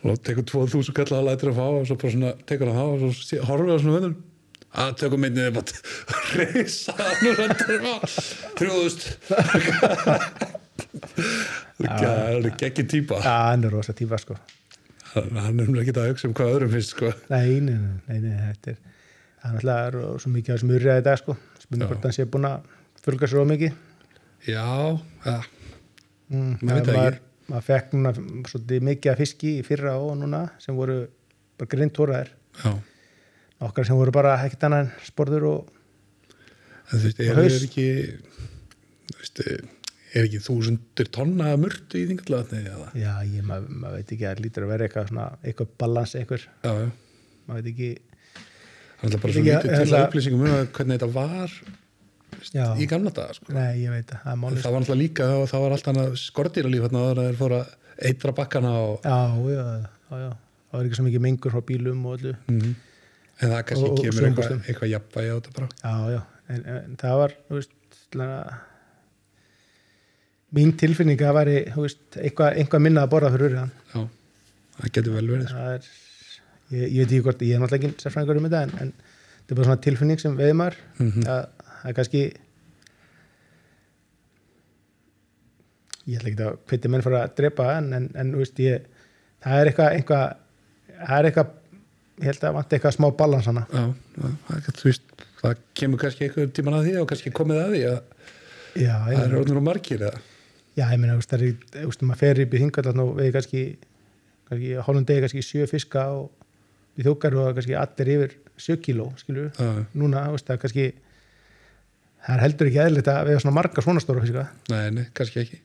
Og 0.00 0.16
tekur 0.24 0.46
2000 0.48 0.96
kall 0.96 1.12
að 1.18 1.26
lætur 1.28 1.52
að 1.52 1.58
fá 1.60 1.66
og 1.68 1.86
svo 1.86 1.96
bara 2.00 2.14
svona, 2.16 2.32
tekur 2.48 2.72
það 2.72 2.92
og 2.94 2.98
svo 3.04 3.12
sé- 3.20 3.44
horfir 3.46 3.74
á 3.76 3.78
svona 3.82 3.96
vöndum 3.98 4.18
að 4.70 4.92
tökum 5.00 5.24
myndið 5.24 5.48
bara 5.56 5.72
reysa 6.38 6.94
rendur 6.94 7.82
á 7.90 7.94
3000 8.60 9.18
það 11.80 12.04
er 12.06 12.48
ekki 12.50 12.92
já, 13.10 13.34
hann 13.50 13.66
er 13.66 13.74
rosa 13.74 13.94
tífa, 13.96 14.18
sko. 14.22 14.36
hann 15.14 15.58
er 15.58 15.82
ekki 15.82 15.94
að 15.96 16.10
hugsa 16.12 16.28
um 16.30 16.36
hvað 16.38 16.52
öðrum 16.54 16.74
finnst 16.76 16.94
sko. 16.94 17.10
Nei, 17.32 17.58
nei, 17.64 17.78
nei, 18.06 18.18
nei, 18.22 18.36
þetta 18.50 18.74
er, 18.74 18.78
það 19.42 19.50
er 19.50 19.56
náttúrulega 19.58 20.22
svo 20.22 20.34
mikið 20.36 20.54
að 20.54 20.62
smurja 20.64 20.98
dag, 21.06 21.18
sko. 21.22 21.36
Já. 21.70 21.86
hvort 21.86 22.06
hann 22.06 22.14
sé 22.16 22.26
búin 22.30 22.48
að 22.48 22.76
fylga 23.04 23.26
sér 23.30 23.42
of 23.42 23.48
mikið. 23.54 23.72
já, 24.48 24.66
ja, 25.26 25.40
Mm, 26.30 26.60
Maður 26.62 26.76
veit 26.76 26.86
það 26.86 26.94
maður, 27.50 27.62
fekk 27.66 27.94
núna 27.96 28.10
svolítið 28.46 28.82
mikið 28.86 29.10
af 29.10 29.16
fiski 29.18 29.48
í 29.58 29.62
fyrra 29.66 29.96
og 29.98 30.12
núna 30.20 30.44
sem 30.62 30.76
voru 30.78 31.00
bara 31.58 31.70
grindtóraðir 31.72 32.28
okkar 33.66 33.88
sem 33.88 33.98
voru 33.98 34.12
bara 34.14 34.36
ekkert 34.44 34.62
annað 34.68 34.84
en 34.84 34.92
sporður 35.08 35.46
og 35.50 35.72
En 36.92 36.98
þú 37.00 37.08
veist, 37.08 37.18
er, 37.20 37.40
er 37.42 37.66
ekki 37.66 37.86
þú 39.10 39.18
veist, 39.18 39.42
er 40.14 40.24
ekki 40.28 40.40
þúsundir 40.46 41.10
tonna 41.18 41.50
mörtu 41.58 41.98
í 41.98 42.06
þingallatni 42.12 42.62
já, 42.62 43.10
ég, 43.26 43.42
maður, 43.50 43.68
maður 43.82 43.98
veit 43.98 44.14
ekki 44.14 44.24
að 44.26 44.30
það 44.36 44.44
lítur 44.46 44.66
að 44.68 44.72
vera 44.76 44.86
eitthvað 44.88 45.10
svona, 45.10 45.26
eitthvað 45.42 45.74
balans 45.82 46.14
eitthvað, 46.18 46.46
Já, 46.62 46.72
já. 46.78 46.88
maður 47.50 47.58
veit 47.60 47.72
ekki. 47.74 47.90
Það 49.02 49.14
er 49.14 49.22
bara 49.26 49.34
svo 49.34 49.42
ekki- 49.42 49.50
lítið 49.50 49.76
til 49.82 49.94
að 49.98 50.06
upplýsingum 50.06 50.46
um 50.46 50.66
hvernig 50.78 50.98
þetta 51.00 51.10
var 51.18 51.58
já, 52.54 52.66
í 52.80 52.86
gamla 52.90 53.10
daga, 53.16 53.34
sko. 53.36 53.52
nei, 53.52 53.82
ég 53.84 53.90
veit 53.94 54.10
að 54.14 54.20
það 54.22 54.30
er 54.30 54.36
En 54.36 54.40
máli 54.44 54.62
það 54.64 54.72
var 54.72 54.80
náttúrulega 54.84 55.02
líka, 55.02 55.24
það 55.30 55.64
var, 55.64 55.74
það 55.76 55.76
alltaf 55.78 56.20
skortýralíf 56.24 56.86
áður 56.90 57.20
að 57.20 57.26
þeir 57.30 57.40
fóra 57.40 57.60
eitra 58.10 58.32
bakkana 58.32 58.70
og 58.80 59.00
já, 59.04 59.18
já, 59.50 59.64
já, 60.10 60.16
já, 60.24 60.30
það 60.70 60.78
var 60.78 60.86
ekki 60.88 60.98
svo 61.00 61.04
mikið 61.08 61.24
mengur 61.26 61.52
frá 61.54 61.62
bílum 61.70 62.06
og 62.06 62.18
öllu 62.18 62.36
mm 62.48 62.74
en 63.40 63.48
það 63.54 63.62
kannski 63.70 63.84
Og- 63.88 63.92
og 63.94 64.00
kemur 64.04 64.24
eitthvað, 64.28 64.56
eitthvað 64.68 64.90
jafnvægi 64.92 65.30
á 65.32 65.36
þetta 65.40 65.52
bara. 65.56 65.68
já, 65.80 66.10
já, 66.12 66.20
en, 66.52 66.64
en 66.76 66.96
það 67.00 67.14
var 67.22 67.32
þú 67.48 67.54
veist, 67.56 67.70
svona, 68.12 68.34
mín 70.56 70.72
tilfinning 70.76 71.20
að 71.22 71.28
það 71.30 71.36
væri 71.38 71.54
eitthvað, 72.26 72.58
eitthvað 72.60 72.82
minna 72.84 73.04
að 73.06 73.12
borða 73.14 73.30
fyrir 73.34 73.46
urðan 73.52 73.70
Já, 73.94 74.00
það 74.80 74.92
getur 74.96 75.14
vel 75.16 75.28
verið. 75.30 75.46
sko. 75.46 75.56
það 75.56 75.72
er 75.76 75.88
ég, 76.70 76.84
ég 76.84 76.98
veit 77.00 77.14
ekki 77.14 77.22
hvort, 77.28 77.44
ég 77.46 77.54
er 77.56 77.62
náttúrulega 77.62 77.90
ekki 77.90 78.04
sérfræðingur 78.04 78.40
um 78.40 78.48
þetta 78.48 78.62
en, 78.66 78.74
en 78.84 78.92
þetta 78.92 79.54
er 79.54 79.60
bara 79.60 79.68
svona 79.70 79.84
tilfinning 79.86 80.20
sem 80.22 80.36
veið 80.38 80.54
maður 80.60 80.76
Mhm. 81.00 81.26
að 81.30 81.59
það 81.80 81.90
er 81.90 81.98
kannski 81.98 82.22
ég 86.10 86.18
ætla 86.18 86.30
ekki 86.30 86.46
að 86.46 86.60
hviti 86.70 86.90
menn 86.90 87.04
fyrir 87.04 87.20
að 87.20 87.34
drepa 87.38 87.66
en, 87.78 87.92
en, 87.96 88.08
en 88.18 88.32
veist 88.38 88.58
ég 88.62 88.86
það 89.44 89.60
er 89.60 89.70
eitthvað, 89.70 89.98
eitthvað 89.98 90.24
það 91.00 91.16
er 91.16 91.28
eitthvað, 91.28 91.52
ég 92.20 92.30
held 92.30 92.46
að 92.46 92.56
vant 92.56 92.74
eitthvað 92.76 92.96
smá 92.96 93.06
balans 93.16 93.50
hana. 93.50 93.66
Já, 93.72 93.84
það, 94.48 94.80
veist, 94.84 95.14
það 95.40 95.62
kemur 95.80 96.02
kannski 96.02 96.26
einhver 96.26 96.50
tíman 96.56 96.76
að 96.78 96.88
því 96.88 96.96
og 97.00 97.12
kannski 97.12 97.32
komið 97.36 97.62
að 97.62 97.70
því 97.74 97.84
að 97.90 98.00
já, 98.80 98.96
það 99.06 99.22
er 99.22 99.38
orðnur 99.40 99.62
og 99.62 99.66
margir 99.68 100.04
eða? 100.08 100.24
Já, 100.78 100.84
ég 100.94 101.06
veist, 101.06 101.32
það 101.32 101.46
er 101.46 102.04
maður 102.08 102.20
fer 102.20 102.42
upp 102.44 102.56
í 102.56 102.62
hingallan 102.64 103.04
og 103.04 103.14
við 103.18 103.32
kannski 103.38 103.64
kannski, 104.50 104.74
hálfum 104.86 105.08
degi 105.08 105.24
kannski 105.24 105.46
sjö 105.46 105.68
fiska 105.70 106.06
og 106.18 106.28
við 106.98 107.08
þjókar 107.08 107.38
og 107.40 107.52
kannski 107.58 107.78
allir 107.78 108.12
yfir 108.16 108.36
sjö 108.60 108.76
kíló, 108.82 109.08
Já, 109.24 109.70
núna, 109.96 110.26
það 110.36 110.56
er 110.56 110.62
kannski 110.66 110.90
það 112.26 112.36
er 112.36 112.44
heldur 112.44 112.70
ekki 112.70 112.80
eðlilegt 112.84 113.10
að 113.12 113.30
við 113.30 113.42
svona 113.42 113.56
marga 113.56 113.84
svona 113.84 114.04
stóra 114.04 114.22
fiska 114.24 114.46
nei, 114.72 114.86
nei, 114.96 115.04
kannski 115.16 115.42
ekki. 115.44 115.60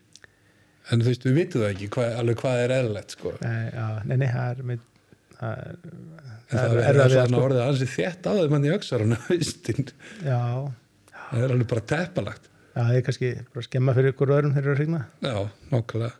En 0.93 1.01
þú 1.01 1.10
veist, 1.10 1.24
við 1.26 1.38
vitum 1.39 1.64
það 1.64 1.72
ekki 1.74 1.88
hvað, 1.95 2.18
alveg 2.22 2.41
hvað 2.41 2.64
er 2.64 2.74
eðlilegt 2.80 3.16
sko. 3.16 3.36
nei, 3.41 3.62
já, 3.74 3.86
nei, 4.06 4.18
nei, 4.22 4.28
það 4.32 4.49
er 4.49 4.68
með 4.72 4.84
það 5.36 5.62
er, 5.62 5.78
það 6.51 6.66
er, 6.66 6.82
er 6.89 6.99
við 6.99 7.16
svona 7.16 7.30
sko. 7.32 7.45
orðið 7.47 7.64
ansið 7.66 7.95
þétt 7.95 8.30
á 8.30 8.32
þeim 8.39 8.58
hann 8.58 8.68
í 8.68 8.76
öxarun 8.76 9.18
haustin, 9.28 9.89
já, 10.26 10.41
það 11.24 11.47
er 11.47 11.56
alveg 11.56 11.72
bara 11.74 11.88
teppalagt. 11.93 12.51
Já, 12.76 12.82
það 12.82 12.99
er 12.99 13.08
kannski 13.08 13.32
að 13.39 13.66
skemma 13.66 13.95
fyrir 13.95 14.14
ykkur 14.14 14.36
öðrum 14.36 14.53
þegar 14.56 14.66
það 14.66 14.70
er 14.70 14.76
að 14.76 14.82
hringna 14.84 15.01
já, 15.26 15.36
nákvæmlega. 15.72 16.14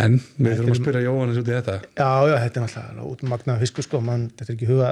En 0.00 0.16
við 0.38 0.54
þurfum 0.56 0.72
að 0.72 0.78
spyrja 0.78 1.00
Jóhannes 1.04 1.38
út 1.40 1.48
í 1.48 1.54
þetta. 1.54 1.76
Já, 1.98 2.10
já, 2.30 2.34
þetta 2.44 2.60
er 2.60 2.64
náttúrulega 2.64 3.08
útmagnaða 3.10 3.62
fiskur 3.64 3.86
sko, 3.86 4.00
mann, 4.04 4.28
þetta 4.36 4.52
er 4.52 4.56
ekki 4.56 4.68
huga 4.70 4.90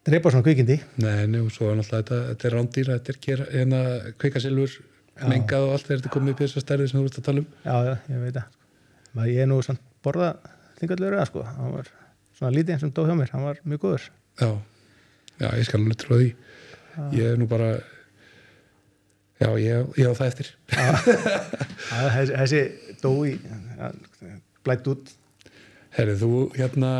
að 0.00 0.08
dreipa 0.10 0.30
svona 0.32 0.46
kvikindi. 0.46 0.76
nei, 1.04 1.26
nú, 1.30 1.42
svo 1.52 1.70
er 1.70 1.76
náttúrulega 1.80 2.00
þetta, 2.00 2.20
þetta 2.30 2.48
er 2.48 2.54
rándýra 2.56 2.96
þetta 2.98 3.34
er 3.34 3.42
hérna, 3.52 3.80
kvikasilfur 4.20 4.78
mengað 5.28 5.66
og 5.66 5.72
allt 5.74 5.86
þegar 5.86 6.00
þetta 6.00 6.12
komið 6.14 6.32
upp 6.34 6.40
í 6.40 6.46
þessar 6.46 6.64
stærði 6.64 6.88
sem 6.88 7.00
þú 7.00 7.08
ert 7.10 7.18
að 7.20 7.26
tala 7.28 7.42
um 7.42 7.48
Já, 7.66 7.76
já, 7.90 7.94
ég 8.14 8.22
veit 8.24 8.34
það. 8.38 8.46
Maður, 9.14 9.32
ég 9.34 9.42
er 9.44 9.48
nú 9.50 9.58
samt 9.66 9.82
borða 10.06 10.30
þingallur 10.80 11.16
eða 11.18 11.26
sko, 11.28 11.42
hann 11.44 11.74
var 11.76 11.90
svona 12.38 12.52
lítið 12.56 12.80
sem 12.80 12.92
dó 12.96 13.02
hjá 13.04 13.14
mér, 13.18 13.32
hann 13.34 13.44
var 13.44 13.60
mjög 13.68 13.82
góður. 13.84 14.06
já, 14.40 14.50
já, 15.42 15.48
ég 15.60 15.66
skal 15.68 15.80
alveg 15.82 15.98
trúa 16.00 16.20
því 16.22 16.30
ég 17.18 17.26
er 17.34 17.36
nú 17.40 17.46
bara 17.50 17.68
já, 19.40 19.48
ég, 19.60 19.90
ég 20.00 20.08
á 20.08 20.12
það 20.16 20.30
eftir 20.30 20.48
Já, 20.70 20.88
þessi, 22.16 22.32
þessi 22.40 22.62
dó 23.02 23.12
í, 23.28 23.34
ja, 23.76 23.92
blætt 24.64 24.88
út. 24.92 25.12
herri, 25.98 26.16
þú 26.20 26.32
hérna 26.56 26.90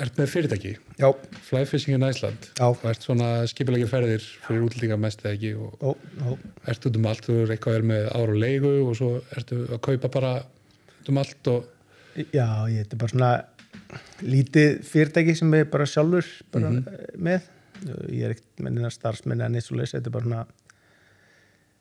ert 0.00 0.16
með 0.20 0.32
fyrirtæki 0.32 0.74
Já, 0.94 1.08
Fly 1.48 1.64
Fishing 1.66 1.96
in 1.96 2.06
Iceland 2.06 2.50
Já. 2.54 2.68
og 2.68 2.84
ert 2.86 3.02
svona 3.02 3.30
skipilegir 3.50 3.90
ferðir 3.90 4.26
fyrir 4.46 4.66
útlendinga 4.66 4.98
mest 5.02 5.24
eða 5.24 5.34
ekki 5.34 5.54
og 5.58 5.80
ó, 5.82 5.90
ó, 6.22 6.36
ert 6.70 6.86
út 6.86 6.98
um 7.00 7.08
allt, 7.10 7.26
þú 7.26 7.40
er 7.42 7.54
eitthvað 7.56 7.88
með 7.90 8.06
ára 8.12 8.36
og 8.36 8.38
leigu 8.44 8.74
og 8.84 8.94
svo 9.00 9.10
ertu 9.34 9.64
að 9.66 9.80
kaupa 9.88 10.12
bara 10.14 10.36
út 11.00 11.10
um 11.10 11.18
allt 11.24 11.50
og 11.50 11.66
já, 12.14 12.46
ég 12.70 12.84
er 12.84 12.94
bara 13.00 13.10
svona 13.10 13.32
lítið 14.24 14.78
fyrirtæki 14.86 15.34
sem 15.38 15.56
ég 15.58 15.68
bara 15.72 15.86
sjálfur 15.88 16.28
bara 16.54 16.70
með. 17.16 17.50
Ég 18.08 18.28
er 18.28 18.34
ekkert 18.34 18.62
með 18.64 18.76
neina 18.76 18.92
starfsmenn 18.92 19.42
en 19.44 19.58
eins 19.58 19.70
og 19.72 19.80
leys, 19.80 19.92
þetta 19.96 20.10
er 20.10 20.14
bara 20.14 20.28
svona, 20.28 20.44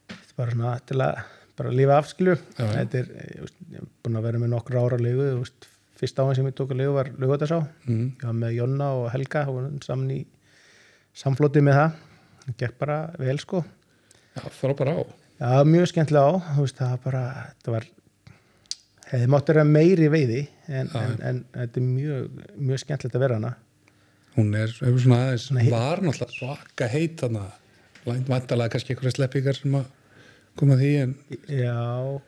þetta 0.09 0.34
er 0.34 0.39
bara 0.41 0.55
svona 0.55 0.74
til 0.89 0.99
að 1.05 1.22
bara 1.59 1.76
lífa 1.78 1.99
afskilu. 2.01 2.36
Já, 2.57 2.64
já. 2.66 2.72
Þetta 2.80 2.99
er, 3.03 3.11
ég, 3.30 3.53
er 3.78 3.88
búin 4.03 4.20
að 4.20 4.28
vera 4.28 4.41
með 4.41 4.53
nokkra 4.55 4.84
ára 4.84 4.99
leigu, 5.01 5.28
þú 5.30 5.43
veist, 5.43 5.70
fyrst 6.03 6.19
áðan 6.21 6.35
sem 6.39 6.49
ég 6.51 6.55
tók 6.59 6.71
að 6.75 6.81
leigu 6.83 6.93
var 6.99 7.09
laugatasá. 7.15 7.61
mm, 7.87 8.05
Ég 8.19 8.27
var 8.27 8.37
með 8.43 8.55
Jonna 8.59 8.91
og 8.99 9.09
Helga 9.15 9.45
saman 9.87 10.11
í 10.13 10.21
samflóti 11.15 11.63
með 11.63 11.79
það. 11.79 11.99
Það 12.43 12.55
gekk 12.59 12.77
bara 12.83 12.99
vel 13.19 13.37
sko. 13.39 13.63
já, 14.35 14.43
frábara 14.59 14.95
á 14.99 15.03
Já, 15.43 15.63
mjög 15.65 15.87
skemmtilega 15.89 16.29
á, 16.29 16.33
veist, 16.59 16.77
það 16.77 16.89
var 16.93 16.99
bara, 17.03 17.21
þetta 17.49 17.71
var, 17.73 17.85
hefði 19.09 19.29
mátt 19.33 19.49
vera 19.49 19.63
meiri 19.67 20.07
veiði, 20.13 20.41
en, 20.69 20.89
en, 20.95 21.15
en 21.29 21.39
þetta 21.55 21.81
er 21.81 21.85
mjög, 21.87 22.37
mjög 22.69 22.81
skemmtilegt 22.83 23.17
að 23.17 23.23
vera 23.25 23.39
hana. 23.39 23.51
hún 24.37 24.53
er 24.55 24.71
hefur 24.77 25.01
svona 25.03 25.17
aðeins, 25.25 25.47
var 25.73 26.03
náttúrulega 26.05 26.37
svaka 26.37 26.87
heit 26.93 27.17
þannig 27.23 28.21
vantalega 28.29 28.73
kannski 28.75 28.93
einhverja 28.93 29.15
sleppingar 29.17 29.57
sem 29.57 29.75
að 29.81 29.89
koma 30.59 30.77
því 30.79 30.91
en 31.01 31.15
Já, 31.49 32.21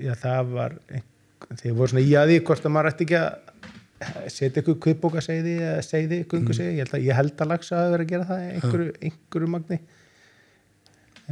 já, 0.00 0.12
það 0.24 0.50
var, 0.56 0.76
einhver, 0.88 1.12
þeir 1.60 1.76
voru 1.76 1.92
svona 1.92 2.04
í 2.04 2.14
að 2.18 2.32
því 2.32 2.38
hvort 2.48 2.66
að 2.66 2.74
maður 2.74 2.90
ætti 2.92 3.06
ekki 3.06 3.18
að 3.22 4.30
setja 4.32 4.62
ykkur 4.62 4.78
kvipbóka 4.84 5.22
segði 5.24 5.56
eða 5.62 5.82
segði, 5.84 6.20
gungu 6.28 6.56
segði, 6.56 6.76
ég 6.76 6.84
held 6.84 6.96
að, 6.96 7.06
ég 7.06 7.18
held 7.20 7.42
að 7.42 7.52
lagsa 7.52 7.80
að 7.80 7.92
vera 7.94 8.06
að 8.06 8.12
gera 8.12 8.28
það 8.28 8.46
einhverju, 8.46 8.94
einhverju 9.08 9.50
magni. 9.52 9.78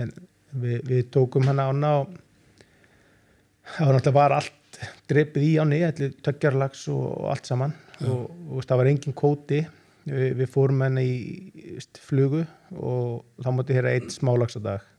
En 0.01 0.13
við, 0.65 0.79
við 0.89 1.03
tókum 1.15 1.49
hana 1.51 1.69
ána 1.71 1.93
og 2.01 2.15
það 3.75 3.89
var 3.89 3.99
náttúrulega 3.99 4.19
var 4.19 4.37
allt 4.39 4.81
dreipið 5.11 5.47
í 5.47 5.53
áni, 5.61 5.81
allir 5.87 6.17
tökjarlags 6.25 6.89
og, 6.93 7.05
og 7.05 7.31
allt 7.35 7.51
saman. 7.51 7.77
Og, 8.05 8.25
og 8.27 8.57
veist, 8.59 8.71
það 8.73 8.81
var 8.81 8.91
engin 8.91 9.17
kóti 9.17 9.61
við, 10.09 10.33
við 10.41 10.51
fórum 10.51 10.83
henni 10.85 11.05
í 11.05 11.77
flugu 12.05 12.43
og 12.75 13.45
þá 13.45 13.51
mátti 13.55 13.77
hér 13.77 13.91
einn 13.93 14.11
smálags 14.13 14.59
á 14.59 14.61
dag 14.65 14.91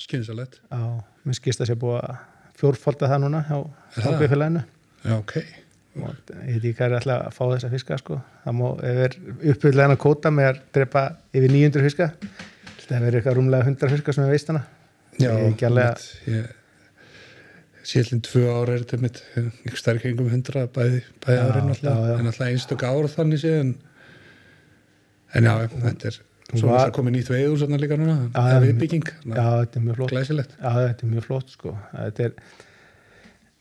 skynsalett 0.00 0.60
Já, 0.70 0.80
mér 1.26 1.36
skist 1.36 1.60
að 1.60 1.70
sé 1.70 1.76
búið 1.78 1.98
að 2.00 2.20
fjórfalda 2.60 3.08
það 3.10 3.24
núna 3.24 3.42
það? 3.48 3.66
ákveðfélaginu 4.04 4.62
já, 5.06 5.16
ok, 5.16 5.34
ég 5.40 6.04
veit 6.04 6.30
ekki 6.36 6.72
hvað 6.78 6.86
er 6.86 6.96
alltaf 7.00 7.26
að 7.26 7.34
fá 7.36 7.42
þessa 7.54 7.70
fiska 7.72 7.98
sko. 8.00 8.20
það 8.44 8.56
má, 8.60 8.66
ef 8.90 9.02
er 9.08 9.16
uppfyllega 9.54 9.88
hann 9.88 9.96
að 9.96 10.02
kóta 10.04 10.30
með 10.34 10.50
að 10.52 10.60
drepa 10.76 11.04
yfir 11.34 11.54
900 11.56 11.86
fiska 11.88 12.10
það 12.90 13.04
verður 13.04 13.18
eitthvað 13.20 13.36
rúmlega 13.40 13.66
100 13.70 13.92
fiska 13.96 14.14
sem 14.16 14.24
er 14.26 14.32
veist 14.34 14.48
hana 14.52 14.62
já, 15.20 15.30
að- 15.34 16.56
síðan 17.90 18.20
tvö 18.22 18.42
ára 18.52 18.74
er 18.76 18.82
þetta 18.84 18.98
mitt 19.02 19.18
einhver 19.40 19.78
stærk 19.80 20.02
kringum 20.04 20.28
hundra 20.30 20.66
bæði, 20.70 20.98
bæði 21.24 21.36
Já, 21.38 21.44
alltaf, 21.62 21.84
já, 21.86 22.10
já. 22.10 22.16
en 22.20 22.28
alltaf 22.30 22.46
einstök 22.50 22.82
ár 22.86 23.08
þannig 23.10 23.40
séð 23.40 23.56
en, 23.62 23.70
en 25.38 25.48
já, 25.48 25.54
þetta 25.72 26.10
er 26.10 26.18
svo 26.58 26.68
var- 26.70 26.78
var 26.86 26.90
komið 26.96 27.14
nýtt 27.16 27.30
veið 27.30 27.48
úr 27.52 27.58
svona 27.62 27.78
líka 27.78 27.96
núna, 28.00 28.16
það 28.34 28.54
er 28.56 28.64
viðbygging 28.66 29.06
er 29.06 30.10
glæsilegt. 30.10 30.52
Já, 30.60 30.70
þetta 30.88 31.04
er 31.06 31.10
mjög 31.14 31.24
flott 31.28 31.48
sko. 31.50 31.76
Er, 31.94 32.32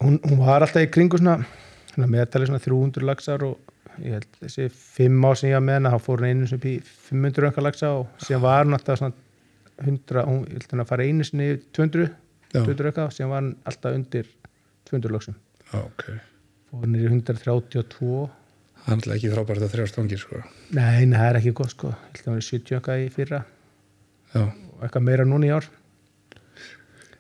hún, 0.01 0.19
hún 0.23 0.37
var 0.39 0.61
alltaf 0.65 0.81
í 0.85 0.91
kringu 0.91 1.17
svona, 1.19 1.45
svona 1.93 2.07
meðtalið 2.15 2.47
svona 2.51 2.63
300 2.63 3.05
laxar 3.09 3.43
og 3.43 3.57
ég 3.99 4.13
held 4.15 4.27
þessi 4.41 4.69
fimm 4.71 5.25
ár 5.27 5.35
sem 5.37 5.49
ég 5.51 5.57
var 5.59 5.65
með 5.67 5.77
hana, 5.79 5.91
þá 5.91 5.99
fór 6.05 6.21
hún 6.23 6.29
einu 6.31 6.47
sem 6.47 6.57
upp 6.61 6.65
í 6.65 6.75
500 7.09 7.49
önkar 7.51 7.65
laxa 7.67 7.89
og 7.99 8.07
síðan 8.23 8.41
var 8.45 8.65
hún 8.65 8.77
alltaf 8.77 8.97
svona 9.01 9.13
100, 9.83 10.23
hún 10.27 10.41
held 10.49 10.67
hún 10.71 10.83
að 10.83 10.87
fara 10.93 11.03
einu 11.07 11.23
sinni 11.27 11.49
í 11.53 11.59
200, 11.75 12.09
Já. 12.53 12.63
200 12.63 12.89
önkar 12.93 13.11
síðan 13.15 13.29
var 13.33 13.41
hún 13.43 13.55
alltaf 13.65 13.95
undir 13.99 14.25
200 14.89 15.11
laxum. 15.13 15.35
Já, 15.73 15.79
ok, 15.83 16.03
fór 16.71 16.85
hún 16.87 16.95
í 16.95 17.03
132 17.05 18.29
það 18.89 18.95
er 18.95 18.97
alltaf 18.97 19.15
ekki 19.15 19.31
frábært 19.33 19.65
að 19.65 19.73
þrjá 19.75 19.87
stangir 19.91 20.21
sko. 20.21 20.43
nei, 20.73 21.05
nei, 21.05 21.17
það 21.17 21.27
er 21.29 21.39
ekki 21.39 21.55
gott 21.59 21.73
sko. 21.75 21.91
Ég 21.93 22.19
held 22.19 22.23
að 22.23 22.31
hún 22.31 22.39
er 22.39 22.47
70 22.47 22.77
önkar 22.79 23.01
í 23.03 23.09
fyrra. 23.13 23.41
Já, 24.33 24.41
og 24.45 24.85
eitthvað 24.85 25.05
meira 25.05 25.27
núna 25.27 25.49
í 25.49 25.51
ár. 25.53 25.67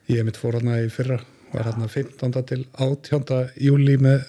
Ég 0.09 0.25
mitt 0.25 0.39
fór 0.39 0.57
hérna 0.57 0.79
í 0.81 0.89
fyrra 0.93 1.19
var 1.53 1.69
hérna 1.69 1.87
15. 1.89 2.43
til 2.49 2.65
18. 2.77 3.53
júli 3.61 3.95
með 4.01 4.25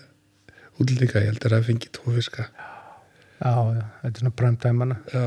útlendinga, 0.81 1.21
ég 1.21 1.33
held 1.33 1.45
að 1.45 1.57
það 1.57 1.67
fengi 1.69 1.91
tvo 1.97 2.15
fiska. 2.17 2.47
Já, 3.41 3.53
já, 3.77 3.83
þetta 4.03 4.13
er 4.13 4.23
svona 4.23 4.37
prime 4.37 4.61
time 4.61 4.85
hana. 4.85 4.99
Já. 5.13 5.27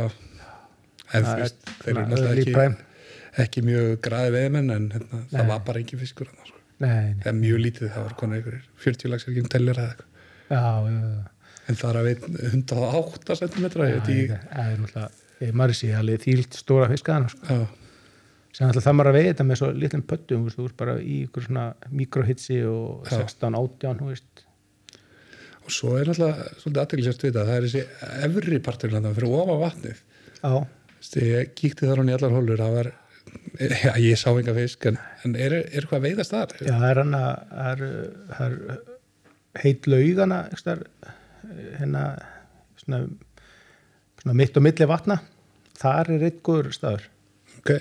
En 1.13 1.27
þú 1.27 1.35
veist, 1.41 1.59
þeir 1.83 1.93
eru 1.93 2.05
náttúrulega 2.07 2.41
ekki 2.41 2.55
prime. 2.55 2.87
ekki 3.43 3.65
mjög 3.65 3.91
graði 4.05 4.33
veðmenn 4.33 4.73
en 4.73 4.89
hérna, 4.93 5.21
það 5.33 5.51
var 5.51 5.61
bara 5.67 5.83
engin 5.83 6.01
fiskur 6.01 6.29
hérna, 6.29 6.47
sko. 6.49 6.63
nei, 6.85 6.89
nei, 6.89 7.21
það 7.21 7.29
er 7.33 7.37
mjög 7.41 7.61
lítið, 7.67 7.91
það 7.93 8.07
var 8.07 8.17
konar 8.21 8.39
einhverjir. 8.39 8.65
40 8.87 9.13
lagsar 9.13 9.33
ekki 9.33 9.45
um 9.45 9.53
tellir 9.53 9.81
eða 9.83 9.93
eitthvað. 9.93 10.09
Já, 10.53 10.63
já, 10.89 10.97
já 11.13 11.32
en 11.69 11.77
það 11.79 11.89
er 11.89 11.99
að 11.99 12.07
veit 12.09 12.23
108 12.53 13.37
cm 13.39 13.67
Það 13.73 13.83
er 13.87 14.81
náttúrulega, 14.81 15.07
maður 15.55 15.77
sé 15.79 15.89
alveg 15.97 16.23
þýlt 16.23 16.57
stóra 16.59 16.89
fiskaðan 16.91 17.29
sko. 17.31 17.57
sem 18.53 18.67
alltaf 18.67 18.85
það 18.85 18.97
maður 18.99 19.11
að 19.11 19.17
veiða 19.17 19.29
þetta 19.31 19.45
með 19.49 19.59
svo 19.61 19.69
litlum 19.81 20.03
pöttum 20.09 20.47
þú 20.53 20.65
veist, 20.67 20.77
bara 20.79 20.95
í 21.01 21.19
ykkur 21.27 21.47
svona 21.47 21.67
mikrohitsi 21.91 22.59
og 22.69 23.07
Já. 23.09 23.17
16, 23.23 23.57
18 23.59 24.01
þú 24.03 24.09
veist. 24.11 24.43
og 25.63 25.71
svo 25.77 25.93
er 25.99 26.11
náttúrulega 26.11 26.49
svolítið 26.59 26.81
aðteglisjast 26.83 27.23
við 27.27 27.37
það, 27.37 27.49
það 27.49 27.55
er 27.57 27.67
þessi 27.67 27.83
efri 28.27 28.59
parturinn 28.67 28.97
þarna 28.99 29.15
fyrir 29.17 29.37
ofa 29.41 29.59
vatnið 29.63 30.03
Veistu, 30.43 31.23
ég 31.27 31.53
kíkti 31.59 31.87
þar 31.87 31.99
hann 32.03 32.11
í 32.11 32.15
allar 32.17 32.35
hólur 32.35 32.59
það 32.59 32.75
var, 32.77 32.89
já, 33.83 33.91
ég 34.03 34.19
sá 34.19 34.29
enga 34.31 34.55
fisk 34.55 34.87
en, 34.91 34.99
en 35.23 35.35
er, 35.39 35.55
er 35.63 35.81
eitthvað 35.81 35.99
að 35.99 36.07
veiðast 36.09 36.35
þar? 36.35 36.55
já, 36.59 36.71
það 36.75 36.89
er 36.91 37.01
hann 37.03 37.17
að 37.19 37.33
það 37.53 37.71
er, 37.73 37.83
er 38.47 38.53
heit 39.63 39.87
laugana 39.91 40.39
ekstar, 40.53 40.83
hérna 41.79 42.03
svona, 42.79 43.03
svona 44.21 44.37
mitt 44.39 44.57
og 44.59 44.65
milli 44.65 44.87
vatna. 44.89 45.19
Þar 45.79 46.13
er 46.15 46.27
eitt 46.29 46.41
góður 46.45 46.71
staður. 46.75 47.07
Ok, 47.59 47.71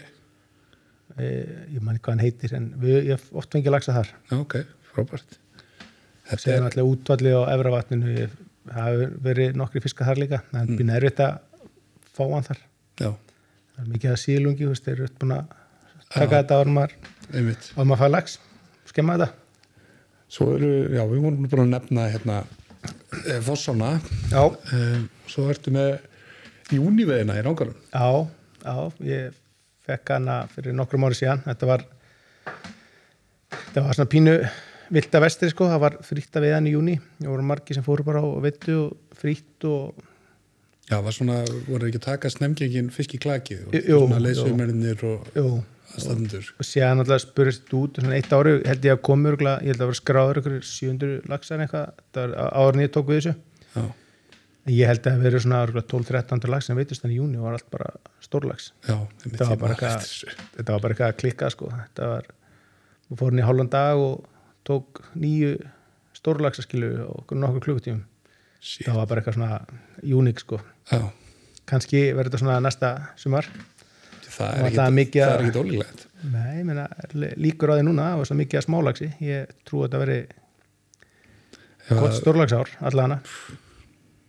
e, 1.19 1.29
ég 1.75 1.81
man 1.81 1.97
ekki 1.97 2.07
hvað 2.07 2.15
hann 2.15 2.25
heitir 2.25 2.57
en 2.59 2.71
við, 2.83 2.99
ég 3.11 3.17
hef 3.17 3.29
oft 3.37 3.53
fengið 3.53 3.77
lagsa 3.77 3.97
þar. 3.97 4.13
Ok, 4.39 4.59
frábært. 4.93 5.39
Þetta 6.29 6.45
séðan 6.45 6.69
alltaf 6.69 6.89
útvalli 6.89 7.35
á 7.35 7.43
efra 7.53 7.75
vatninu 7.75 8.15
það 8.63 8.87
hefur 8.87 9.17
verið 9.27 9.59
nokkri 9.59 9.83
fiskar 9.83 10.09
þar 10.09 10.21
líka 10.23 10.39
það 10.53 10.61
er 10.63 10.79
býna 10.79 10.99
erfitt 10.99 11.23
að 11.25 11.67
fá 12.15 12.23
hann 12.23 12.47
þar. 12.47 12.63
Já, 13.03 13.11
það 13.11 13.85
er 13.85 13.93
mikið 13.97 14.15
að 14.15 14.23
sílungi, 14.23 14.65
þú 14.65 14.73
veist, 14.73 14.87
þeir 14.87 14.99
eru 15.01 15.13
búin 15.19 15.37
að 15.37 15.55
taka 16.13 16.39
þetta 16.39 16.59
árum 16.61 16.83
einmitt. 16.83 17.71
árum 17.77 17.95
að 17.95 18.03
fara 18.05 18.15
lags 18.15 18.39
skemma 18.93 19.17
þetta. 19.17 19.33
Svo 20.33 20.49
eru, 20.57 20.73
já, 20.93 21.03
við 21.09 21.25
vorum 21.25 21.47
búin 21.47 21.65
að 21.67 21.73
nefna 21.75 22.09
hérna 22.13 22.39
eh, 23.27 23.41
Fossána 23.45 23.95
Já, 24.31 24.43
um, 24.47 25.07
Svo 25.31 25.47
ertu 25.53 25.73
með 25.75 25.99
Júniveðina 26.73 27.37
í 27.39 27.43
Rángarum 27.45 27.75
já, 27.93 28.07
já, 28.65 28.77
ég 29.05 29.39
fekk 29.87 30.13
hana 30.15 30.37
fyrir 30.53 30.73
nokkrum 30.79 31.03
ári 31.09 31.17
síðan. 31.19 31.41
Þetta 31.45 31.67
var, 31.69 31.83
þetta 33.51 33.83
var 33.85 33.99
svona 33.99 34.11
pínu 34.13 34.37
vilda 34.93 35.21
vestri 35.25 35.51
sko, 35.53 35.67
það 35.73 35.83
var 35.83 35.97
frítt 36.07 36.39
að 36.39 36.47
veiðan 36.47 36.69
í 36.71 36.75
júni. 36.77 36.95
Það 37.19 37.33
voru 37.33 37.47
margi 37.51 37.77
sem 37.77 37.85
fóru 37.87 38.07
bara 38.07 38.23
á 38.23 38.29
vittu 38.45 38.77
og 38.87 39.19
frítt 39.19 39.67
og 39.69 40.09
Já, 40.91 40.99
var 41.01 41.15
svona, 41.15 41.39
voru 41.69 41.87
ekki 41.89 42.01
að 42.01 42.07
taka 42.09 42.31
snemgengin 42.33 42.89
fisk 42.93 43.15
í 43.17 43.21
klakið 43.23 43.69
og 43.69 43.77
Jú, 43.79 44.01
svona 44.03 44.19
jú. 44.19 44.25
leysumerinir 44.27 45.05
og 45.09 45.29
jú, 45.39 45.45
aðstæðendur 45.97 46.51
og 46.59 46.67
síðan 46.69 47.03
alltaf 47.03 47.23
spurist 47.25 47.73
út 47.79 47.99
eitt 48.17 48.33
ári 48.37 48.53
held 48.67 48.87
ég 48.89 48.95
að 48.97 49.03
komu 49.09 49.33
örgulega, 49.33 49.63
ég 49.63 49.73
held 49.75 49.83
að 49.83 49.91
vera 49.91 50.01
skráður 50.01 50.41
ykkur 50.43 50.57
700 50.69 51.19
laxar 51.33 51.65
eitthvað, 51.65 51.91
þetta 52.03 52.25
var 52.27 52.55
árin 52.63 52.85
ég 52.85 52.93
tók 52.95 53.11
við 53.11 53.21
þessu. 53.21 53.35
Já, 53.77 53.85
En 54.63 54.71
Ég 54.77 54.87
held 54.87 55.01
að 55.03 55.17
það 55.17 55.25
verið 55.27 55.41
svona 55.43 55.61
örgulega 55.67 55.89
12-13 55.91 56.51
lax 56.53 56.67
sem 56.69 56.77
veitist 56.79 57.03
þannig 57.03 57.17
í 57.17 57.19
júni 57.19 57.41
var 57.43 57.57
allt 57.57 57.71
bara 57.73 57.89
einmitt, 59.03 59.33
Þetta 59.33 59.49
var 59.49 59.59
bara 59.59 59.75
eitthvað- 59.75 60.37
þetta 60.55 60.73
að 61.09 61.17
klikka 61.19 61.49
sko. 61.51 61.71
Þetta 61.81 62.11
var, 62.13 62.29
við 63.11 63.19
fórum 63.19 63.41
í 63.41 63.47
hálfan 63.49 63.71
dag 63.73 63.99
og 63.99 64.25
tók 64.65 65.03
nýju 65.19 65.57
stórlagsaskilu 66.15 66.93
og 67.09 67.35
nokkur 67.35 67.65
klukkutíum 67.67 68.05
það 68.63 68.95
var 69.01 69.07
bara 69.11 69.21
eitthvað 69.21 69.35
svona 69.35 69.67
uník 70.05 70.39
sko. 70.45 70.61
Kannski 71.67 72.13
verður 72.15 72.31
þetta 72.31 72.43
svona 72.43 72.61
næsta 72.63 72.93
sumar 73.19 73.47
það 74.37 74.53
er 74.53 74.67
ekkit, 74.67 75.23
að- 75.27 75.59
ólíklegt. 75.63 76.07
Nei, 76.33 76.53
ég 76.61 76.65
meina, 76.69 76.87
líkur 77.43 77.73
á 77.73 77.75
því 77.79 77.85
núna 77.89 78.07
það 78.13 78.21
var 78.23 78.29
svo 78.31 78.37
mikið 78.39 78.59
að 78.61 78.67
smálagsi 78.69 79.09
ég 79.27 79.53
trú 79.67 79.83
að 79.83 79.89
þetta 79.89 80.01
veri 80.05 80.19
gott 81.99 82.15
stórlagsár 82.21 82.71
allavega. 82.81 83.21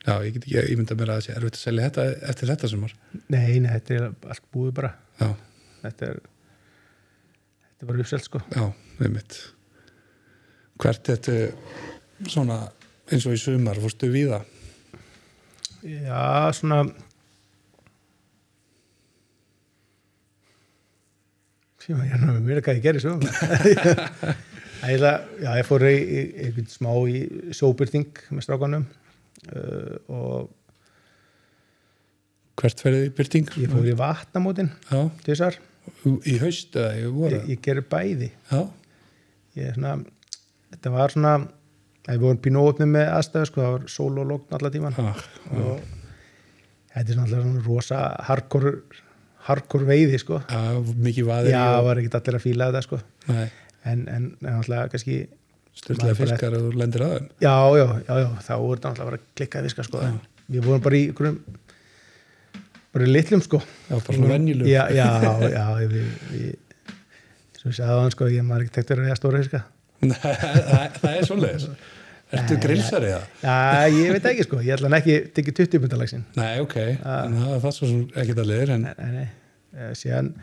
Já, 0.03 0.13
ég 0.25 0.33
get 0.35 0.45
ekki 0.49 0.73
ímynda 0.73 0.95
mér 0.99 1.11
að 1.13 1.19
það 1.19 1.25
sé 1.27 1.35
erfitt 1.37 1.57
að 1.59 1.63
selja 1.63 1.85
þetta 1.89 2.05
eftir 2.33 2.49
þetta 2.51 2.69
sumar. 2.73 2.93
Nei, 3.31 3.59
nei, 3.63 3.69
þetta 3.77 3.93
er 3.99 4.07
allt 4.33 4.47
búið 4.51 4.73
bara. 4.81 4.89
Já, 5.21 5.29
þetta 5.85 6.09
er 6.09 6.17
þetta 6.23 7.85
er 7.85 7.91
bara 7.93 8.03
uppselt 8.03 8.27
sko. 8.27 8.41
Já, 8.57 8.65
einmitt. 9.05 9.37
Hvert 10.83 11.07
þetta 11.07 11.37
svona 12.27 12.57
eins 13.13 13.25
og 13.29 13.37
í 13.37 13.39
sumar, 13.39 13.79
fórstu 13.83 14.09
við 14.11 14.33
það 14.33 14.49
Já, 15.83 16.51
svona 16.55 16.77
ég 21.89 22.15
er 22.15 22.25
mér 22.39 22.61
hvað 22.63 22.79
ég 22.79 22.84
gerir 22.86 23.03
svo 23.03 23.17
ég 24.89 25.67
fór 25.67 25.86
í, 25.88 25.95
í, 25.95 26.21
í 26.47 26.65
smá 26.71 26.91
í 27.07 27.23
sóbyrting 27.55 28.19
með 28.31 28.45
strákanum 28.47 28.86
uh, 29.51 29.95
og 30.11 30.51
Hvert 32.59 32.84
ferðið 32.84 33.07
í 33.07 33.13
byrting? 33.17 33.47
ég 33.63 33.71
fór 33.71 33.88
í 33.89 33.95
vatnamótin 33.97 34.69
tvisar, 35.25 35.55
í 36.05 36.36
haust 36.39 36.75
eða 36.77 36.91
í 36.99 37.07
voru 37.09 37.39
ég, 37.39 37.47
ég 37.55 37.61
gerir 37.65 37.86
bæði. 37.89 38.29
Ég 39.57 39.73
svona, 39.73 39.95
þetta 40.69 40.91
var 40.93 41.15
svona 41.15 41.31
að 41.39 42.11
við 42.11 42.25
vorum 42.27 42.41
pínu 42.45 42.61
óöfnum 42.61 42.93
með 42.93 43.09
aðstæðu 43.15 43.49
sko, 43.49 43.63
það 43.63 43.73
var 43.73 43.88
sól 43.95 44.11
og 44.21 44.29
lókn 44.29 44.57
allar 44.57 44.73
tíman. 44.75 44.97
Já, 44.99 45.09
og 45.57 45.81
þetta 46.93 47.03
er 47.03 47.09
svona 47.15 47.25
alltaf 47.25 47.43
svona 47.47 47.65
rosa 47.67 48.01
hardcore, 48.29 48.73
hardcore 49.47 49.87
veiði 49.87 50.19
sko. 50.21 50.39
Já, 50.47 50.59
mikið 51.07 51.27
vaðir 51.29 51.55
Já, 51.55 51.63
og, 51.77 51.87
var 51.87 52.01
ekki 52.01 52.11
allir 52.19 52.37
að 52.39 52.45
fíla 52.45 52.69
þetta 52.71 52.83
sko. 52.85 52.99
Nei, 53.29 53.45
en, 53.91 54.03
en, 54.13 54.27
alltaf 54.53 54.91
kannski 54.93 55.17
bara- 55.89 56.15
fiskar 56.17 56.57
og 56.59 56.77
lendir 56.79 57.05
að 57.05 57.15
þeim. 57.17 57.27
Já, 57.43 57.55
já, 57.79 57.85
já, 58.07 58.13
já, 58.23 58.29
þá 58.47 58.53
er 58.55 58.65
þetta 58.75 58.91
alltaf 58.93 59.05
að 59.07 59.17
að 59.17 59.27
klikka 59.39 59.61
að 59.61 59.69
viska 59.69 59.87
sko, 59.89 60.03
við 60.53 60.67
vorum 60.67 60.83
bara 60.85 60.99
í 60.99 61.05
einhverjum 61.09 61.39
bara 62.93 63.07
í 63.07 63.13
litlum 63.13 63.41
sko. 63.43 63.61
Já, 63.89 63.95
bara 63.95 64.17
svona 64.19 64.33
venjulegum. 64.35 64.69
Já, 64.69 64.83
já, 64.93 65.07
já, 65.49 65.65
við, 65.81 66.11
við 66.33 66.51
ég 67.63 67.75
sagði 67.77 67.91
á 67.95 67.99
hann 68.03 68.13
sko, 68.13 68.27
ég 68.31 68.43
maður 68.47 68.65
ekki 68.67 68.75
tektur 68.77 68.99
að 69.01 69.07
veiða 69.07 69.19
stóra 69.19 69.43
fiska. 69.43 69.63
Nei, 70.03 70.17
það, 70.19 70.97
það 70.99 71.13
er 71.17 71.27
svoleiðis 71.29 71.67
Ertu 72.34 72.57
grilsari 72.63 73.11
það? 73.13 73.27
Já, 73.43 73.93
ég 73.93 74.15
veit 74.15 74.25
ekki 74.31 74.47
sko, 74.47 74.61
ég 74.65 74.75
ætla 74.77 74.97
ekki 74.99 75.19
tekið 75.38 75.59
20 75.61 75.84
myndalagsin 75.84 76.25
Nei, 76.39 76.55
ok, 76.63 76.75
en 76.81 77.38
það 77.38 77.53
er 77.57 77.63
það 77.67 77.77
svo 77.77 77.91
sem 77.91 78.01
ekkert 78.23 78.43
að 78.43 78.49
liður 78.49 78.73
en, 78.77 78.88
Nei, 78.89 79.11
nei, 79.19 79.27
eh, 79.77 79.93
síðan 79.99 80.34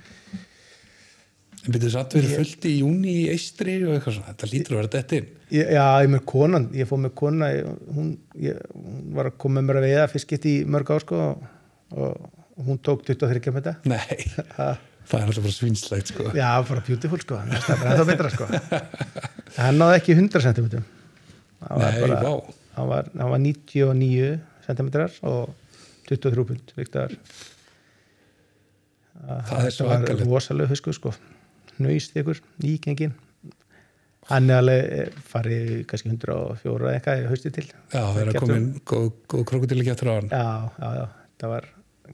en 1.60 1.74
byrjuðu 1.74 1.92
satt 1.92 2.14
verið 2.16 2.36
fullt 2.38 2.66
í 2.70 2.74
júni 2.78 3.14
í 3.20 3.24
eistri 3.34 3.74
og 3.84 3.94
eitthvað 3.96 4.16
svona, 4.16 4.32
þetta 4.32 4.48
lítur 4.48 4.74
að 4.74 4.78
vera 4.80 4.92
dett 4.94 5.14
inn. 5.18 5.26
Já, 5.52 5.86
ég 6.00 6.12
með 6.14 6.22
konan, 6.30 6.68
ég 6.78 6.88
fór 6.88 7.02
með 7.02 7.12
kona 7.20 7.48
hún, 7.96 8.12
ég, 8.40 8.60
hún 8.72 9.10
var 9.16 9.28
að 9.28 9.40
koma 9.42 9.58
með 9.58 9.66
mér 9.68 9.80
að 9.80 9.86
veiða 9.88 10.06
fiskitt 10.14 10.46
í 10.48 10.54
mörg 10.70 10.92
ár 10.94 11.04
sko 11.04 11.18
og, 11.26 12.30
hún 12.60 12.80
tók 12.84 13.02
23 13.08 13.52
með 13.52 13.66
þetta 13.66 13.92
Nei, 13.92 14.30
það 15.10 15.18
er 15.18 15.26
alltaf 15.26 15.44
bara 15.44 15.56
svínslegt 15.56 16.14
sko. 16.14 16.30
Já, 16.38 16.48
bara 16.70 16.86
beautiful 16.86 17.20
sko, 17.20 17.42
það 17.42 17.58
er 17.58 17.82
bara 17.82 17.92
ennþá 17.92 18.08
betra 18.08 18.32
sko. 18.32 18.48
Hann 19.58 19.80
náði 19.80 20.00
ekki 20.00 20.16
100 20.16 20.46
cm. 20.46 20.82
Hann 21.60 21.80
var, 21.80 21.92
Nei, 21.92 22.00
bara, 22.00 22.34
hann 22.76 22.88
var, 22.88 23.08
hann 23.18 23.32
var 23.34 23.42
99 23.42 24.38
cm 24.66 24.90
og 25.28 25.54
23 26.08 26.44
pund 26.48 26.72
viktar. 26.76 27.16
Það 29.20 29.50
er 29.58 29.74
Þetta 29.74 29.88
var 29.88 30.22
rosalega 30.24 30.72
husku 30.72 30.94
sko, 30.96 31.12
nöyst 31.82 32.16
ykkur, 32.16 32.40
nýgengin. 32.64 33.12
Hann 34.30 34.50
er 34.50 34.60
alveg 34.62 34.92
eh, 34.94 35.20
farið 35.26 35.70
kannski 35.90 36.12
104 36.12 36.92
eitthvað 36.94 37.26
hausti 37.32 37.52
til. 37.54 37.66
Já, 37.90 37.98
það 37.98 38.20
er 38.22 38.30
að 38.30 38.38
koma 38.44 38.58
inn 38.60 38.68
góð, 38.86 39.08
góð 39.32 39.44
krokodil 39.50 39.80
ekki 39.82 39.92
eftir 39.94 40.10
á 40.10 40.14
hann 40.14 40.28
Já, 40.30 40.44
já, 40.76 40.88
já, 41.00 41.04
það 41.42 41.54
var 41.54 41.68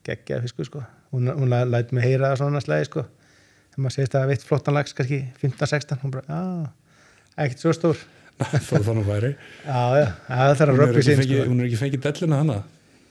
geggjað 0.06 0.46
fiskur 0.46 0.68
sko. 0.70 0.82
Hún, 1.12 1.30
hún 1.36 1.52
læt 1.70 1.92
mig 1.94 2.06
heyra 2.06 2.32
svona 2.40 2.62
slæði 2.64 2.88
sko. 2.88 3.04
Þegar 3.74 3.84
maður 3.84 3.96
segist 3.98 4.14
að 4.16 4.22
það 4.22 4.32
veitt 4.32 4.46
flottan 4.48 4.78
lags 4.78 4.96
kannski 4.96 5.20
15-16, 5.42 6.00
hún 6.02 6.14
bara, 6.14 6.24
já, 6.30 6.96
ekkert 7.44 7.64
svo 7.66 7.74
stór. 7.76 8.06
Þó 8.36 8.74
þannig 8.84 9.06
væri 9.08 9.32
Já, 9.64 9.82
já, 9.96 10.06
það 10.28 10.54
þarf 10.60 10.74
að 10.76 10.86
ekki 10.86 11.04
sín 11.06 11.20
fengið, 11.22 11.38
sko. 11.40 11.50
hún 11.50 11.60
er 11.60 11.68
ekki 11.68 11.80
fengið 11.80 12.06
dellina 12.06 12.40
hana 12.42 12.58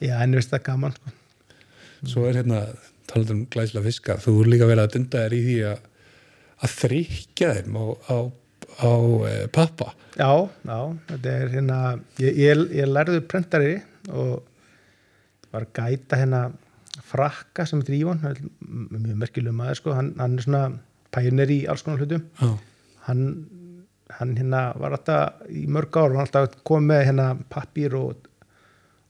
Já, 0.04 0.16
en 0.22 0.36
veist 0.38 0.52
það 0.52 0.64
gaman 0.68 0.96
sko. 0.96 1.14
Svo 2.06 2.26
er 2.30 2.40
hérna, 2.42 2.62
talað 3.10 3.34
um 3.34 3.44
glæslega 3.54 3.86
fiska 3.88 4.18
þú 4.22 4.36
er 4.44 4.52
líka 4.54 4.70
verið 4.70 4.84
að 4.84 4.96
dunda 4.98 5.24
þér 5.26 5.38
í 5.38 5.44
því 5.46 5.60
að 5.72 5.86
að 6.66 6.76
þrykja 6.80 7.54
þeim 7.58 7.76
á, 7.76 7.86
á, 8.08 8.18
á 8.80 8.92
e, 9.28 9.34
pappa 9.54 9.90
Já, 10.16 10.30
já, 10.64 10.78
þetta 11.10 11.34
er 11.34 11.50
hérna, 11.52 11.80
ég, 12.24 12.38
ég, 12.40 12.62
ég 12.80 12.92
lærði 12.92 13.24
prentari 13.28 13.74
og 14.14 14.46
var 15.52 15.68
gæta 15.76 16.20
hérna 16.22 16.46
frakka 17.04 17.66
sem 17.68 17.82
heitir 17.82 17.98
Ívon, 17.98 18.22
mjög 18.22 19.18
merkilegum 19.20 19.60
maður 19.60 19.82
sko, 19.82 19.96
hann, 19.98 20.14
hann 20.20 20.38
er 20.38 20.46
svona 20.46 20.64
pæjunir 21.16 21.52
í 21.52 21.58
alls 21.72 21.84
konar 21.84 22.04
hlutum. 22.04 22.24
Já, 22.40 22.54
hann, 23.10 23.26
hann 24.20 24.36
hérna 24.38 24.60
var 24.80 24.94
alltaf 24.98 25.48
í 25.50 25.66
mörg 25.68 25.98
ár, 25.98 26.12
hann 26.12 26.20
var 26.20 26.28
alltaf 26.28 26.60
komið 26.68 26.88
með 26.92 27.04
hérna 27.10 27.26
pappír 27.50 27.96
og, 27.98 28.28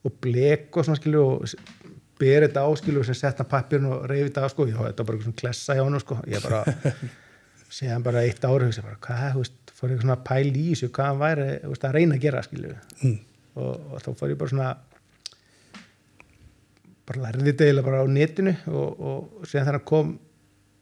og 0.07 0.15
blek 0.23 0.77
og 0.79 0.85
svona 0.87 0.99
skilu 1.01 1.23
og 1.25 1.45
berið 2.19 2.47
þetta 2.47 2.63
á 2.63 2.69
skilu 2.79 3.01
og 3.01 3.07
sem 3.09 3.17
setna 3.19 3.43
pappírin 3.51 3.89
og 3.91 4.05
reyfið 4.07 4.29
þetta 4.29 4.45
á 4.47 4.49
sko, 4.53 4.67
já 4.71 4.77
þetta 4.79 5.03
var 5.03 5.09
bara 5.11 5.25
svona 5.25 5.39
klessa 5.41 5.75
hjá 5.75 5.83
hann 5.83 5.99
sko, 5.99 6.17
ég 6.31 6.45
bara 6.47 6.63
segja 7.75 7.93
hann 7.97 8.05
bara 8.07 8.23
eitt 8.23 8.45
ári, 8.47 8.69
hugsa 8.69 8.85
bara, 8.85 8.99
hvað, 9.03 9.25
þú 9.35 9.43
veist 9.43 9.73
fór 9.75 9.89
eitthvað 9.91 10.05
svona 10.05 10.19
pæl 10.29 10.47
í 10.55 10.65
þessu, 10.71 10.91
hvað 10.95 11.09
hann 11.11 11.19
væri 11.25 11.47
veist, 11.67 11.87
að 11.89 11.95
reyna 11.99 12.15
að 12.15 12.23
gera 12.29 12.45
skilu 12.47 12.75
Mm. 13.03 13.17
og, 13.59 13.73
og 13.95 14.03
þá 14.05 14.09
fór 14.21 14.31
ég 14.31 14.39
bara 14.39 14.53
svona 14.53 14.69
bara 17.05 17.21
lærði 17.27 17.51
þetta 17.51 17.65
eiginlega 17.67 17.85
bara 17.89 18.01
á 18.01 18.07
netinu 18.09 18.53
og, 18.71 19.03
og 19.09 19.43
síðan 19.45 19.67
þegar 19.67 19.77
hann 19.77 19.85
kom 19.91 20.13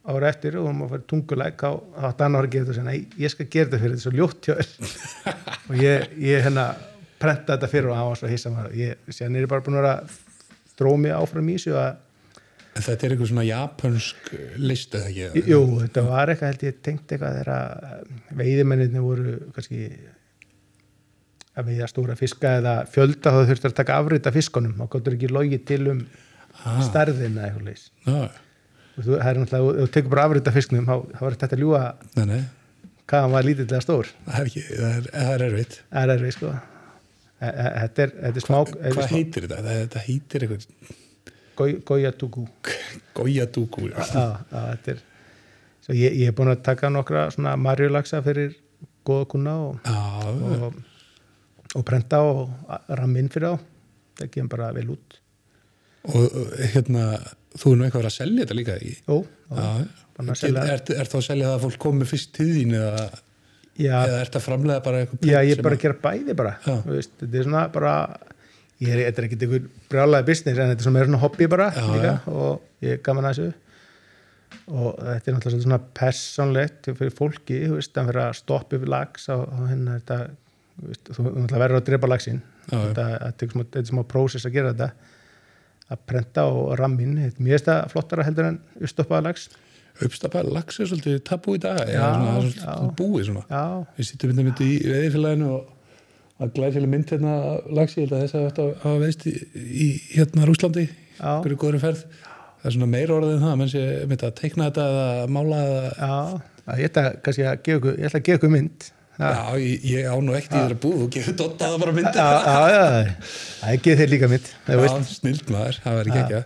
ára 0.04 0.28
eftir 0.28 0.58
og 0.60 0.68
að 0.68 0.90
fara 0.92 1.06
tungulæk 1.10 1.64
á 1.64 1.72
að 1.72 2.06
þetta 2.08 2.26
og 2.68 2.76
segja, 2.76 2.86
nei, 2.88 3.06
ég 3.20 3.32
skal 3.32 3.46
gera 3.48 3.70
þetta 3.70 3.82
fyrir 3.82 3.96
er 3.96 4.02
svo 4.02 4.12
ljótt 4.14 4.48
hjá 4.48 4.56
þér. 4.58 4.96
Og 5.70 5.78
ég, 5.80 6.08
ég 6.20 6.42
hérna 6.44 6.64
prenta 7.20 7.54
þetta 7.54 7.70
fyrir 7.72 7.88
og 7.88 7.96
hann 7.96 8.10
var 8.10 8.20
svo 8.20 8.28
hissa 8.28 8.52
maður 8.52 8.74
ég, 8.76 8.98
síðan 9.08 9.38
er 9.38 9.46
ég 9.46 9.52
bara 9.52 9.64
búin 9.64 9.78
að 9.80 9.86
að 10.74 10.98
mig 11.00 11.14
áfram 11.14 11.48
í 11.48 11.54
þessu 11.56 11.76
að, 11.80 11.94
en 12.74 12.84
þetta 12.84 13.06
er 13.06 13.14
eitthvað 13.14 13.30
svona 13.30 13.46
japansk 13.48 14.28
list 14.60 14.98
eða 14.98 15.08
ekki? 15.12 15.44
Jú, 15.54 15.62
þetta 15.80 16.04
var 16.10 16.32
eitthvað 16.32 16.52
held 16.52 16.66
ég 16.66 16.82
tengt 16.84 17.14
eitthvað 17.14 17.38
þegar 17.38 18.36
veiðimenninni 18.42 19.04
voru 19.06 19.38
kannski 19.56 19.88
að 21.54 21.70
veiða 21.70 21.88
stóra 21.88 22.18
fiska 22.18 22.56
eða 22.58 22.76
fjölda 22.90 23.32
þá 23.32 23.40
þurfti 23.48 23.70
að 23.70 23.76
taka 23.78 23.98
afrita 24.02 24.34
fiskunum. 24.34 24.74
Og 24.82 24.90
gáttur 24.92 25.14
ekki 25.16 25.30
logi 25.30 25.60
til 25.64 25.84
um 25.92 26.00
ah, 26.62 26.80
stærðina 26.84 27.48
eitthvað 27.48 27.68
leys 27.70 27.86
þú, 28.04 28.24
það 28.96 29.28
er 29.30 29.40
náttúrulega, 29.40 29.72
ef 29.74 29.88
þú 29.88 29.92
tekur 29.96 30.12
bara 30.14 30.26
afrita 30.28 30.52
fisknum 30.54 30.86
þá, 30.88 30.94
var 31.20 31.36
þetta 31.38 31.58
nei, 32.30 32.42
hvað 33.10 33.24
hann 33.26 33.34
var 33.34 33.46
lítillega 33.48 33.82
stór. 33.84 34.10
Það 34.28 34.40
er 34.40 34.50
ekki 34.50 34.62
það 34.68 34.92
er, 34.98 35.08
það 35.14 35.32
er 35.34 35.46
erfitt. 35.48 35.78
Það 35.90 36.04
er 36.04 36.12
erfið 36.18 36.36
sko. 36.38 36.52
Þetta 37.44 38.04
er, 38.06 38.12
þetta 38.22 38.44
smá, 38.44 38.58
hvað 38.70 39.10
heitir 39.10 39.48
þetta? 39.48 39.64
Þetta 39.80 40.04
heitir 40.06 40.44
eitthvað 40.46 40.94
goi- 41.58 41.80
goja 41.90 42.12
tugu 42.16 42.46
Goya 43.18 43.46
Dúku 43.46 43.88
já, 43.90 43.98
þetta 44.50 44.94
er 44.94 45.02
ég, 45.94 46.14
ég 46.22 46.30
er 46.30 46.34
búin 46.34 46.50
að 46.50 46.62
taka 46.66 46.88
nokkra 46.90 47.26
svona 47.34 47.52
marjulaksa 47.60 48.22
fyrir 48.24 48.54
góða 49.06 49.26
kuna 49.34 49.54
og, 49.66 49.90
og, 49.90 50.78
og 51.76 51.84
prenta 51.86 52.22
og 52.24 52.54
ramma 52.88 53.20
inn 53.20 53.28
fyrir 53.30 53.52
þá. 53.58 53.68
Það 54.22 54.30
kemur 54.34 54.54
bara 54.56 54.70
vel 54.78 54.88
út 54.94 55.18
og 56.04 56.54
hérna, 56.74 57.04
þú 57.56 57.72
er 57.72 57.78
nú 57.80 57.86
eitthvað 57.86 58.08
að 58.10 58.16
selja 58.18 58.44
þetta 58.44 58.56
líka 58.58 58.74
í 58.84 58.92
Jó, 59.08 59.16
Já, 59.54 59.68
er, 60.24 60.34
selja- 60.40 60.64
er, 60.74 60.82
er 60.98 61.08
þá 61.10 61.16
að 61.20 61.26
selja 61.28 61.46
það 61.48 61.54
að 61.58 61.64
fólk 61.66 61.78
komi 61.86 62.08
fyrst 62.10 62.32
til 62.36 62.48
þín 62.52 62.74
eða, 62.78 63.06
já, 63.80 63.96
eða 64.04 64.20
ert 64.26 64.36
að 64.38 64.44
framlega 64.48 64.84
bara 64.84 65.02
eitthvað 65.04 65.28
já, 65.30 65.38
ég 65.48 65.56
er 65.58 65.62
bara 65.64 65.78
að- 65.78 65.84
gera 65.86 66.00
bæði 66.04 66.36
bara 66.42 66.54
Já. 66.66 66.76
veist, 66.90 67.14
þetta 67.22 67.40
er 67.40 67.48
svona 67.48 67.64
bara 67.74 67.94
ég 68.84 68.88
er, 68.94 69.02
þetta 69.08 69.22
er 69.22 69.28
ekkert 69.28 69.44
einhver 69.46 69.66
brjálaði 69.94 70.26
business 70.28 70.58
en 70.58 70.72
þetta 70.74 70.82
er 70.84 70.88
svona 70.88 70.98
svona 71.10 71.22
hobby 71.24 71.46
bara 71.56 71.68
Já, 71.72 71.84
líka, 71.94 72.14
og 72.34 72.84
ég 72.84 72.96
er 72.98 73.04
gaman 73.06 73.24
að 73.30 73.38
þessu. 73.38 73.52
Og 74.64 74.94
þetta 74.96 75.28
er 75.30 75.34
náttúrulega 75.34 75.64
svona 75.64 75.78
persónlegt 75.98 76.86
fyrir 76.96 77.12
fólki, 77.12 77.56
þú 77.68 77.74
veist, 77.78 77.92
vera 78.12 78.28
að 78.30 78.36
stoppa 78.38 78.76
yfir 78.78 78.88
lags 78.92 79.26
og, 79.34 79.42
hérna 79.72 79.96
þetta 79.98 80.18
þú 80.78 80.86
veist, 80.92 81.10
þú 81.10 81.24
náttúrulega 81.24 81.62
verður 81.64 81.80
að 81.80 81.88
drepa 81.88 82.10
lagsin 82.12 82.38
Já, 82.70 82.76
já. 82.76 82.84
þetta, 82.86 83.06
er 83.18 83.34
er 83.82 83.88
smá 83.90 84.02
prósess 84.08 84.46
að 84.48 84.54
gera 84.56 84.72
þetta 84.72 84.88
að 85.94 86.06
prenta 86.10 86.48
og 86.50 86.74
rammin 86.80 87.14
mér 87.18 87.54
finnst 87.54 87.70
það 87.70 87.92
flottara 87.92 88.26
heldur 88.26 88.50
en 88.50 88.58
uppstoppaða 88.80 89.28
lags 89.28 89.48
uppstappaði 90.02 90.54
lags 90.54 90.80
er 90.80 90.90
svolítið 90.90 91.20
tabú 91.28 91.54
í 91.54 91.60
dag 91.62 91.78
Já, 91.86 92.08
svona, 92.10 92.74
búið 92.98 93.28
svona. 93.28 93.44
Já, 93.46 93.86
við 93.94 94.08
sýttum 94.08 94.32
myndið 94.32 94.48
myndið 94.48 94.72
í 94.72 94.78
veðifélaginu 94.90 95.50
og 95.54 96.42
að 96.42 96.54
glæsileg 96.56 96.90
mynd 96.90 97.12
hérna 97.14 97.34
lagsi, 97.70 98.00
ég 98.00 98.08
held 98.08 98.16
að 98.16 98.24
þess 98.24 98.38
að 98.38 98.46
þetta 98.48 98.64
hafa 98.82 99.02
veist 99.04 99.26
í, 99.30 99.34
í 99.54 99.88
hérna 100.16 100.48
Rúslandi 100.48 100.88
hverju 101.20 101.60
góður 101.62 101.84
ferð. 101.84 102.02
Það 102.58 102.70
er 102.70 102.74
svona 102.74 102.90
meira 102.90 103.14
orðið 103.18 103.36
en 103.36 103.44
það, 103.44 103.56
menn 103.60 103.70
sé 103.70 103.84
myndið 104.10 104.28
að 104.30 104.36
teikna 104.40 104.68
þetta 104.70 104.88
eða 104.90 105.30
mála 105.36 105.62
eða 105.68 105.84
já, 105.94 106.14
ég 106.80 106.90
ætla 106.90 107.06
kannski 107.22 107.46
að 107.46 107.64
gefa 107.68 107.94
ég 107.94 108.08
ætla 108.08 108.20
að 108.20 108.26
gefa 108.26 108.40
ykkur 108.40 108.54
mynd 108.56 108.88
já, 109.18 109.54
ég, 109.62 109.84
ég 109.90 110.08
á 110.10 110.16
nú 110.18 110.34
ekkert 110.34 110.56
í 110.56 110.62
þeirra 110.62 110.80
búð 110.82 111.04
og 111.04 111.10
gefur 111.14 111.36
dotta 111.38 111.70
það 111.70 111.84
bara 111.84 111.94
myndið 111.98 112.18
já, 112.18 112.28
já, 112.34 112.58
já, 112.74 113.14
það 113.60 113.70
er 113.70 113.80
geð 113.84 114.00
þeir 114.00 114.10
líka 114.14 114.28
mynd. 114.32 114.46
Já, 114.66 114.74
snild 115.12 115.46
maður, 115.54 115.76
það 115.84 115.98
verður 116.00 116.12
ekki 116.14 116.24
ekki 116.24 116.42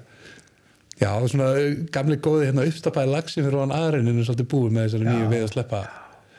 Já, 0.99 1.13
svona 1.31 1.53
gamli 1.95 2.17
góði 2.19 2.49
hérna 2.49 2.65
uppstappaði 2.67 3.13
lagsi 3.13 3.39
fyrir 3.39 3.61
hann 3.63 3.71
aðreininu 3.75 4.25
svolítið 4.27 4.49
búið 4.51 4.73
með 4.75 4.83
þessari 4.89 5.07
nýju 5.07 5.27
veið 5.31 5.45
að 5.45 5.53
sleppa. 5.53 5.81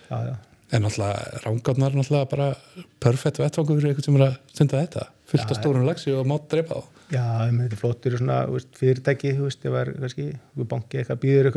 Já, 0.10 0.18
já, 0.28 0.34
en 0.76 0.84
náttúrulega 0.84 1.20
rángátnar 1.46 1.94
náttúrulega 1.96 2.32
bara 2.34 2.48
perfekt 3.00 3.40
vettvangur 3.40 3.80
fyrir 3.80 3.90
eitthvað 3.94 4.08
sem 4.10 4.18
er 4.20 4.26
að 4.26 4.36
stunda 4.52 4.82
þetta. 4.82 5.04
Fullt 5.32 5.54
af 5.54 5.58
stórum 5.62 5.88
lagsi 5.88 6.12
og 6.12 6.28
mátt 6.28 6.52
drepa 6.52 6.74
þá. 6.76 6.84
Já, 7.10 7.24
þetta 7.48 7.64
er 7.70 7.80
flottur 7.80 8.18
svona 8.20 8.38
veist, 8.52 8.72
fyrirtæki, 8.78 9.32
þú 9.38 9.44
veist, 9.48 9.62
það 9.64 9.80
er 9.80 9.88
kannski 10.04 10.26
við 10.60 10.68
banki 10.76 10.96
eitthvað 11.00 11.24
býður 11.24 11.48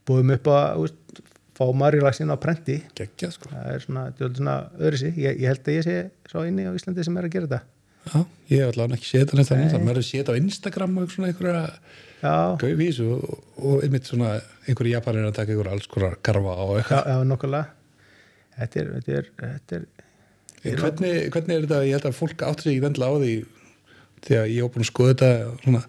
um 0.00 0.06
Já. 0.06 0.06
í 0.06 0.06
búðum 0.08 0.34
upp 0.36 0.50
að 0.54 0.84
veist, 0.84 1.20
fá 1.60 1.64
Mari 1.76 2.00
Laxin 2.00 2.32
á 2.32 2.36
prenti. 2.40 2.78
Geggjað 2.96 3.34
sko. 3.36 3.50
Það 3.52 3.74
er 3.74 3.84
svona, 3.84 4.06
er 4.08 4.32
svona 4.38 4.56
öðru 4.80 5.02
sig 5.02 5.18
ég, 5.20 5.42
ég 5.42 5.52
held 5.52 5.66
að 5.66 5.76
ég 5.76 5.86
sé 5.86 5.96
svo 6.30 6.46
inni 6.48 6.64
á 6.64 6.72
Íslandi 6.72 7.04
sem 7.04 7.20
er 7.20 7.28
að 7.28 7.34
gera 7.36 7.50
þetta. 7.50 7.62
Já, 8.00 8.20
ég 8.48 8.62
hef 8.62 8.70
allavega 8.72 8.96
ekki 8.96 9.10
séð 9.10 9.34
þetta 9.34 9.82
maður 9.84 10.00
er 10.00 10.06
séð 10.06 10.22
þetta 10.22 10.32
á 10.32 10.40
Instagram 10.40 10.94
og 11.02 11.10
svona 11.12 11.28
einhverja 11.28 11.64
já, 12.22 12.34
gaufís 12.62 13.00
og, 13.04 13.34
og 13.60 13.84
einmitt 13.84 14.08
svona 14.08 14.30
einhverju 14.64 14.94
japanir 14.94 15.28
að 15.28 15.36
taka 15.36 15.52
einhverja 15.52 15.74
alls 15.76 15.90
konar 15.92 16.16
karfa 16.24 16.54
já, 16.56 16.62
eitthvað. 16.78 17.10
Já, 17.12 17.26
nokkulega 17.28 17.66
þetta 18.56 18.80
er, 18.80 18.90
þetta 18.96 19.18
er, 19.18 19.30
þetta 19.42 19.80
er 19.80 20.80
hvernig, 20.80 21.14
hvernig 21.34 21.56
er 21.56 21.66
þetta, 21.66 21.80
ég 21.86 21.96
held 21.96 22.08
að 22.10 22.18
fólk 22.18 22.44
átti 22.48 22.66
sig 22.66 22.74
ekki 22.74 22.84
vendilega 22.86 23.16
á 23.16 23.20
því 23.20 23.34
þegar 24.26 24.50
ég 24.52 24.64
var 24.64 24.72
búin 24.74 24.84
að 24.84 24.90
skoða 24.90 25.12
þetta 25.14 25.30
svona, 25.62 25.82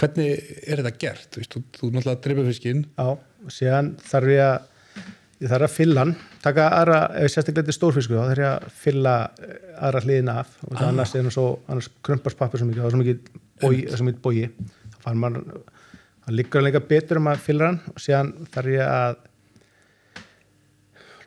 hvernig 0.00 0.52
er 0.64 0.82
þetta 0.82 0.94
gert, 1.04 1.38
þú 1.38 1.62
þú, 1.78 1.90
náttúrulega 1.94 2.22
dreipur 2.24 2.48
fiskinn. 2.48 2.84
Já, 2.96 3.08
og 3.44 3.52
síðan 3.54 3.94
þarf 4.04 4.32
ég 4.32 4.44
að 4.44 4.70
ég 5.44 5.50
þarf 5.50 5.66
að 5.66 5.74
fylla 5.74 6.04
hann, 6.04 6.14
taka 6.44 6.70
aðra 6.78 6.98
ef 7.20 7.32
sérstaklega 7.32 7.64
þetta 7.64 7.72
er 7.72 7.78
stórfisku, 7.78 8.16
þá 8.16 8.24
þarf 8.30 8.42
ég 8.42 8.50
að 8.50 8.80
fylla 8.80 9.14
eh, 9.44 9.54
aðra 9.88 10.02
hliðina 10.06 10.36
af. 10.40 10.56
Og 10.64 10.74
það 10.78 10.88
annars 10.88 11.14
er 11.18 11.30
svo, 11.34 11.46
annars 11.68 11.90
krumpast 12.06 12.40
pappir 12.40 12.62
svo 12.62 12.68
mikið, 12.70 12.82
það 12.82 12.88
er 12.88 12.94
svo 12.94 13.02
mikið 13.02 13.88
svo 13.98 14.16
bói 14.24 14.42
þá 14.94 14.98
fann 15.04 15.22
maður, 15.22 15.62
það 16.24 16.36
liggur 16.38 16.60
hann 16.60 16.68
líka 16.68 16.84
betur 16.94 17.20
um 17.20 17.30
að 17.32 17.46
fylla 17.46 17.70
hann. 17.70 17.80
Og 17.92 18.04
síðan 18.04 18.34
þarf 18.54 18.74
ég 18.74 18.84
að 18.88 19.22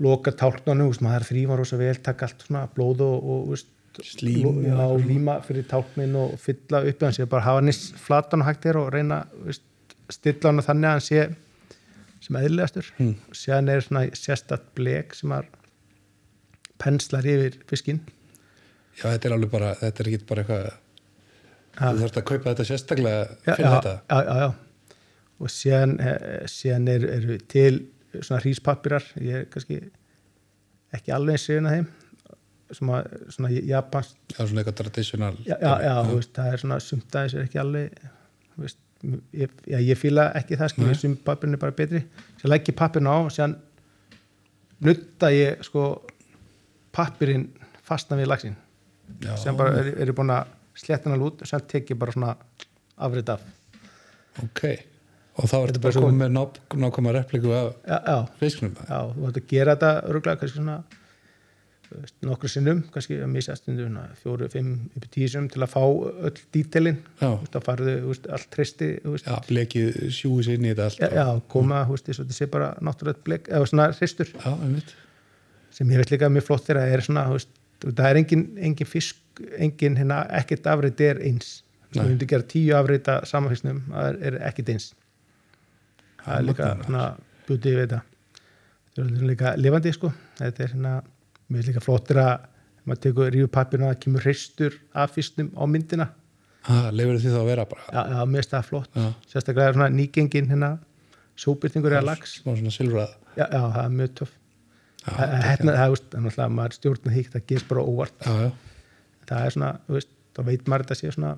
loka 0.06 0.34
tálknanu, 0.38 0.92
veist, 0.92 1.04
maður 1.06 1.26
þrýfa 1.32 1.58
rosa 1.60 1.80
vel, 1.80 1.96
taka 2.06 2.30
allt 2.30 2.46
svona 2.46 2.68
blóð 2.74 3.04
og, 3.08 3.34
og 3.34 3.50
veist, 3.54 3.74
Slím 3.98 4.44
og 4.46 4.58
já, 4.62 4.76
svona. 4.78 5.06
líma 5.10 5.36
fyrir 5.42 5.64
tálknin 5.66 6.12
og 6.22 6.36
fylla 6.38 6.84
upp 6.86 7.00
hans, 7.02 7.18
ég 7.18 7.30
bara 7.32 7.48
hafa 7.48 7.64
hann 7.64 7.72
í 7.72 7.74
flatan 7.98 8.44
og 8.44 8.46
hægt 8.46 8.68
þér 8.68 8.78
og 8.78 8.92
reyna 8.94 9.24
veist, 9.42 9.64
stilla 10.14 10.52
hann 10.52 10.62
þannig 10.62 10.86
að 10.86 10.94
hann 10.94 11.06
sé 11.08 11.24
sem 12.28 12.38
eðlilegastur. 12.42 12.92
Hmm. 13.00 13.16
síðan 13.36 13.72
er 13.74 13.86
svona 13.86 14.06
sérstætt 14.20 14.68
blek 14.78 15.16
sem 15.18 15.32
að 15.36 15.48
penslar 16.82 17.26
yfir 17.28 17.58
fiskinn. 17.70 18.04
Já, 18.98 19.08
þetta 19.14 19.30
er 19.30 19.36
alveg 19.38 19.52
bara, 19.54 19.72
þetta 19.80 20.04
er 20.04 20.12
ekki 20.12 20.28
bara 20.30 20.44
eitthvað 20.46 20.68
Ha. 21.78 21.92
þú 21.94 22.00
þarfst 22.02 22.16
að 22.18 22.24
kaupa 22.26 22.50
þetta 22.50 22.64
sérstaklega 22.66 23.18
já, 23.46 23.52
fyrir 23.54 23.68
já, 23.68 23.74
þetta. 23.76 23.92
já, 24.10 24.18
já, 24.26 24.38
já. 24.42 24.96
og 25.46 25.52
síðan, 25.54 25.92
eh, 26.02 26.46
síðan 26.50 26.88
er, 26.90 27.04
eru 27.14 27.36
til 27.54 27.74
svona 28.18 28.40
hríspappirar 28.42 29.06
ég 29.22 29.36
er 29.44 29.46
kannski 29.54 29.78
ekki 30.98 31.14
alveg 31.14 31.38
sigurinn 31.44 31.70
að 31.70 31.76
þeim. 31.76 31.88
Að, 32.98 33.12
svona 33.36 33.52
japansk 33.54 34.18
Já, 34.34 34.40
svona 34.42 34.64
eitthvað 34.64 34.80
traditional 34.82 35.38
já, 35.46 35.54
já, 35.62 35.70
já, 35.86 35.94
þú 36.10 36.16
veist, 36.18 36.34
það 36.36 36.50
er 36.56 36.64
svona 36.64 36.80
sumt 36.84 37.16
aðeins 37.22 37.36
er 37.38 37.46
ekki 37.46 37.62
alveg 37.62 38.02
þú 38.56 38.66
veist, 38.66 38.82
ég, 39.04 39.52
já, 39.68 39.78
ég 39.80 39.98
fíla 40.00 40.30
ekki 40.38 40.58
það 40.60 40.74
skilja, 40.74 40.94
Nei. 40.94 41.00
sumt 41.02 41.24
pappirinn 41.26 41.58
er 41.58 41.62
bara 41.62 41.76
betri. 41.78 42.04
Sem 42.42 42.52
legg 42.52 42.68
ég 42.70 42.78
pappirinn 42.78 43.10
á 43.12 43.16
og 43.18 43.32
síðan 43.34 43.58
nutta 44.86 45.32
ég 45.34 45.64
sko 45.66 45.88
pappirinn 46.96 47.48
fastna 47.88 48.18
við 48.20 48.32
lagsin 48.32 48.58
sem 49.40 49.56
bara 49.58 49.80
er, 49.82 49.94
er 50.04 50.12
búin 50.16 50.34
að 50.36 50.52
sletta 50.78 51.10
hann 51.10 51.24
út 51.24 51.42
og 51.42 51.50
sem 51.50 51.64
tek 51.70 51.94
ég 51.94 52.00
bara 52.00 52.14
svona 52.14 52.36
afrið 53.08 53.34
af. 53.38 53.46
Ok. 54.44 54.64
Og 55.38 55.46
þá 55.50 55.58
ertu 55.60 55.78
er 55.78 55.84
bara 55.86 56.02
komið. 56.02 56.20
með 56.22 56.32
ná, 56.34 56.42
nákvæma 56.82 57.14
repliku 57.14 57.52
af 57.54 57.68
já, 57.86 57.98
já, 57.98 58.18
fisknum 58.40 58.74
já, 58.74 59.00
þú 59.14 59.28
ætti 59.30 59.44
að 59.44 59.52
gera 59.52 59.76
þetta 59.76 59.92
örgulega 60.10 60.42
kannski 60.42 60.58
svona 60.58 60.78
nokkru 62.26 62.50
sinnum, 62.52 62.82
kannski 62.92 63.18
að 63.24 63.60
stundu 63.60 63.88
fjóru, 64.22 64.48
fimm, 64.52 64.88
í 64.98 65.02
tíu 65.14 65.28
sinnum 65.32 65.50
til 65.52 65.64
að 65.64 65.72
fá 65.72 65.82
öll 65.84 66.34
dítelin, 66.56 66.98
Já, 67.22 67.30
þá 67.54 67.60
farðu 67.64 67.94
veist, 68.10 68.28
allt 68.34 68.50
tristi, 68.54 68.90
veist, 69.06 69.28
já 69.28 69.38
blekið 69.48 70.02
sjúi 70.18 70.44
sér 70.46 70.60
inn 70.60 70.68
í 70.68 70.74
þetta 70.74 70.88
allt 70.90 71.04
já, 71.04 71.10
já, 71.20 71.42
koma, 71.54 71.84
þú 71.88 71.96
veist, 71.96 72.12
þetta 72.12 72.38
sé 72.38 72.50
bara 72.52 72.74
náttúrulega 72.84 73.24
blik, 73.28 73.48
eða 73.52 73.70
svona 73.72 73.88
einmitt. 74.58 74.94
Sem 75.78 75.94
ég 75.94 76.02
veit 76.02 76.12
líka 76.12 76.30
mjög 76.34 76.48
flott 76.50 76.68
þegar 76.68 76.92
er 76.98 77.06
svona, 77.06 77.26
þú 77.30 77.40
veist, 77.40 77.56
það 77.88 78.10
er 78.10 78.22
engin, 78.24 78.46
engin 78.70 78.90
fisk, 78.90 79.42
engin 79.58 79.98
hérna, 80.00 80.22
ekkert 80.42 80.68
afrit 80.72 81.04
er 81.08 81.22
eins, 81.24 81.62
þú 81.94 82.02
Nei. 82.02 82.08
myndi 82.12 82.30
gera 82.30 82.48
tíu 82.52 82.76
afrita 82.78 83.22
saman 83.30 83.54
fisknum, 83.54 83.84
það 83.92 84.10
er, 84.12 84.22
er 84.32 84.40
ekkert 84.50 84.74
eins. 84.76 84.92
Það 86.24 86.40
er 86.40 86.48
líka 86.50 86.72
svona 86.84 87.04
bútið 87.48 87.78
við 87.78 87.86
þetta. 87.86 88.02
Þetta 88.98 89.06
er 89.06 89.30
líka 89.30 89.54
lifandi, 89.62 89.94
sko. 89.96 90.12
Þetta 90.42 90.66
er 90.66 90.74
hérna, 90.74 90.96
mér 91.48 91.64
er 91.64 91.70
líka 91.72 91.84
flottir 91.84 92.20
að 92.22 92.48
maður 92.88 93.02
tekur 93.04 93.32
rífu 93.34 93.50
pappirna, 93.52 93.92
það 93.92 94.02
kemur 94.06 94.26
hristur 94.26 94.78
af 94.96 95.14
fisknum 95.16 95.50
á 95.56 95.64
myndina. 95.68 96.08
Ah, 96.68 96.90
leifur 96.92 97.20
því 97.20 97.32
þá 97.32 97.40
að 97.40 97.50
vera 97.52 97.66
bara? 97.68 97.86
Já, 97.92 98.02
já, 98.12 98.20
mér 98.28 98.42
finnst 98.42 98.54
það 98.56 98.68
flott, 98.68 98.90
Já. 98.96 99.08
sérstaklega 99.32 99.72
er 99.72 99.78
svona 99.78 99.90
nýgengin 99.96 100.50
hérna, 100.52 100.72
sóbyrtingur 101.40 101.96
eða 101.96 102.08
lags 102.10 102.38
svona 102.42 102.74
silfrað. 102.76 103.14
Já, 103.38 103.46
já, 103.46 103.62
það 103.62 103.82
er 103.84 103.94
mjög 104.00 104.16
töff. 104.22 104.34
Hérna, 105.08 105.76
það, 105.78 105.96
er 105.96 106.24
náttúrulega, 106.26 106.48
maður 106.58 106.76
stjórna 106.76 107.14
híkt, 107.16 107.36
það 107.36 107.46
gerst 107.52 107.70
bara 107.70 107.86
óvart. 107.88 108.28
Já, 108.28 108.50
það 109.30 109.46
er 109.46 109.56
svona, 109.56 109.72
þú 109.88 109.98
veist, 110.00 110.12
þá 110.36 110.42
veit 110.50 110.68
maður 110.68 110.86
þetta 110.88 111.00
sé 111.00 111.14
svona 111.16 111.34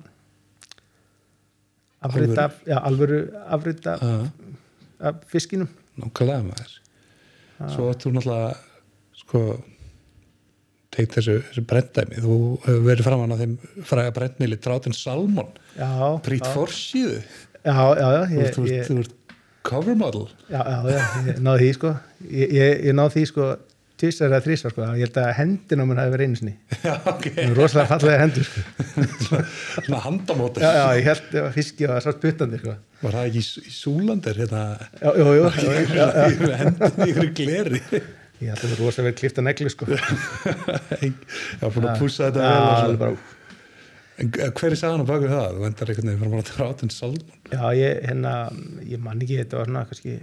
afrið 2.08 2.38
af, 2.40 2.58
já, 2.66 2.78
alvöru 2.80 3.20
afrið 3.46 3.90
af, 3.92 5.20
fiskinum. 5.30 5.70
Nákvæmlega 6.00 6.46
maður. 6.48 6.76
Svo 7.74 7.90
ertu 7.92 8.12
náttúrulega 8.14 8.54
sko 9.20 9.44
teikt 10.94 11.14
þessu, 11.18 11.36
þessu 11.48 11.62
brendæmi 11.70 12.20
þú 12.24 12.36
hefur 12.66 12.84
verið 12.88 13.06
framann 13.06 13.34
á 13.34 13.40
þeim 13.40 13.56
fræga 13.86 14.12
brendmili 14.16 14.58
Drátin 14.60 14.96
Salmon, 14.96 15.50
já, 15.78 15.88
já, 18.00 18.12
þú 18.90 18.98
ert- 19.04 19.16
cover 19.70 19.94
model 20.00 20.28
já, 20.50 20.60
já, 20.64 20.78
já, 20.90 21.02
ég 21.30 21.42
náði 21.44 21.66
því 21.66 21.72
sko 21.76 21.90
ég, 22.26 22.54
ég, 22.56 22.78
ég 22.90 22.96
náði 22.96 23.12
því 23.18 23.24
sko 23.30 23.48
tvisar 24.00 24.30
eða 24.32 24.38
þrísar 24.46 24.72
sko, 24.72 24.84
ég 24.96 25.04
held 25.04 25.18
að 25.20 25.30
hendin 25.36 25.82
á 25.82 25.84
mér 25.84 25.98
hafi 26.00 26.12
verið 26.14 26.30
einu 26.30 26.38
sinni, 26.40 26.54
já, 26.80 26.94
ok, 27.12 27.26
það 27.36 27.40
er 27.44 27.50
rosalega 27.58 27.90
fallega 27.90 28.22
hendur 28.22 28.46
sko, 28.48 29.40
svona 29.84 30.00
handamóti 30.06 30.62
já, 30.64 30.70
já, 30.78 30.86
ég 30.96 31.10
held 31.10 31.36
að 31.42 31.50
fiski 31.58 31.86
og 31.90 31.98
sátt 32.06 32.22
puttandi 32.24 32.62
sko, 32.62 32.74
var 33.04 33.18
það 33.18 33.28
ekki 33.28 33.42
í, 33.44 33.50
í 33.68 33.74
Súlandir 33.76 34.40
hérna 34.40 34.62
já, 34.96 35.12
já, 35.20 35.28
já, 35.36 35.84
já, 36.00 36.56
hendin 36.64 37.04
í 37.04 37.10
ykkur 37.12 37.30
gleri 37.42 37.82
ég 38.40 38.48
held 38.48 38.60
að 38.60 38.64
það 38.64 38.72
er 38.72 38.80
rosalega 38.80 39.08
verið 39.08 39.20
klifta 39.20 39.44
negli 39.44 39.72
sko, 39.72 39.88
já, 41.60 41.64
búin 41.66 41.88
að 41.90 42.00
pússa 42.00 42.28
þetta 42.28 42.44
vel 42.44 42.60
og 42.60 42.78
svona. 42.80 43.00
bara, 43.00 43.14
en 44.20 44.30
hver 44.34 44.70
er 44.70 44.78
sagan 44.80 45.04
á 45.04 45.10
baku 45.10 45.30
það? 45.30 45.56
þú 45.56 45.66
endar 45.68 45.92
einhvern 45.92 46.10
veginn 46.10 46.22
framann 46.22 46.44
á 46.44 46.50
Drátin 46.50 46.94
Salmon 46.94 47.34
Já, 47.52 47.64
ég, 47.76 48.00
hérna, 48.08 48.34
ég 48.88 49.02
man 49.04 49.20
ekki, 49.20 49.40
þetta 49.42 49.60
var 49.60 49.70
svona 49.70 49.84
kannski 49.90 50.14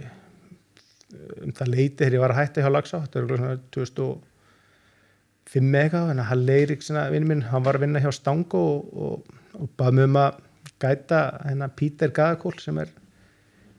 um 1.44 1.54
það 1.56 1.72
leiti 1.72 2.02
þegar 2.02 2.16
ég 2.18 2.24
var 2.24 2.34
að 2.34 2.40
hætta 2.42 2.64
hjá 2.64 2.70
Lagsá 2.72 2.96
þetta 3.04 3.18
er 3.18 3.24
örugglega 3.24 3.44
svona 3.46 3.62
2005 3.78 5.70
eða 5.72 5.84
eitthvað 5.84 6.12
en 6.12 6.26
Hall 6.28 6.54
Eiríksson 6.58 7.00
vinn 7.14 7.28
minn, 7.30 7.46
hann 7.48 7.64
var 7.64 7.78
að 7.78 7.86
vinna 7.86 8.02
hjá 8.04 8.10
Stango 8.14 8.64
og, 8.74 8.90
og, 8.92 9.36
og 9.56 9.70
bað 9.78 9.96
mig 9.96 10.10
um 10.10 10.18
að 10.20 10.42
gæta 10.82 11.20
hennar 11.46 11.72
Pítur 11.78 12.12
Gaðakól 12.14 12.58
sem 12.62 12.78
er 12.82 12.90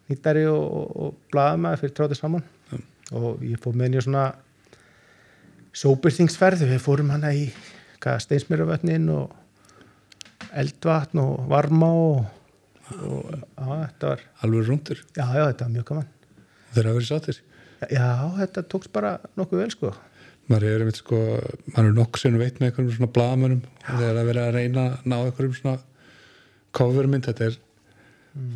nýttari 0.10 0.46
og, 0.50 0.64
og, 0.90 1.20
blaðamaður 1.34 1.84
fyrir 1.84 1.96
trótið 2.00 2.22
saman 2.22 2.46
og 3.16 3.44
ég 3.46 3.60
fór 3.62 3.76
með 3.76 3.90
henni 3.90 4.02
á 4.02 4.06
svona 4.06 4.26
sóbyrþingsferð 5.80 6.66
við 6.70 6.82
fórum 6.84 7.12
hana 7.14 7.32
í 7.36 7.50
steinsmjöruvötnin 8.00 9.10
og 9.14 9.36
eldvatn 10.56 11.22
og 11.22 11.48
varma 11.52 11.90
og, 11.94 12.20
og 12.96 13.32
já, 13.34 13.66
þetta 13.68 14.12
var 14.14 14.24
alveg 14.46 14.70
rúndur 14.70 15.02
já, 15.04 15.24
já, 15.24 15.44
þetta 15.44 15.66
var 15.66 15.74
mjög 15.76 15.88
gaman. 15.92 16.12
Þeir 16.70 16.90
hafa 16.90 17.00
verið 17.00 17.10
sáttir? 17.10 17.42
Já, 17.90 18.08
þetta 18.38 18.64
tókst 18.72 18.94
bara 18.94 19.18
nokkuð 19.40 19.64
vel 19.64 19.74
sko. 19.74 19.92
Maður 20.50 20.66
er 20.66 20.84
einmitt 20.84 21.00
sko, 21.00 21.20
er 21.78 21.92
nokkuð 21.94 22.24
sem 22.24 22.40
veit 22.42 22.58
með 22.58 22.72
einhverjum 22.72 22.96
svona 22.96 23.14
blagamönnum 23.14 23.62
þegar 23.86 24.22
að 24.22 24.30
vera 24.32 24.46
að 24.48 24.56
reyna 24.58 24.86
að 24.88 25.06
ná 25.06 25.18
einhverjum 25.20 25.58
svona 25.60 25.76
covermynd, 26.80 27.28
þetta 27.30 27.50
er 27.50 27.60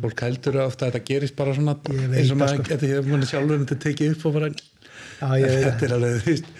fólk 0.02 0.20
heldur 0.24 0.60
ofta 0.64 0.86
að 0.86 0.92
þetta 0.94 1.08
gerist 1.10 1.36
bara 1.36 1.54
svona 1.56 1.74
eins 1.90 2.30
og 2.30 2.38
maður 2.40 2.60
sko. 2.60 2.68
getur 2.70 2.92
hér 2.92 3.08
mann 3.10 3.26
sjálfur 3.26 3.60
þetta 3.64 3.78
tekið 3.84 4.14
upp 4.14 4.26
og 4.30 4.36
bara 4.38 4.48
já, 4.50 5.48
þetta 5.64 5.86
er 5.88 5.94
alveg, 5.98 6.20
þú 6.22 6.30
veist 6.30 6.50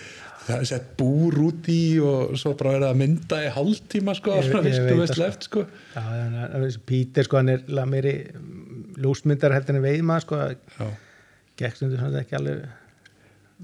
það 0.44 0.58
er 0.60 0.66
sett 0.68 0.88
búr 1.00 1.38
út 1.46 1.68
í 1.72 1.78
og 2.04 2.34
svo 2.36 2.52
bara 2.58 2.74
verið 2.74 2.88
að 2.90 2.98
mynda 3.00 3.38
í 3.46 3.52
hálftíma 3.54 4.14
sko, 4.18 4.34
Ég- 4.36 4.50
ég 4.52 4.66
vistu 4.66 4.96
veist 4.98 5.14
sko. 5.14 5.22
left 5.22 5.46
sko. 5.48 5.62
Já, 5.94 6.02
já, 6.04 6.24
en- 6.26 6.64
en 6.64 6.74
Pítur 6.90 7.24
sko, 7.24 7.36
hann 7.40 7.48
er 7.54 7.86
meiri 7.88 8.14
lúsmyndar 9.00 9.54
heldur 9.56 9.78
en 9.78 9.82
veiðma 9.86 10.18
sko, 10.20 10.36
já, 10.36 10.90
gekk 11.56 11.78
stundur 11.78 12.02
svona 12.02 12.20
ekki 12.20 12.36
alveg 12.36 12.66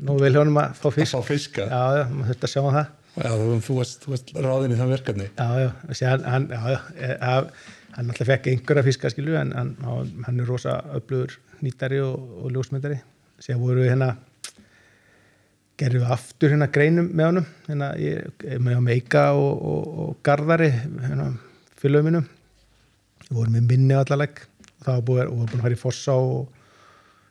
nú 0.07 0.16
vil 0.22 0.32
hjónum 0.32 0.57
að 0.62 0.72
fá 0.78 0.86
að 0.88 0.96
fisk 1.01 1.18
fá 1.18 1.22
fiska 1.26 1.66
já, 1.68 1.82
já, 1.98 2.05
maður 2.14 2.30
þurfti 2.30 2.48
að 2.48 2.55
sjá 2.55 2.62
það. 2.70 2.88
Já, 3.20 3.30
þú, 3.34 3.46
þú, 3.66 3.76
varst, 3.80 4.01
þú 4.07 4.12
varst 4.14 4.32
ráðin 4.46 4.72
í 4.72 4.76
þann 4.78 4.92
verkefni. 4.94 5.28
Já, 5.36 5.48
já, 5.61 6.16
hann, 6.30 6.48
já, 6.48 6.61
já, 6.70 6.80
eh, 6.96 7.16
að- 7.20 7.51
hann 7.97 8.11
alltaf 8.11 8.28
fekk 8.28 8.51
einhverja 8.53 8.86
fiska 8.86 9.11
skilu 9.12 9.36
en 9.41 9.53
hann, 9.57 9.76
hann 10.26 10.41
er 10.41 10.49
rosa 10.49 10.80
öflugur 10.97 11.36
nýtari 11.64 12.01
og, 12.05 12.18
og 12.45 12.53
ljósmyndari. 12.55 13.01
Sér 13.41 13.59
voru 13.61 13.82
við 13.82 13.95
hérna 13.95 14.14
gerðum 15.80 16.05
við 16.05 16.12
aftur 16.14 16.53
hérna 16.53 16.68
greinum 16.72 17.09
með 17.16 17.30
honum 17.30 17.47
hérna 17.68 17.88
ég, 18.01 18.45
með 18.61 18.82
meika 18.84 19.30
og, 19.36 19.62
og, 19.72 19.86
og 20.03 20.18
garðari 20.26 20.70
hérna 20.74 21.30
fylgum 21.80 22.09
minnum 22.09 22.26
við 23.28 23.38
vorum 23.38 23.57
með 23.57 23.70
minni 23.70 23.97
allaleg 23.97 24.43
og 24.43 24.84
það 24.86 24.99
var 24.99 25.30
búin 25.30 25.47
að 25.47 25.64
fara 25.64 25.76
í 25.76 25.80
fossa 25.80 26.16
og 26.18 26.51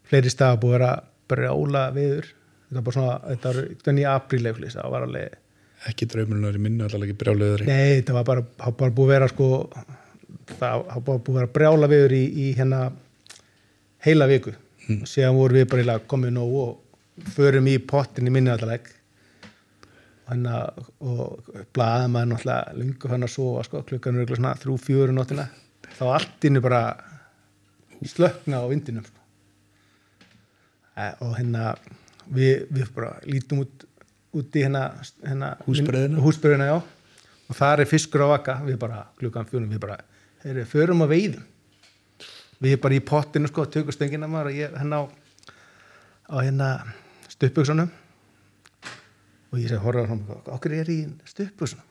fleiri 0.09 0.33
staða 0.33 0.61
búið 0.63 0.75
að 0.75 0.79
vera 0.79 0.91
brjála 1.29 1.85
viður 1.93 2.31
þetta 2.31 2.79
var 2.79 2.87
bara 2.87 2.97
svona, 2.97 3.13
þetta 3.27 3.51
var 3.51 3.61
eitthvað 3.67 4.01
í 4.01 4.09
apríl 4.15 4.41
eða 4.41 4.51
eitthvað, 4.55 4.75
það 4.79 4.95
var 4.95 5.07
alveg 5.07 5.37
ekki 5.89 6.09
draumurinn 6.11 6.49
er 6.49 6.57
í 6.57 6.63
minnu 6.63 6.87
allavega 6.87 7.13
ekki 7.13 7.21
brjáluður 7.23 7.65
Nei, 7.69 7.99
þetta 7.99 8.17
var 8.17 8.27
bara, 8.27 8.45
bara 8.81 8.95
búið 8.95 9.05
að 9.05 9.13
vera 9.13 9.29
sko, 9.31 9.49
það 10.59 10.85
bara 11.07 11.23
búið 11.25 11.43
að 11.43 11.53
brjála 11.55 11.89
viður 11.91 12.15
í, 12.17 12.23
í 12.25 12.45
hérna 12.57 12.81
heila 14.05 14.29
viku. 14.29 14.55
Mm. 14.89 15.03
síðan 15.05 15.37
vorum 15.37 15.59
við 15.59 15.67
bara 15.69 15.99
komið 16.09 16.31
nóg 16.33 16.55
og 16.63 17.29
förum 17.35 17.67
í 17.69 17.75
pottin 17.77 18.29
í 18.29 18.33
minni 18.33 18.49
allaleg 18.49 18.87
hérna, 20.29 20.61
og 21.01 21.51
blaðum 21.75 22.15
maður 22.15 22.31
náttúrulega 22.31 22.77
lungu 22.79 23.11
hann 23.11 23.27
að 23.27 23.33
sofa 23.35 23.65
sko, 23.67 23.83
klukkan 23.85 24.17
er 24.21 24.33
svona 24.33 24.55
þrjú, 24.57 24.77
fjögur 24.85 25.13
nóttina. 25.13 25.47
Þá 25.97 26.03
allt 26.13 26.49
innu 26.49 26.61
bara 26.63 26.81
slökna 28.05 28.61
á 28.61 28.69
vindinum 28.69 29.05
sko. 29.05 29.17
og 31.25 31.37
hérna 31.37 31.73
við, 32.27 32.67
við 32.69 32.89
bara 32.95 33.13
lítum 33.25 33.63
út 33.63 33.85
út 34.35 34.55
í 34.55 34.63
hérna, 34.65 34.91
hérna 35.25 35.55
já. 36.69 36.77
Og 37.49 37.57
það 37.57 37.81
er 37.81 37.89
fiskur 37.89 38.25
á 38.29 38.37
vaka, 38.37 38.59
við 38.65 38.77
bara 38.77 39.07
klukkan 39.17 39.47
fjónum, 39.49 39.71
við 39.73 39.81
bara, 39.81 39.97
heyrðu, 40.45 40.65
förum 40.71 41.05
að 41.05 41.13
veiðum. 41.15 41.45
Við 42.59 42.79
bara 42.83 42.97
í 42.97 43.03
pottinu 43.05 43.49
sko, 43.51 43.65
tökum 43.71 43.95
stöngina 43.95 44.27
maður 44.27 44.51
og 44.51 44.57
ég 44.59 44.73
hérna 44.75 45.03
á, 45.03 45.03
á 46.27 46.35
hérna 46.43 46.71
stuppugsunum 47.31 47.91
og 49.49 49.61
ég 49.61 49.69
segi 49.71 49.81
horfa 49.81 50.09
fram 50.09 50.25
okkur 50.57 50.75
er 50.81 50.91
í 50.91 50.99
stuppugsunum 51.29 51.85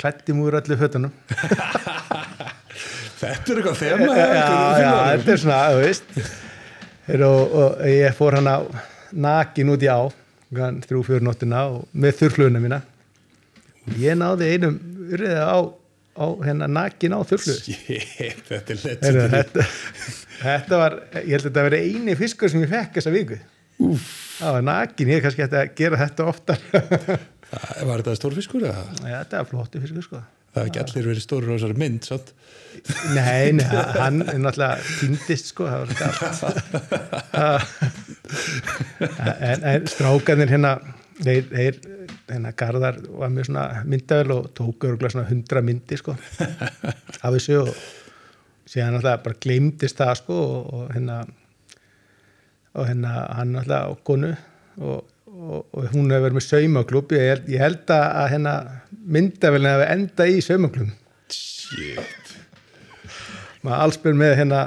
klætti 0.00 0.32
múur 0.32 0.56
öllu 0.60 0.76
fötunum. 0.80 1.12
Þetta 3.20 3.52
er 3.52 3.58
eitthvað 3.60 3.76
þema 3.76 4.14
já, 4.16 4.28
já, 4.80 4.92
þetta 5.10 5.32
er 5.32 5.40
svona, 5.42 5.56
þú 5.68 5.80
veist. 5.82 6.14
Heyrðu, 7.04 7.26
og, 7.34 7.50
og 7.58 7.82
ég 7.90 8.14
fór 8.16 8.36
hann 8.38 8.48
á 8.48 8.58
nakin 9.12 9.72
út 9.74 9.84
í 9.84 9.90
á 9.92 10.00
þrjú, 10.86 11.02
fjóru 11.04 11.26
nóttina 11.26 11.66
og 11.68 11.82
með 11.92 12.16
þurfluguna 12.22 12.62
mína. 12.64 12.78
Ég 14.00 14.16
náði 14.16 14.48
einum 14.54 14.78
urriða 15.10 15.44
á, 15.52 15.58
á 16.20 16.26
hérna 16.44 16.68
nakin 16.70 17.16
á 17.16 17.20
þurflu 17.26 17.56
Shit, 17.56 18.42
þetta 18.48 18.74
er 18.76 18.82
lett 18.84 19.06
Heyrðu, 19.06 19.26
þetta, 19.34 19.66
þetta 20.42 20.80
var, 20.82 20.98
ég 21.16 21.32
held 21.34 21.40
að 21.40 21.48
þetta 21.48 21.66
veri 21.68 21.82
eini 21.88 22.16
fiskur 22.20 22.52
sem 22.52 22.64
ég 22.64 22.72
fekk 22.72 22.98
þessa 22.98 23.14
viku 23.14 23.40
Úf. 23.80 24.10
það 24.36 24.58
var 24.58 24.66
nakin, 24.68 25.12
ég 25.14 25.20
er 25.20 25.24
kannski 25.24 25.46
hætti 25.46 25.60
að 25.62 25.72
gera 25.80 26.02
þetta 26.04 26.28
oftar 26.30 26.60
Var 27.50 27.96
þetta 27.98 28.12
stórfiskur 28.14 28.62
eða? 28.68 28.84
Já, 29.02 29.16
þetta 29.24 29.40
var 29.40 29.48
flottu 29.50 29.80
fiskur 29.82 30.06
sko 30.06 30.20
Það 30.50 30.64
hefði 30.64 30.70
ekki 30.70 30.80
allir 30.82 31.04
verið 31.06 31.22
stórir 31.22 31.46
á 31.46 31.54
þessari 31.54 31.76
mynd 31.78 32.06
samt. 32.08 32.30
Nei, 33.14 33.52
nei, 33.54 33.66
hann 33.94 34.16
er 34.24 34.40
náttúrulega 34.42 34.82
týndist 34.98 35.50
sko, 35.52 35.68
það 35.70 35.78
var 35.84 35.88
þetta 35.92 37.52
en, 39.50 39.62
en 39.74 39.86
strákanir 39.90 40.50
hérna 40.50 40.72
þeir, 41.20 41.46
þeir 41.50 41.80
hérna 42.30 42.52
Garðar 42.56 43.00
var 43.20 43.32
með 43.32 43.50
svona 43.50 43.64
myndavel 43.88 44.36
og 44.36 44.50
tók 44.56 44.86
örgulega 44.88 45.14
svona 45.14 45.30
hundra 45.30 45.62
myndi 45.64 45.98
sko. 46.00 46.16
Af 47.24 47.34
þessu 47.34 47.60
og 47.64 47.72
síðan 48.70 48.96
náttúrulega 48.96 49.22
bara 49.24 49.40
gleymdist 49.42 49.98
það 49.98 50.12
sko 50.20 50.40
og, 50.40 50.74
og 50.74 50.92
hérna 50.94 51.22
og 52.74 52.86
hérna 52.86 53.14
hann 53.36 53.56
náttúrulega 53.56 53.90
á 53.90 53.92
konu 54.06 54.30
og, 54.78 55.08
og, 55.26 55.66
og 55.74 55.88
hún 55.90 56.12
hefur 56.12 56.26
verið 56.28 56.38
með 56.38 56.46
saumaklub 56.46 57.14
ég, 57.16 57.42
ég 57.50 57.64
held 57.64 57.90
að 57.94 58.28
hérna 58.34 58.54
myndavelin 59.16 59.72
hefur 59.72 59.94
enda 59.96 60.28
í 60.30 60.38
saumaklub 60.44 60.94
Shit. 61.30 62.34
maður 63.66 63.84
allsbyr 63.86 64.18
með 64.22 64.36
hérna 64.38 64.62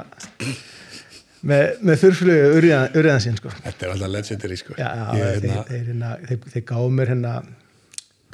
með, 1.44 1.64
með 1.84 2.00
þurflugu 2.04 2.48
urriðan, 2.58 2.88
urriðan 2.96 3.22
sín 3.24 3.36
sko. 3.40 3.52
Þetta 3.64 3.86
er 3.86 3.92
alltaf 3.94 4.12
legendary 4.14 4.56
sko. 4.60 4.76
já, 4.78 4.88
já, 4.88 5.04
Ég, 5.18 5.28
þeir, 5.28 5.50
hérna, 5.50 5.64
þeir, 5.68 5.84
hérna, 5.90 6.10
þeir, 6.30 6.40
þeir 6.54 6.64
gáðu 6.70 6.90
mér 6.98 7.12
hérna 7.14 7.34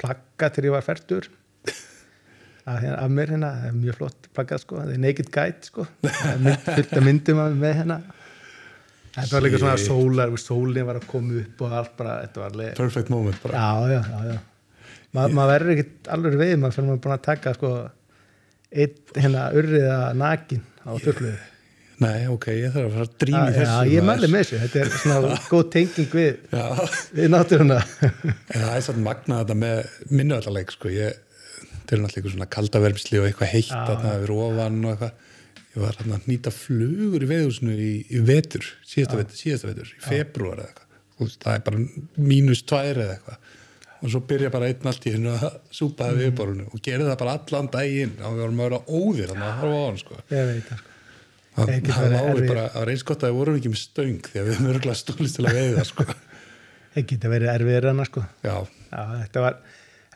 plagga 0.01 0.51
til 0.55 0.65
ég 0.69 0.75
var 0.77 0.87
færtur 0.87 1.29
af, 1.71 2.79
hérna, 2.81 2.97
af 3.03 3.11
mér 3.17 3.35
hérna 3.35 3.51
það 3.57 3.69
er 3.71 3.77
mjög 3.81 3.99
flott 4.01 4.29
plagga 4.37 4.59
sko, 4.63 4.79
það 4.85 4.95
er 4.95 5.03
naked 5.05 5.31
guide 5.35 5.69
sko, 5.71 5.87
Það 6.07 6.31
er 6.33 6.43
mynd, 6.47 6.65
fullt 6.71 6.97
af 7.01 7.07
myndum 7.09 7.41
mér 7.43 7.59
með 7.65 7.77
hérna 7.81 7.99
þetta 9.17 9.33
var 9.35 9.45
líka 9.47 9.61
svona 9.65 9.81
sólar, 9.83 10.35
sólinn 10.41 10.87
var 10.89 11.01
að 11.01 11.09
koma 11.11 11.41
upp 11.43 11.65
og 11.67 11.75
allt 11.81 11.97
bara, 11.99 12.17
þetta 12.27 12.45
var 12.45 12.55
alveg 12.55 12.77
perfect 12.79 13.11
moment 13.13 13.41
bara. 13.43 13.65
já, 13.65 13.97
já, 13.97 14.01
já, 14.07 14.35
já. 14.35 14.39
Ma, 15.11 15.25
maður 15.35 15.51
verður 15.57 15.73
ekkit 15.75 16.11
alveg 16.15 16.37
veið 16.39 16.53
maður 16.63 16.77
fyrir 16.77 16.89
maður 16.93 17.01
búin 17.07 17.17
að 17.17 17.25
taka 17.27 17.55
sko 17.57 17.71
eitt 18.71 19.17
hérna 19.19 19.49
urriða 19.59 19.97
nakin 20.15 20.63
á 20.87 20.91
þurflugu 20.95 21.33
Nei, 22.01 22.27
ok, 22.33 22.47
ég 22.57 22.71
þarf 22.73 22.87
að 22.87 22.95
fara 22.97 23.05
að 23.07 23.17
dríma 23.21 23.41
í 23.41 23.51
Já, 23.51 23.57
þessu 23.61 23.91
ég 23.93 24.05
maður. 24.07 24.21
mæli 24.23 24.29
með 24.33 24.41
þessu, 24.41 24.59
þetta 24.63 24.79
er 24.81 24.93
svona 25.03 25.33
góð 25.53 25.65
tenging 25.75 26.15
við, 26.17 26.39
Já, 26.49 26.67
við 27.19 27.27
náttúruna 27.35 27.77
en 28.09 28.55
það 28.55 28.71
er 28.77 28.85
satt 28.87 29.01
magnað 29.05 29.43
þetta 29.43 29.57
með 29.61 29.81
minnuallarleik 30.09 30.73
sko. 30.73 30.93
Ég, 30.95 31.19
þetta 31.75 31.97
er 31.97 32.03
náttúrulega 32.05 32.33
svona 32.37 32.49
kaldavermsli 32.57 33.21
og 33.21 33.27
eitthvað 33.29 33.53
heitt 33.53 33.73
þarna 33.75 34.15
við 34.23 34.33
ofan 34.37 34.81
og 34.85 34.95
eitthvað. 34.95 35.27
Ég 35.71 35.79
var 35.85 35.95
að 36.03 36.25
nýta 36.27 36.51
flugur 36.51 37.23
í 37.23 37.29
veðhúsinu 37.31 37.77
í, 37.79 37.93
í 38.11 38.19
vetur, 38.27 38.65
síðasta 38.91 39.21
vetur, 39.21 39.37
síðasta 39.39 39.69
vetur, 39.71 39.93
í 39.93 40.01
februar 40.03 40.59
eða 40.65 40.73
eitthvað. 40.73 40.87
Og 41.21 41.25
það 41.37 41.53
er 41.53 41.63
bara 41.69 41.79
mínus 42.33 42.65
tvær 42.67 42.97
eða 43.05 43.15
eitthvað. 43.19 43.39
Og 44.01 44.07
svo 44.15 44.23
byrja 44.25 44.51
bara 44.51 44.71
einn 44.73 44.89
allt 44.89 45.05
í 45.07 45.13
hennu 45.15 45.37
að 45.37 45.61
súpa 45.77 46.09
það 46.09 46.23
við 46.25 46.33
borunu 46.41 46.65
og 46.73 46.81
gera 46.83 47.05
það 47.11 47.21
bara 47.21 47.37
allan 47.37 47.69
daginn 47.77 48.17
og 48.25 48.41
það. 51.57 51.67
Það 51.67 51.91
Það 51.91 51.97
það 52.01 52.15
lágur 52.15 52.47
bara 52.51 52.65
að 52.71 52.85
reynst 52.91 53.07
gott 53.11 53.25
að 53.27 53.31
við 53.33 53.39
vorum 53.41 53.59
ekki 53.61 53.73
með 53.73 53.81
stöng 53.83 54.19
því 54.27 54.41
að 54.41 54.49
við 54.49 54.55
höfum 54.57 54.71
örgulega 54.75 55.01
stólist 55.01 55.37
til 55.39 55.47
að 55.51 55.59
veiða 55.61 55.85
sko. 55.91 56.07
það 56.95 57.07
geta 57.13 57.33
verið 57.35 57.53
erfiðir 57.55 57.89
hana 57.91 58.07
sko. 58.09 58.25
Já, 58.47 58.55
Já, 58.91 59.03
þetta 59.21 59.45
var, 59.47 59.59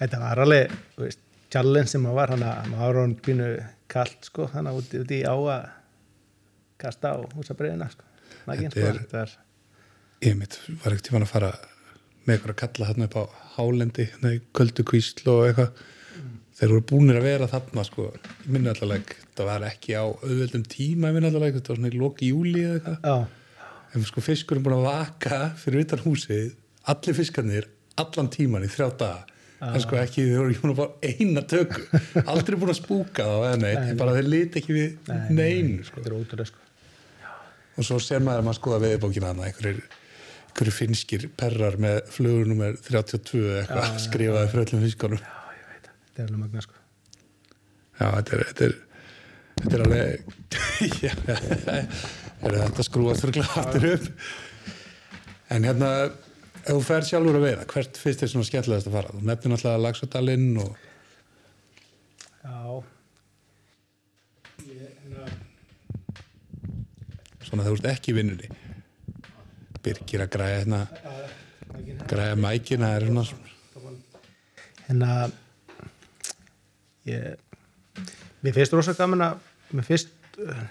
þetta 0.01 0.21
var 0.25 0.43
alveg 0.45 0.77
veist, 0.99 1.21
challenge 1.55 1.91
sem 1.93 2.03
maður 2.03 2.19
var 2.21 2.35
hann 2.35 2.47
að 2.49 2.71
maður 2.73 2.85
var 2.95 3.01
hann 3.05 3.17
pínu 3.29 3.49
kallt 3.95 4.31
sko, 4.31 4.49
hann 4.55 4.67
að 4.71 4.81
úti, 4.81 5.03
úti 5.05 5.21
á 5.23 5.35
að 5.35 5.69
kasta 6.85 7.15
á 7.15 7.19
húsabriðina 7.37 7.91
sko. 7.93 8.05
Þetta 8.45 8.71
sko. 8.75 8.89
er- 8.91 9.23
er, 9.25 9.37
ég 10.25 10.37
mitt 10.41 10.59
var 10.83 10.93
ekkert 10.95 11.07
tíma 11.11 11.23
að 11.25 11.31
fara 11.31 11.53
með 12.25 12.35
eitthvað 12.39 12.55
að 12.55 12.61
kalla 12.65 12.89
þarna 12.91 13.07
upp 13.11 13.17
á 13.21 13.25
hálendi 13.59 14.07
hérna 14.11 14.33
í 14.35 14.41
köldu 14.57 14.85
kvísl 14.89 15.29
og 15.31 15.43
eitthvað 15.49 15.83
þeir 16.55 16.71
voru 16.75 16.85
búinir 16.91 17.19
að 17.19 17.27
vera 17.29 17.49
þarna 17.51 17.85
sko, 17.89 18.09
minnallaleg, 18.47 19.15
það 19.35 19.49
var 19.51 19.67
ekki 19.69 19.97
á 19.99 20.05
auðveldum 20.07 20.65
tíma 20.71 21.11
minnallaleg, 21.15 21.57
þetta 21.59 21.73
var 21.75 21.81
svona 21.81 21.93
í 21.93 21.99
loki 22.01 22.31
júli 22.31 22.65
eða 22.65 22.77
eitthvað. 22.81 23.01
En 23.95 24.05
sko 24.09 24.23
fiskur 24.27 24.59
er 24.59 24.65
búin 24.67 24.77
að 24.79 24.89
vaka 24.89 25.39
fyrir 25.61 25.85
utan 25.85 26.03
húsið, 26.03 26.53
allir 26.91 27.15
fiskarnir 27.19 27.71
allan 28.03 28.31
tíman 28.35 28.65
í 28.67 28.71
þrjá 28.71 28.89
daga. 28.99 29.27
En 29.65 29.81
sko 29.81 29.97
ekki, 29.97 30.25
þau 30.29 30.41
voru 30.43 30.57
búin 30.61 30.73
að 30.75 30.81
fá 30.81 30.87
eina 31.09 31.43
tökku 31.49 32.01
aldrei 32.33 32.57
búin 32.61 32.73
að 32.75 32.81
spúka 32.81 33.25
þá 33.25 33.37
eða 33.49 33.61
neitt, 33.63 33.85
en 33.93 34.01
bara 34.01 34.17
þeir 34.19 34.27
liti 34.29 34.61
ekki 34.61 34.75
við 34.77 35.13
neinu 35.33 35.85
sko. 35.87 36.03
þetta 36.03 36.11
er 36.11 36.17
ótrúlega 36.19 36.51
sko. 36.51 36.65
Og 37.79 37.87
svo 37.87 38.01
ser 38.03 38.21
maður 38.23 38.43
að 38.43 38.49
maður 38.49 38.59
skoða 38.59 38.81
veðibókina 38.85 39.31
hana 39.31 39.47
einhverjir, 39.49 39.79
einhverjir 40.51 40.77
finskir 40.77 41.25
perrar 41.39 41.79
með 41.83 42.03
flugunummer 42.15 42.77
32 42.87 43.41
eða 43.47 43.63
eitthvað 43.63 43.97
skrifaði 44.05 44.53
fyrir 44.53 44.67
öllum 44.69 44.85
fiskunum 44.85 45.23
já, 45.23 45.33
ég 45.57 45.73
veit 45.73 45.89
það, 45.89 45.97
þetta 46.15 46.23
er 46.23 46.31
alveg 46.31 46.43
magna 46.47 46.63
sko 46.63 46.85
Já, 47.95 48.09
þetta 48.11 48.35
er, 48.35 48.41
þetta 48.49 48.65
er, 48.67 48.73
þetta 49.61 49.77
er 49.77 49.83
alveg, 49.85 50.25
já, 51.05 51.13
er 52.43 52.57
þetta 52.57 52.87
skrúast 52.87 53.23
fyrir 53.23 53.37
glættir 53.39 53.85
upp. 53.93 54.09
En 55.55 55.67
hérna, 55.69 55.91
ef 56.65 56.73
þú 56.73 56.81
fer 56.89 57.07
sjálfur 57.07 57.39
að 57.39 57.47
veiða, 57.47 57.69
hvert 57.71 58.01
fyrst 58.03 58.25
er 58.27 58.33
svona 58.33 58.49
skemmtilegast 58.49 58.91
að 58.91 58.97
fara? 58.97 59.15
Þú 59.15 59.23
nefnir 59.29 59.55
náttúrulega 59.55 59.85
Lagsardalinn 59.85 60.59
og, 60.65 60.73
já, 62.43 62.59
svona 67.47 67.69
þú 67.69 67.77
ert 67.79 67.89
ekki 67.95 68.17
vinnunni. 68.19 68.51
Birgir 69.87 70.27
að 70.27 70.35
græja 70.35 70.59
hérna, 70.65 70.83
græja 72.11 72.35
mækina, 72.43 72.91
það 72.91 72.99
er 72.99 73.09
svona, 73.31 73.97
en 74.91 75.07
að 75.07 75.41
ég 77.09 77.39
mér 78.45 78.57
finnst 78.57 78.75
rosa 78.77 78.95
gaman 78.99 79.25
að 79.29 79.39
mér 79.75 79.87
finnst 79.89 80.13
uh, 80.43 80.65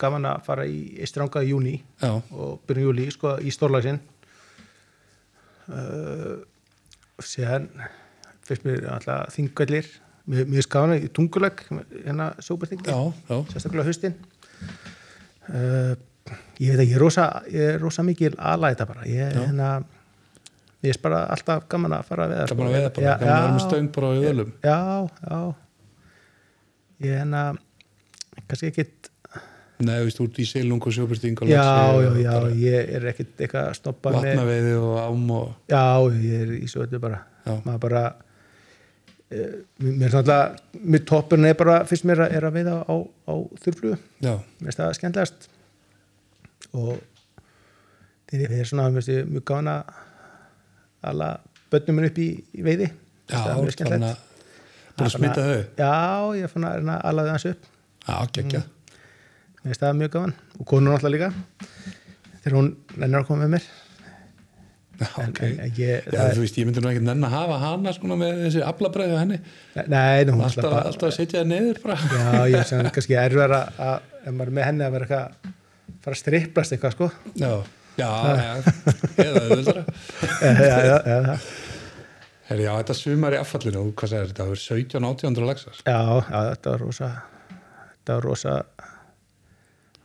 gaman 0.00 0.28
að 0.30 0.46
fara 0.46 0.64
í 0.68 0.78
Ístranga 1.04 1.42
í 1.44 1.52
júni 1.52 1.74
og 2.04 2.62
byrjum 2.68 2.90
júli 2.90 3.10
sko 3.12 3.36
í 3.40 3.52
stórlagsinn. 3.54 4.00
Uh, 5.68 6.40
síðan 7.24 7.68
finnst 8.44 8.64
mér 8.68 8.88
alltaf 8.92 9.32
þingvellir 9.36 9.88
mér 10.30 10.48
finnst 10.48 10.72
gaman 10.72 10.96
að 10.96 11.06
í 11.06 11.12
tunguleg 11.16 11.66
hérna 11.68 12.32
já, 13.28 13.36
sérstaklega 13.52 13.88
haustin. 13.88 14.16
Uh, 15.44 15.92
ég 16.62 16.72
veit 16.72 16.80
ekki, 16.80 16.94
ég 16.94 16.96
er 16.96 17.02
rosa, 17.02 17.26
ég 17.52 17.74
er 17.74 17.82
rosa 17.82 18.04
mikil 18.06 18.32
aðlæta 18.38 18.86
bara, 18.88 19.04
ég 19.08 19.34
Já. 19.34 19.42
hérna 19.42 19.70
ég 20.84 20.92
er 20.94 21.00
bara 21.04 21.22
alltaf 21.34 21.64
gaman 21.72 21.94
að 21.96 22.04
fara 22.10 22.26
að 22.26 22.34
veða 22.34 22.46
gaman 22.52 22.68
að 22.68 22.74
veiða 22.76 22.90
bara, 22.94 23.04
gaman 23.04 23.14
að 23.14 23.32
vera 23.34 23.54
með 23.54 23.64
stöng 23.66 23.88
bara 23.94 24.06
á 24.06 24.12
öðlum. 24.30 24.52
já, 24.64 24.78
já. 25.30 25.40
Ég 27.04 27.18
hérna 27.18 27.42
kannski 28.48 28.70
ekkit 28.72 29.10
Nei, 29.84 29.96
þú 29.98 30.04
veist, 30.06 30.20
út 30.22 30.36
í 30.38 30.44
Silung 30.46 30.84
og 30.86 30.92
Sjóbjörnsting 30.94 31.40
og 31.42 31.48
já, 31.50 31.64
já, 31.98 32.10
já, 32.22 32.34
ég 32.62 32.92
er 32.94 33.06
ekkit 33.10 33.32
eitthvað 33.42 33.64
að 33.72 33.74
stoppa 33.80 34.12
með 34.14 34.28
Vatnaveiði 34.28 34.74
og 34.78 34.92
ám 35.02 35.24
og, 35.34 35.48
já, 35.72 35.80
ég 36.22 36.44
er 36.44 36.52
í 36.60 36.68
svo 36.70 36.84
öllu 36.86 37.00
bara. 37.02 37.18
Já. 37.44 37.56
maður 37.66 37.80
bara 37.82 38.02
eh, 39.34 39.56
mér 39.82 40.06
er 40.06 40.14
náttúrulega 40.14 40.84
mér 40.94 41.02
toppurinn 41.10 41.48
er 41.50 41.58
bara, 41.58 41.80
fyrst 41.90 42.06
mér 42.08 42.22
að- 42.28 42.36
er 42.38 42.46
að 42.48 42.54
veiða 42.60 42.76
á, 42.86 42.94
á 43.26 43.34
þurflugu, 43.64 43.98
já, 44.22 44.32
mér 44.38 44.70
finnst 44.70 44.80
það 44.84 44.94
skemmtilegast. 45.00 45.48
Og 46.74 46.94
þegar 48.30 48.54
ég 48.54 48.62
er 48.62 48.70
svona, 48.70 48.86
mér 48.94 49.02
finnst 49.02 49.12
ég 49.16 49.28
mjög 49.34 49.46
gáðan 49.50 49.72
að 49.74 49.82
alla 51.10 51.28
bönnum 51.74 51.98
minn 51.98 52.08
upp 52.10 52.18
í, 52.22 52.28
í 52.54 52.64
veiði 52.66 52.88
já, 52.90 53.36
það 53.36 53.62
er 53.64 53.76
þannig 53.80 54.08
að 54.10 54.22
búin 54.94 55.08
að 55.08 55.14
smita 55.16 55.44
þau. 55.48 55.62
já, 55.80 55.94
ég 56.38 56.46
er 56.48 56.52
fann 56.52 56.68
að 56.70 56.90
alla 57.10 57.26
þau 57.26 57.32
hans 57.34 57.48
upp 57.52 57.70
Já, 58.04 58.16
geggja. 58.36 58.60
mér 58.60 59.70
finnst 59.70 59.82
það 59.86 59.96
mjög 60.02 60.12
gáðan 60.18 60.34
og 60.60 60.66
konur 60.68 60.92
náttúrulega 60.94 61.30
líka 61.32 61.72
þegar 62.44 62.56
hún 62.58 62.68
rennir 62.98 63.20
að 63.22 63.26
koma 63.30 63.46
með 63.46 63.56
mér 63.56 63.70
Já, 64.94 65.08
ok. 65.24 65.38
en, 65.42 65.54
en 65.64 65.72
ég, 65.74 66.04
Já, 66.12 66.20
þú 66.36 66.42
veist, 66.44 66.58
ég 66.60 66.68
myndi 66.68 66.82
nú 66.84 66.90
ekkert 66.92 67.06
nenn 67.08 67.26
að 67.26 67.32
hafa 67.34 67.56
hana 67.64 67.92
sko 67.96 68.14
með 68.20 68.44
þessi 68.44 68.60
aflabræði 68.62 69.16
á 69.16 69.22
henni. 69.24 69.38
nei, 69.90 70.20
nú, 70.28 70.36
hún 70.36 70.44
Alltaf, 70.46 70.68
bara, 70.68 70.82
alltaf 70.90 71.08
að 71.08 71.16
setja 71.16 71.42
það 71.42 71.80
bara. 71.82 71.96
Já, 72.12 72.44
ég 72.52 72.68
sem 72.68 72.84
kannski 72.94 73.16
erfið 73.18 73.56
að, 73.56 74.04
ef 74.22 74.28
maður 74.30 74.52
er 74.52 74.54
með 74.60 74.68
henni 74.68 74.86
að 74.86 74.94
vera 74.94 75.08
eitthvað 75.08 75.50
fara 76.04 76.14
að 76.14 76.20
stripplast 76.20 76.76
eitthvað 76.76 76.94
sko 76.94 77.08
Já, 77.40 77.50
já, 77.98 78.10
já, 78.38 78.54
eða 79.24 79.42
auðvöldara. 79.44 79.84
já, 80.42 80.78
já, 80.88 80.96
já, 81.06 81.18
já, 81.28 81.36
Herri, 82.48 82.64
já, 82.66 82.72
þetta 82.80 82.96
sumar 82.98 83.32
í 83.36 83.38
affallinu, 83.40 83.84
hvað 83.96 84.10
segir 84.12 84.32
þetta, 84.32 84.44
það 84.44 84.56
er 84.56 84.64
17-18 84.64 85.46
laxar. 85.48 85.78
já, 85.86 86.00
já, 86.28 86.40
þetta 86.50 86.74
var 86.74 86.82
rosa 86.84 87.10
þetta 87.94 88.18
var 88.18 88.26
rosa 88.28 88.56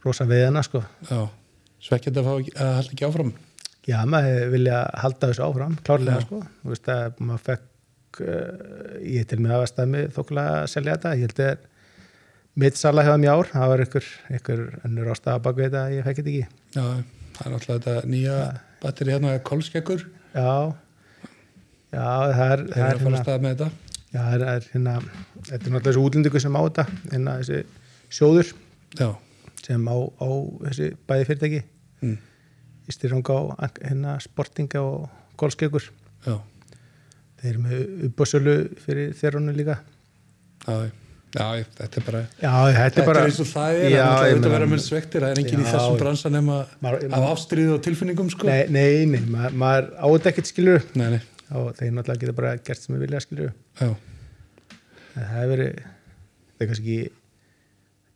rosa 0.06 0.28
viðina 0.30 0.62
sko 0.64 0.84
Já, 1.10 1.20
svekkjandi 1.90 2.22
að 2.24 2.30
halda 2.78 2.94
ekki 2.94 3.08
áfram. 3.10 3.34
já, 3.90 3.98
maður 4.08 4.46
vilja 4.54 4.78
halda 5.04 5.32
þessu 5.34 5.44
áfram 5.50 5.76
klárlega 5.84 6.22
Já. 6.22 6.28
sko, 6.30 6.40
þú 6.64 6.72
veist 6.76 6.90
að 6.96 7.20
maður 7.28 7.44
fekk 7.50 8.22
uh, 8.24 8.96
ég 9.04 9.28
til 9.32 9.42
mig 9.44 9.52
að 9.58 9.66
stað 9.74 9.92
mig 9.98 10.08
þókulega 10.16 10.56
að 10.64 10.70
selja 10.78 10.96
þetta, 10.96 11.14
ég 11.20 11.28
held 11.28 11.44
að 11.50 11.68
mitt 12.60 12.80
sala 12.80 13.04
hefða 13.08 13.20
mjög 13.26 13.40
ár, 13.44 13.50
það 13.54 13.70
var 13.74 13.84
ykkur, 13.86 14.08
ykkur 14.40 14.64
önnur 14.88 15.12
ástæða 15.14 15.42
bak 15.46 15.60
við 15.60 15.68
þetta, 15.70 15.84
ég 15.98 16.08
fekk 16.08 16.22
þetta 16.24 16.32
ekki 16.32 16.80
Já, 16.80 16.88
það 17.40 17.48
er 17.48 17.56
alltaf 17.58 17.74
þetta 17.76 17.96
nýja 18.12 18.38
batteri 18.84 19.16
hérna, 19.16 19.34
kolskekkur, 19.48 20.06
já 20.36 20.52
já, 21.90 22.06
það 22.36 22.52
er, 22.54 22.66
það 22.74 22.90
er 22.90 23.44
með 23.44 23.54
þetta. 23.54 23.70
Já, 24.10 24.20
það 24.20 24.36
er, 24.36 24.44
er 24.50 24.68
hérna, 24.74 24.94
þetta 25.46 25.54
er 25.54 25.60
náttúrulega 25.60 25.86
þessu 25.88 26.04
útlendingu 26.08 26.42
sem 26.42 26.56
á 26.58 26.62
þetta, 26.66 26.86
hérna 27.12 27.36
þessi 27.42 27.60
sjóður 28.18 28.54
Já, 28.98 29.10
sem 29.62 29.84
á, 29.86 29.98
á 30.02 30.30
þessi 30.66 30.88
bæði 31.10 31.28
fyrirtæki, 31.30 31.60
mm. 32.02 32.16
í 32.90 32.96
styrranga 32.96 33.36
á 33.38 33.42
hérna 33.84 34.16
sportinga 34.24 34.82
og 34.82 35.04
golfskekur. 35.40 35.92
já, 36.26 36.40
Þeir 37.40 37.52
eru 37.54 37.62
með 37.64 37.84
uppbóðsölu 38.10 38.56
fyrir 38.84 39.14
þeirronu 39.16 39.54
líka. 39.56 39.78
já, 40.66 40.90
já, 41.36 41.64
þetta 41.78 42.00
er 42.02 42.06
bara, 42.10 42.22
Já, 42.42 42.54
þetta 42.80 43.02
er 43.02 43.08
bara... 43.10 43.24
eins 43.28 43.40
og 43.44 43.50
það 43.52 43.80
er, 43.80 43.90
það 43.94 44.00
er 44.00 44.30
að 44.30 44.36
meina- 44.40 44.52
vera 44.56 44.70
með 44.72 44.82
svektir, 44.86 45.22
það 45.26 45.34
er 45.36 45.42
enginn 45.44 45.62
í 45.62 45.68
þessum 45.70 45.96
já. 45.96 46.00
bransa 46.04 46.32
nema 46.34 46.60
af 47.20 47.26
ástriðu 47.34 47.76
og 47.78 47.84
tilfinningum, 47.86 48.30
sko. 48.34 48.48
Nei, 48.50 48.64
nei, 48.74 49.06
nei, 49.06 49.20
ma 49.30 49.50
maður 49.54 49.92
á 50.00 50.06
þetta 50.16 50.32
ekkert 50.34 50.50
skilur 50.54 50.88
nei, 51.00 51.08
nei, 51.16 51.22
og 51.60 51.70
þeir 51.78 51.94
náttúrulega 51.98 52.24
geta 52.26 52.38
bara 52.42 52.56
gert 52.58 52.82
sem 52.82 52.96
við 52.98 53.06
vilja 53.08 53.22
skilur. 53.26 53.54
já, 53.82 53.90
Það 55.14 55.32
hefur 55.36 55.52
verið, 55.56 55.80
það 56.56 56.64
er 56.66 56.70
kannski 56.72 56.96
ekki, 57.00 57.12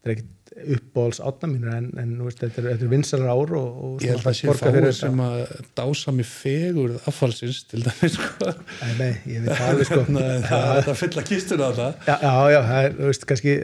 þetta 0.04 0.10
er 0.10 0.16
ekkert 0.16 0.43
uppbóðs 0.54 1.20
átna 1.24 1.50
mínur 1.50 1.74
en, 1.74 1.90
en 2.00 2.14
veist, 2.24 2.40
þetta 2.42 2.62
er, 2.62 2.68
þetta 2.74 2.86
er 2.86 2.92
vinsalar 2.92 3.32
ár 3.34 3.54
og, 3.58 3.82
og 3.88 4.06
ég 4.06 4.14
held 4.14 4.28
að 4.30 4.38
sé 4.38 4.56
fáið 4.60 4.88
sem 4.98 5.22
að 5.26 5.42
dása 5.80 6.14
mér 6.16 6.30
fegur 6.30 6.96
affalsins, 7.10 7.64
til 7.72 7.82
dæmis, 7.86 8.18
sko. 8.20 8.54
Nei, 8.84 8.94
nei, 9.00 9.12
ég 9.34 9.46
veit 9.48 9.64
alveg 9.68 9.90
sko. 9.90 10.02
Að 10.24 10.48
það 10.48 10.66
er 10.70 10.80
þetta 10.80 10.98
fylla 11.02 11.26
kistuna 11.28 11.70
á 11.70 11.72
það. 11.80 12.08
Já, 12.08 12.16
já, 12.24 12.34
já, 12.54 12.60
það 12.70 12.88
er, 12.88 12.98
þú 13.00 13.10
veist, 13.12 13.28
kannski 13.34 13.56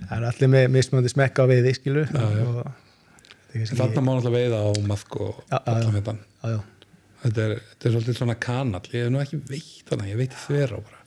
það 0.00 0.14
er 0.18 0.28
allir 0.32 0.52
með 0.56 0.68
mismöndi 0.74 1.12
smekka 1.12 1.44
á 1.44 1.50
veiði, 1.50 1.74
skilu 1.78 2.06
er 2.06 2.70
Þarna 3.50 4.02
má 4.06 4.12
náttúrulega 4.14 4.36
veiða 4.36 4.60
á 4.62 4.70
maðk 4.86 5.16
og 5.24 5.40
allan 5.58 5.96
þetta. 5.96 6.14
Þetta 7.20 7.42
er, 7.44 7.58
þetta 7.72 7.88
er 7.88 7.94
svolítið 7.96 8.16
svona 8.16 8.36
kanall, 8.40 8.86
ég 8.94 9.04
hef 9.04 9.12
nú 9.12 9.20
ekki 9.20 9.40
veit 9.50 9.90
þannig, 9.90 10.12
ég 10.12 10.20
veit 10.22 10.36
þver 10.46 10.72
á 10.72 10.78
bara. 10.78 11.00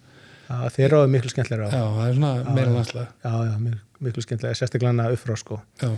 já, 0.50 0.58
þeir 0.76 0.86
eru 0.90 1.00
miklu 1.10 1.32
skemmtilega 1.32 1.70
á 1.72 1.88
það 1.96 2.04
er 2.04 2.18
svona 2.20 2.54
meira 2.54 2.74
næslega. 2.76 3.06
já, 3.24 3.32
já, 3.48 3.56
miklu, 3.64 3.80
miklu 4.04 4.24
skemmtilega, 4.26 4.58
sérstaklega 4.60 4.92
hana 4.94 5.10
uppfrá 5.16 5.36
sko, 5.40 5.60
Já, 5.82 5.90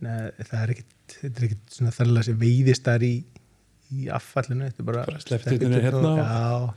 en 0.00 0.10
eh, 0.10 0.44
það 0.48 0.62
er 0.62 0.72
ekkit 0.74 1.16
þetta 1.20 1.40
er 1.40 1.46
ekkit 1.48 1.74
svona 1.78 1.92
þærlega 1.96 2.26
sem 2.28 2.38
veiðist 2.40 2.84
þar 2.88 3.04
í 3.08 3.12
í 3.94 4.06
affallinu, 4.10 4.68
þetta 4.70 4.82
er 4.82 4.88
bara 4.88 5.04
Bara 5.10 5.20
slepptirnir 5.22 5.84
hérna 5.84 6.14
og- 6.14 6.72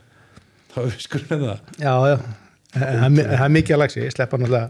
þá 0.73 0.77
er 0.83 0.89
við 0.91 0.99
skur 1.07 1.23
með 1.31 1.45
það. 1.47 1.59
já, 1.81 1.93
já 2.11 2.17
það 2.77 3.45
er 3.47 3.53
mikið 3.55 3.75
að 3.77 3.81
lagsi, 3.81 4.01
ég 4.03 4.13
sleppa 4.13 4.37
náttúrulega 4.37 4.69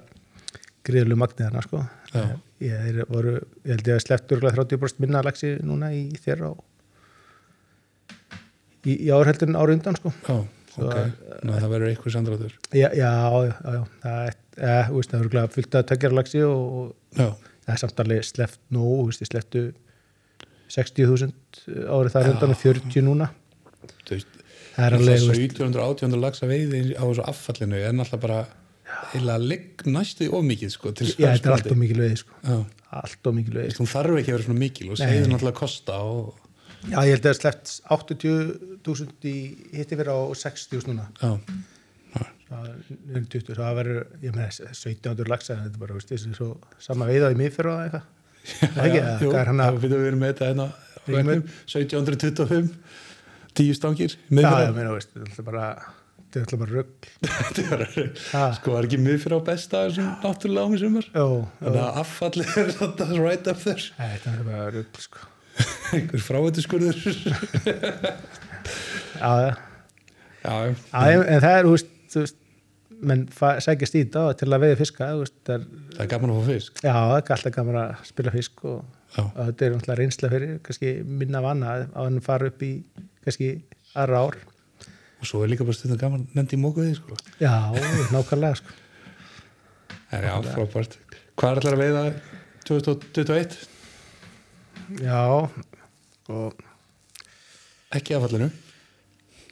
gríðlu 0.87 1.17
magnið 1.19 1.47
hana 1.49 1.61
sko 1.65 1.81
Já. 2.13 2.21
ég, 2.63 3.01
voru, 3.11 3.33
ég 3.65 3.73
held 3.73 3.87
ég 3.89 3.97
að 3.97 4.03
sleppt 4.05 4.31
örgulega 4.37 4.55
30% 4.63 5.01
minna 5.03 5.19
að 5.19 5.27
lagsi 5.27 5.49
núna 5.67 5.89
í 5.91 6.05
þeirra 6.23 6.53
og 6.53 6.63
í, 8.87 8.93
í 8.95 9.09
árheldurinn 9.11 9.57
ára 9.59 9.75
undan 9.75 9.97
sko 9.99 10.13
Já, 10.27 10.37
Svo 10.77 10.85
ok, 10.87 10.97
Ná, 11.47 11.53
það 11.57 11.71
verður 11.73 11.89
eitthvað 11.91 12.13
sandræður. 12.15 12.51
já, 12.77 12.87
já, 12.93 13.11
já, 13.49 13.53
já. 13.75 13.81
það 14.03 14.19
er, 14.29 14.35
eh, 14.57 14.91
veist, 14.93 15.11
það 15.11 15.19
er 15.19 15.25
örgulega 15.25 15.53
fullt 15.55 15.77
að 15.79 15.87
tökjara 15.91 16.19
lagsi 16.19 16.43
og, 16.45 16.77
og 16.77 17.17
það 17.17 17.73
er 17.73 17.81
samt 17.83 18.01
alveg 18.03 18.27
sleppt 18.27 18.61
nú, 18.75 18.85
þú 18.85 19.09
veist, 19.09 19.25
ég 19.25 19.31
slepptu 19.31 19.65
60.000 20.73 21.87
árið 21.87 22.15
þar 22.15 22.27
Já. 22.27 22.31
undan 22.33 22.53
og 22.53 22.61
40 22.61 23.05
núna. 23.07 23.29
Veist, 24.09 24.39
það 24.75 24.87
er 24.87 24.97
alveg, 24.97 25.21
þú 25.21 25.33
veist, 25.33 25.59
1700-1800 25.59 26.23
lagsa 26.23 26.49
veiði 26.49 26.81
á 26.95 27.03
þessu 27.03 27.27
affallinu 27.27 27.79
er 27.79 27.95
náttúrulega 27.95 28.25
bara 28.25 28.41
heila 29.11 29.37
ligg 29.41 29.85
næstu 29.87 30.27
of 30.33 30.43
mikið 30.47 30.73
sko 30.73 30.91
já, 30.95 31.31
þetta 31.35 31.49
er 31.49 31.55
allt 31.57 31.71
of 31.71 31.79
mikil 31.79 32.01
veið 32.01 32.19
sko. 32.21 32.57
Allt 32.97 33.29
of 33.29 33.35
mikil 33.35 33.55
þú 33.55 33.63
veið 33.63 33.79
hún 33.81 33.89
þarf 33.91 34.19
ekki 34.21 34.31
að 34.31 34.37
vera 34.37 34.47
svona 34.47 34.61
mikil 34.61 34.91
og 34.91 34.99
segður 35.01 35.31
náttúrulega 35.33 35.53
að 35.53 35.59
kosta 35.59 35.97
og 36.07 36.45
já, 36.87 36.99
ég 37.03 37.15
held 37.15 37.17
að 37.17 37.25
það 37.25 37.31
er 37.33 37.39
sleppt 37.41 37.73
80.000 37.97 39.31
í 39.31 39.35
hitti 39.75 39.99
fyrir 39.99 40.13
á 40.13 40.19
60.000 40.43 40.91
núna. 40.91 41.07
Já, 41.19 41.31
það 42.47 42.67
er 42.69 43.25
20, 43.33 43.55
það 43.57 43.75
verður 43.81 43.99
ég 44.23 44.35
meina 44.37 44.47
1700 44.51 45.31
lagsa, 45.31 45.57
þetta 45.63 45.75
er 45.75 45.81
bara, 45.83 45.97
veist, 45.97 46.11
þessi 46.13 46.33
svo 46.37 46.49
sama 46.83 47.07
veiða 47.09 47.31
í 47.33 47.37
mig 47.39 47.53
fyrir 47.55 47.73
á 47.73 47.77
eitthvað. 47.85 48.05
Það 48.47 48.81
ekki, 48.87 48.99
eða 49.03 49.17
jú, 49.21 49.29
hvað 49.33 49.41
er 49.41 49.49
hann 49.51 49.63
að- 49.67 49.79
við 49.83 49.95
verið 49.97 50.19
með 50.21 50.33
þetta 50.33 50.49
hérna 50.51 50.67
á 50.67 50.71
Við 51.07 51.15
erum 51.15 51.29
veggnum, 51.31 51.45
1725 51.67 52.73
tíu 53.57 53.73
stangir 53.77 54.11
þetta 54.27 54.57
er 54.75 54.89
alltaf 54.91 55.45
bara 55.47 55.67
þetta 56.27 56.35
er 56.35 56.43
alltaf 56.43 56.59
bara 56.59 56.73
rugg 56.75 58.17
á 58.37 58.43
sko 58.57 58.73
var 58.75 58.87
ekki 58.87 58.99
miðfyrir 58.99 59.39
á 59.39 59.47
besta 59.47 59.85
þessum 59.87 60.09
náttúrulega 60.23 60.67
ámi 60.67 60.79
sumar? 60.81 61.07
Þannig 61.15 61.79
að 61.83 61.99
affallið 62.03 62.51
er 62.63 62.71
þetta 62.81 63.07
right 63.23 63.47
up 63.51 63.63
there. 63.63 63.87
Þetta 63.97 64.33
er 64.35 64.43
bara 64.47 64.67
rugg 64.75 64.99
sko. 65.07 65.23
einhver 65.97 66.21
frávættiskurður 66.21 66.97
Já, 69.17 69.31
já, 70.43 70.51
en 70.53 71.41
það 71.41 71.53
er, 71.53 71.65
þú 71.65 71.71
veist, 71.73 71.89
þú 72.11 72.23
veist 72.23 72.43
menn 73.07 73.25
sækjast 73.35 73.97
í 73.97 74.03
þetta 74.05 74.35
til 74.39 74.49
að 74.49 74.63
veiða 74.63 74.77
fiska 74.79 75.07
veist, 75.19 75.35
það 75.45 75.57
er, 75.57 75.65
það 75.93 76.03
er 76.03 76.11
gaman 76.13 76.33
að 76.33 76.37
fá 76.37 76.51
fisk 76.51 76.79
já, 76.81 76.91
það 76.93 77.15
er 77.17 77.33
alltaf 77.35 77.55
gaman 77.57 77.79
að 77.81 78.05
spila 78.07 78.33
fisk 78.33 78.63
og, 78.65 78.77
og 79.21 79.31
þetta 79.35 79.67
er 79.67 79.73
náttúrulega 79.75 79.97
reynsla 80.01 80.31
fyrir 80.33 80.59
kannski 80.65 80.93
minna 81.23 81.41
vanna 81.45 81.75
á 81.93 81.99
hann 81.99 82.21
fara 82.25 82.49
upp 82.51 82.63
í 82.65 82.71
kannski 83.25 83.51
aðra 83.93 84.23
ár 84.23 84.39
og 85.17 85.29
svo 85.29 85.43
er 85.43 85.51
líka 85.51 85.67
bara 85.67 85.77
stundum 85.77 86.01
gaman 86.01 86.27
nefndi 86.37 86.57
í 86.57 86.61
mókuði 86.61 86.93
sko. 86.97 87.17
Já, 87.41 87.73
nákvæmlega 88.13 88.59
sko. 88.61 88.75
en 90.13 90.27
já, 90.29 90.33
frábært 90.53 90.97
hvað 91.37 91.49
er 91.51 91.61
allar 91.61 91.77
að 91.77 91.83
veiða 91.83 92.03
2021? 92.67 93.57
Já 95.03 95.21
og 96.27 96.63
ekki 97.95 98.17
affallinu 98.17 98.49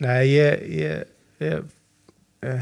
Nei, 0.03 0.27
ég, 0.27 0.63
ég, 0.75 1.11
ég 1.39 1.74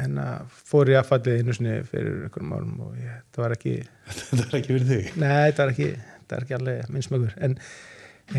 hérna, 0.02 0.28
fór 0.72 0.92
í 0.94 0.98
affallið 1.00 1.40
einu 1.44 1.56
sinni 1.58 1.80
fyrir 1.90 2.22
einhverjum 2.28 2.54
árum 2.58 2.76
og 2.88 3.00
ég, 3.02 3.18
það 3.36 3.46
var 3.48 3.56
ekki, 3.58 3.76
þetta 4.20 4.44
er 4.50 4.60
ekki 4.62 4.76
fyrir 4.78 4.92
þig? 4.92 5.10
Nei, 5.24 5.50
það 5.52 5.64
var 5.66 5.74
ekki, 5.76 5.90
það 6.28 6.38
er 6.40 6.46
ekki 6.48 6.58
alveg 6.60 6.94
minnsmögur, 6.96 7.34
en, 7.48 7.58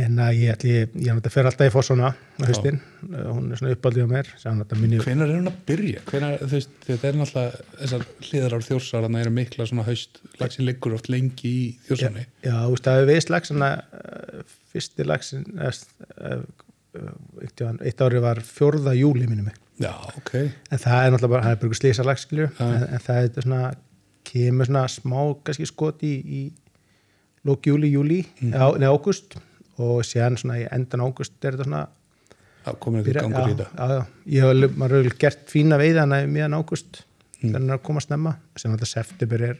en 0.01 0.21
að 0.25 0.39
ég, 0.41 0.53
ætli- 0.55 0.73
ég, 0.75 0.95
ég 0.97 1.11
náttúrulega 1.13 1.33
fer 1.35 1.49
alltaf 1.51 1.69
í 1.69 1.73
fossuna 1.75 2.11
á 2.15 2.43
haustin, 2.49 2.79
hún 3.05 3.51
er 3.53 3.61
svona 3.61 3.75
uppaldið 3.77 4.07
á 4.07 4.13
mér, 4.15 4.31
þetta 4.63 4.79
hvenær 5.05 5.29
er 5.35 5.39
hún 5.43 5.51
að 5.53 5.59
byrja? 5.69 6.05
Hvenær, 6.09 6.37
þú 6.41 6.51
veist, 6.57 6.75
þetta 6.89 7.11
er 7.11 7.19
náttúrulega 7.21 7.65
þessar 7.83 8.07
hliðar 8.29 8.57
á 8.57 8.59
þjórsar 8.69 9.05
þannig 9.07 9.27
eru 9.27 9.35
mikla 9.39 9.67
svona 9.71 9.87
haust 9.91 10.23
lagsin 10.41 10.67
liggur 10.71 10.97
oft 10.97 11.11
lengi 11.13 11.53
í 11.53 11.65
þjórsarni 11.91 12.25
já, 12.49 12.55
þú 12.65 12.73
veist, 12.75 12.89
það 12.89 13.01
hefur 13.03 13.11
veist 13.13 13.35
lags, 13.37 13.53
svona, 13.53 13.71
uh, 14.01 14.57
fyrsti 14.75 15.07
lagsin, 15.13 15.45
eitt, 17.85 18.03
ári 18.07 18.21
var 18.23 18.41
fjórða 18.47 18.93
júli 18.99 19.27
minni 19.29 19.43
mig, 19.51 19.57
já, 19.81 19.91
ok, 20.19 20.33
en 20.71 20.79
það 20.79 21.07
er 21.07 21.11
náttúrulega 21.15 21.33
bara, 21.35 21.43
það 21.49 21.51
er 21.57 21.61
bara 21.65 21.79
slísa 21.81 22.05
lags, 22.07 22.23
skilju, 22.27 22.49
en, 22.61 22.85
en 22.95 23.03
það 23.03 23.25
er 23.39 23.43
svona, 23.47 23.63
kemur 24.25 24.67
svona 24.71 24.85
smá, 24.89 25.19
kannski 25.45 25.67
skot 25.67 26.05
í, 26.07 26.13
í 26.25 26.43
lók 27.45 27.67
júli, 27.69 27.91
júli, 27.93 28.21
Mm. 28.41 28.55
neða 28.55 28.93
águst 28.95 29.37
og 29.79 30.05
síðan 30.07 30.39
svona 30.41 30.61
í 30.63 30.69
endan 30.73 31.01
águst 31.05 31.35
er 31.45 31.57
þetta 31.57 31.65
svona 31.67 31.83
það 32.65 32.75
eitthvað 32.75 33.05
byrja- 33.09 33.23
gangur 33.27 33.51
í 33.51 33.57
þetta. 33.57 33.67
já, 33.77 33.89
já, 33.99 34.07
ég 34.27 34.47
hef 34.63 34.77
maður 34.79 35.03
hefur 35.03 35.19
gert 35.19 35.47
fína 35.53 35.77
veiðana 35.79 36.23
í 36.25 36.31
miðan 36.31 36.55
águst 36.63 37.03
Mm. 37.43 37.51
þegar 37.51 37.61
hann 37.61 37.71
er 37.71 37.77
að 37.77 37.83
koma 37.83 38.01
snemma. 38.01 38.37
Sem 38.57 38.73
alltaf 38.73 38.89
september 38.89 39.43
er 39.43 39.59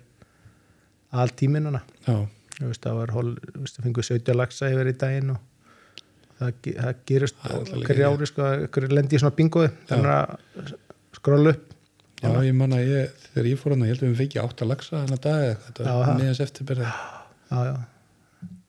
all 1.13 1.29
tíminn 1.29 1.65
hana 1.69 1.83
já, 2.07 2.27
Þú 2.55 2.69
veist, 2.71 2.81
það 2.87 2.95
var 2.97 3.11
hol, 3.13 3.35
þú 3.35 3.61
veist, 3.61 3.77
það 3.77 3.85
fengur 3.85 4.05
17 4.07 4.35
lagsa 4.39 4.69
yfir 4.71 4.87
í 4.89 4.93
daginn 4.97 5.31
og 5.35 5.39
það, 6.41 6.73
það 6.81 7.01
gerist 7.11 7.47
er 7.49 7.71
hverju 7.85 8.11
ári, 8.11 8.29
sko, 8.31 8.51
hverju 8.75 8.91
lendi 8.93 9.19
í 9.19 9.23
svona 9.23 9.39
bingoði 9.39 9.71
þannig 9.91 10.13
að 10.15 10.75
skróla 11.19 11.55
upp. 11.55 11.71
Já, 12.25 12.31
ég 12.47 12.55
manna 12.57 12.79
ég, 12.81 13.25
þegar 13.33 13.49
ég 13.51 13.61
fór 13.61 13.75
hann 13.75 13.85
ég 13.85 13.93
held 13.93 14.05
að 14.05 14.13
við 14.13 14.21
fengi 14.23 14.41
átta 14.41 14.69
lagsa 14.69 15.03
þennan 15.03 15.25
dag 15.25 15.43
eða 15.43 15.51
eitthvað, 15.51 15.75
þetta 15.81 15.97
var 15.99 16.21
meðans 16.21 16.41
eftir 16.45 16.79
já, 16.81 17.59
já, 17.69 17.75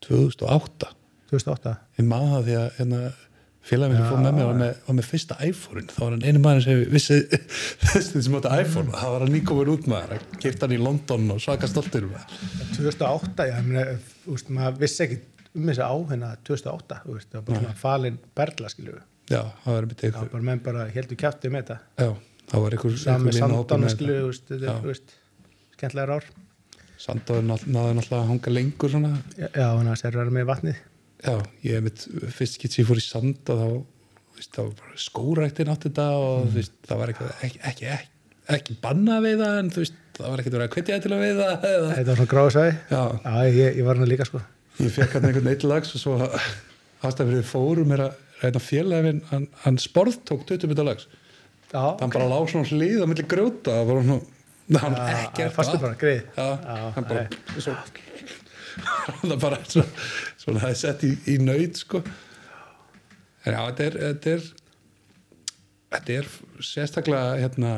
2008 0.05 0.89
2008 1.31 1.75
ég 1.99 2.09
maður 2.09 2.33
það 2.33 2.49
því 2.49 2.57
að 2.59 2.65
hérna, 2.79 2.99
félagin 3.65 3.97
sem 3.97 4.09
fór 4.09 4.19
með 4.21 4.35
mér 4.37 4.49
var 4.49 4.57
með, 4.59 4.73
var 4.87 4.97
með 4.97 5.07
fyrsta 5.09 5.37
iPhone 5.47 5.85
þá 5.89 6.01
var 6.01 6.15
hann 6.15 6.25
einu 6.25 6.41
maður 6.43 6.65
sem 6.65 6.81
vissi 6.91 7.21
þessi 7.85 8.25
sem 8.27 8.35
átti 8.39 8.51
iPhone. 8.65 8.91
Og 8.91 8.99
það 8.99 9.15
var 9.15 9.25
hann 9.25 9.33
nýkomur 9.37 9.71
út 9.73 9.87
maður 9.89 10.17
að 10.17 10.27
kipta 10.43 10.67
hann 10.67 10.75
í 10.75 10.81
London 10.81 11.31
og 11.33 11.41
svaka 11.45 11.69
stoltur 11.71 12.09
með 12.09 12.35
2008, 12.75 13.47
já, 13.49 13.55
ég 13.55 13.71
meina, 13.71 13.87
þú 14.25 14.35
veist, 14.35 14.51
maður 14.59 14.83
vissi 14.83 15.07
ekki 15.07 15.21
um 15.55 15.67
þessi 15.71 15.83
á 15.85 15.93
hérna 16.11 16.29
2008, 16.47 17.01
þú 17.05 17.13
veist, 17.17 17.29
það 17.31 17.39
var 17.41 17.45
bara 17.49 17.59
svona 17.63 17.75
falin 17.81 18.17
berla, 18.35 18.69
skilju, 18.73 18.95
já, 19.31 19.41
það 19.65 19.75
var 19.77 19.85
mitt 19.89 19.99
það 20.01 20.07
eitthvað 20.09 20.25
var 20.25 20.33
bara 20.35 20.47
menn 20.49 20.63
bara 20.65 20.87
heldur 20.95 21.19
kjáttið 21.21 21.53
með 21.55 21.63
þetta, 21.65 21.77
já, 22.05 22.09
það 22.51 22.65
var 22.65 22.75
einhver, 22.77 22.97
saman 22.97 23.21
með 23.25 23.29
einhver 23.29 23.39
vinahópur 23.39 23.69
sandana, 23.69 23.85
með 23.85 23.95
skilju, 23.95 24.17
þú 24.21 24.31
veist, 24.31 24.45
þetta 24.51 24.65
Já. 24.65 24.73
er, 24.75 24.81
þú 24.81 24.91
veist 24.93 25.15
skemmtilegar 25.75 26.15
ár, 26.15 26.27
þetta. 26.29 26.41
Sandóður 27.05 27.43
náð- 27.49 27.65
náði 27.75 27.95
náttúrulega 27.97 28.21
að 28.23 28.29
hanga 28.31 28.51
lengur 28.55 28.89
svona. 28.93 29.09
Já, 29.35 29.65
hann 29.75 29.89
að 29.91 29.97
serra 29.99 30.23
með 30.31 30.45
vatnið. 30.47 30.77
Já, 31.25 31.33
ég 31.65 31.73
hef 31.75 31.83
mitt 31.83 32.05
fyrst 32.37 32.57
getur 32.61 32.79
ég 32.83 32.87
fór 32.87 33.01
í 33.01 33.03
sand 33.03 33.49
og 33.51 33.59
þá 33.59 33.67
þú 33.75 34.37
veist, 34.39 34.51
það 34.55 34.63
var 34.69 34.75
bara 34.79 35.01
skóræktin 35.03 35.71
átti 35.73 35.89
þetta 35.91 36.05
og 36.15 36.45
Mm. 36.45 36.53
veist, 36.55 36.71
það 36.87 36.97
var 37.01 37.11
ekki, 37.11 37.27
ekki, 37.43 37.59
ekki, 37.71 37.85
ekki, 37.97 38.07
ekki 38.55 38.77
banna 38.81 39.17
að 39.19 39.27
veiða 39.27 39.49
en 39.59 39.69
þú 39.75 39.83
veist, 39.83 39.99
það 40.15 40.29
var 40.31 40.39
ekkert 40.39 40.55
verið 40.55 40.67
að 40.69 40.73
hvetja 40.77 41.01
til 41.03 41.11
að 41.11 41.23
veiða 41.25 41.47
eða, 41.59 41.91
þetta 41.95 42.07
var 42.07 42.15
svona 42.15 42.33
gráðsæði, 42.33 42.73
ég, 43.59 43.77
ég 43.77 43.85
var 43.85 43.95
hann 43.99 44.07
líka, 44.09 44.25
sko 44.25 44.41
ég 44.81 44.91
fekk 44.95 45.15
hann 45.17 45.27
einhvern 45.29 45.51
eitt 45.51 45.63
lags 45.67 45.93
og 45.95 46.01
svo 46.01 46.15
aðstæðfrið 47.05 47.45
fórum 47.47 47.93
er 47.95 48.05
að 48.07 48.21
reyna 48.41 48.61
félagin, 48.63 49.21
hann, 49.31 49.45
hann 49.63 49.77
sporð 49.79 50.17
tók 50.27 50.43
20 50.49 50.67
minnta 50.71 50.83
lags, 50.85 51.05
já, 51.71 51.83
hann 52.01 52.11
bara 52.11 52.27
lág 52.31 52.49
svona 52.51 52.67
hlýð 52.67 53.03
á 53.03 53.07
milli 53.07 53.25
grjóta 53.31 53.77
það 53.77 53.89
var 53.91 54.01
hann, 54.01 54.25
hann 54.81 54.97
Já, 54.97 55.05
ekkert 55.27 55.55
fastur 55.55 55.81
bara, 55.83 55.97
greið. 56.01 56.27
hann 56.35 57.07
bara 57.07 57.25
svo, 57.61 57.75
hann 59.21 59.35
bara 59.39 59.59
svo, 59.69 59.85
svona 60.41 60.63
það 60.65 60.73
er 60.73 60.79
sett 60.81 61.05
í, 61.07 61.11
í 61.31 61.37
nöyð 61.45 61.79
sko. 61.83 62.01
En 63.45 63.53
já, 63.53 63.61
þetta 63.69 63.85
er 63.85 63.97
þetta 64.01 64.33
er, 64.35 64.47
þetta 65.95 66.15
er 66.19 66.29
sérstaklega 66.65 67.35
hérna 67.43 67.73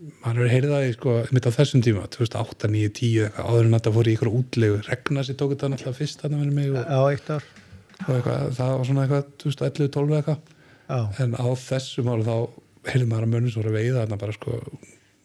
maður 0.00 0.38
hefur 0.38 0.52
heyrið 0.54 0.72
það 0.72 0.86
sko 0.94 1.14
mitt 1.36 1.48
á 1.48 1.56
þessum 1.56 1.82
tíma 1.84 2.06
2008, 2.14 2.70
9, 2.72 2.92
10 2.96 3.26
eitthvað 3.26 3.50
áður 3.50 3.66
en 3.66 3.76
þetta 3.76 3.92
fór 3.96 4.08
í 4.08 4.14
ykkur 4.16 4.30
útlegu 4.32 4.78
regna 4.86 5.24
sér 5.26 5.36
tók 5.40 5.52
þetta 5.54 5.70
náttúrulega 5.74 5.98
fyrst 5.98 6.24
þarna 6.24 6.40
með 6.40 6.54
mig 6.56 6.70
og, 6.72 6.80
já, 6.80 7.00
eitt 7.10 7.30
ár. 7.34 7.44
eitthvað, 8.06 8.46
það 8.56 8.72
var 8.72 8.88
svona 8.88 9.04
eitthvað 9.04 9.28
2011, 9.44 9.92
12 9.98 10.16
eitthvað. 10.20 10.40
En 11.20 11.36
á 11.36 11.46
þessum 11.60 12.10
ára 12.10 12.26
þá 12.26 12.36
heyrðum 12.90 13.12
maður 13.12 13.26
að 13.26 13.32
mönnum 13.34 13.52
svo 13.52 13.62
voru 13.62 13.76
veiða 13.76 14.00
þarna 14.00 14.20
bara 14.24 14.36
sko 14.38 14.58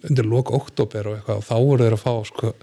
undir 0.06 0.30
lok 0.30 0.52
oktober 0.54 1.10
og 1.10 1.18
eitthvað 1.20 1.40
og 1.40 1.48
þá 1.48 1.56
voru 1.56 1.88
þeir 1.88 1.98
að 1.98 2.04
fá 2.04 2.14
sko 2.30 2.54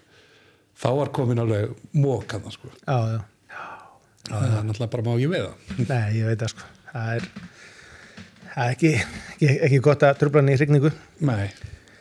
þá 0.83 0.89
var 1.01 1.13
komin 1.17 1.43
alveg 1.43 1.73
mók 1.97 2.37
hann 2.37 2.53
sko. 2.53 2.71
Já, 2.85 3.17
já. 3.17 3.21
Það 4.29 4.47
er 4.47 4.67
náttúrulega 4.69 4.93
bara 4.93 5.07
má 5.09 5.13
ekki 5.17 5.33
veiða. 5.33 5.53
Nei, 5.91 6.07
ég 6.21 6.29
veit 6.29 6.45
það 6.45 6.53
sko. 6.53 6.71
Það 6.93 7.13
er, 7.17 7.29
það 8.53 8.65
er 8.65 8.75
ekki, 8.77 8.93
ekki, 9.33 9.53
ekki 9.69 9.85
gott 9.89 10.05
að 10.07 10.19
tröfla 10.21 10.45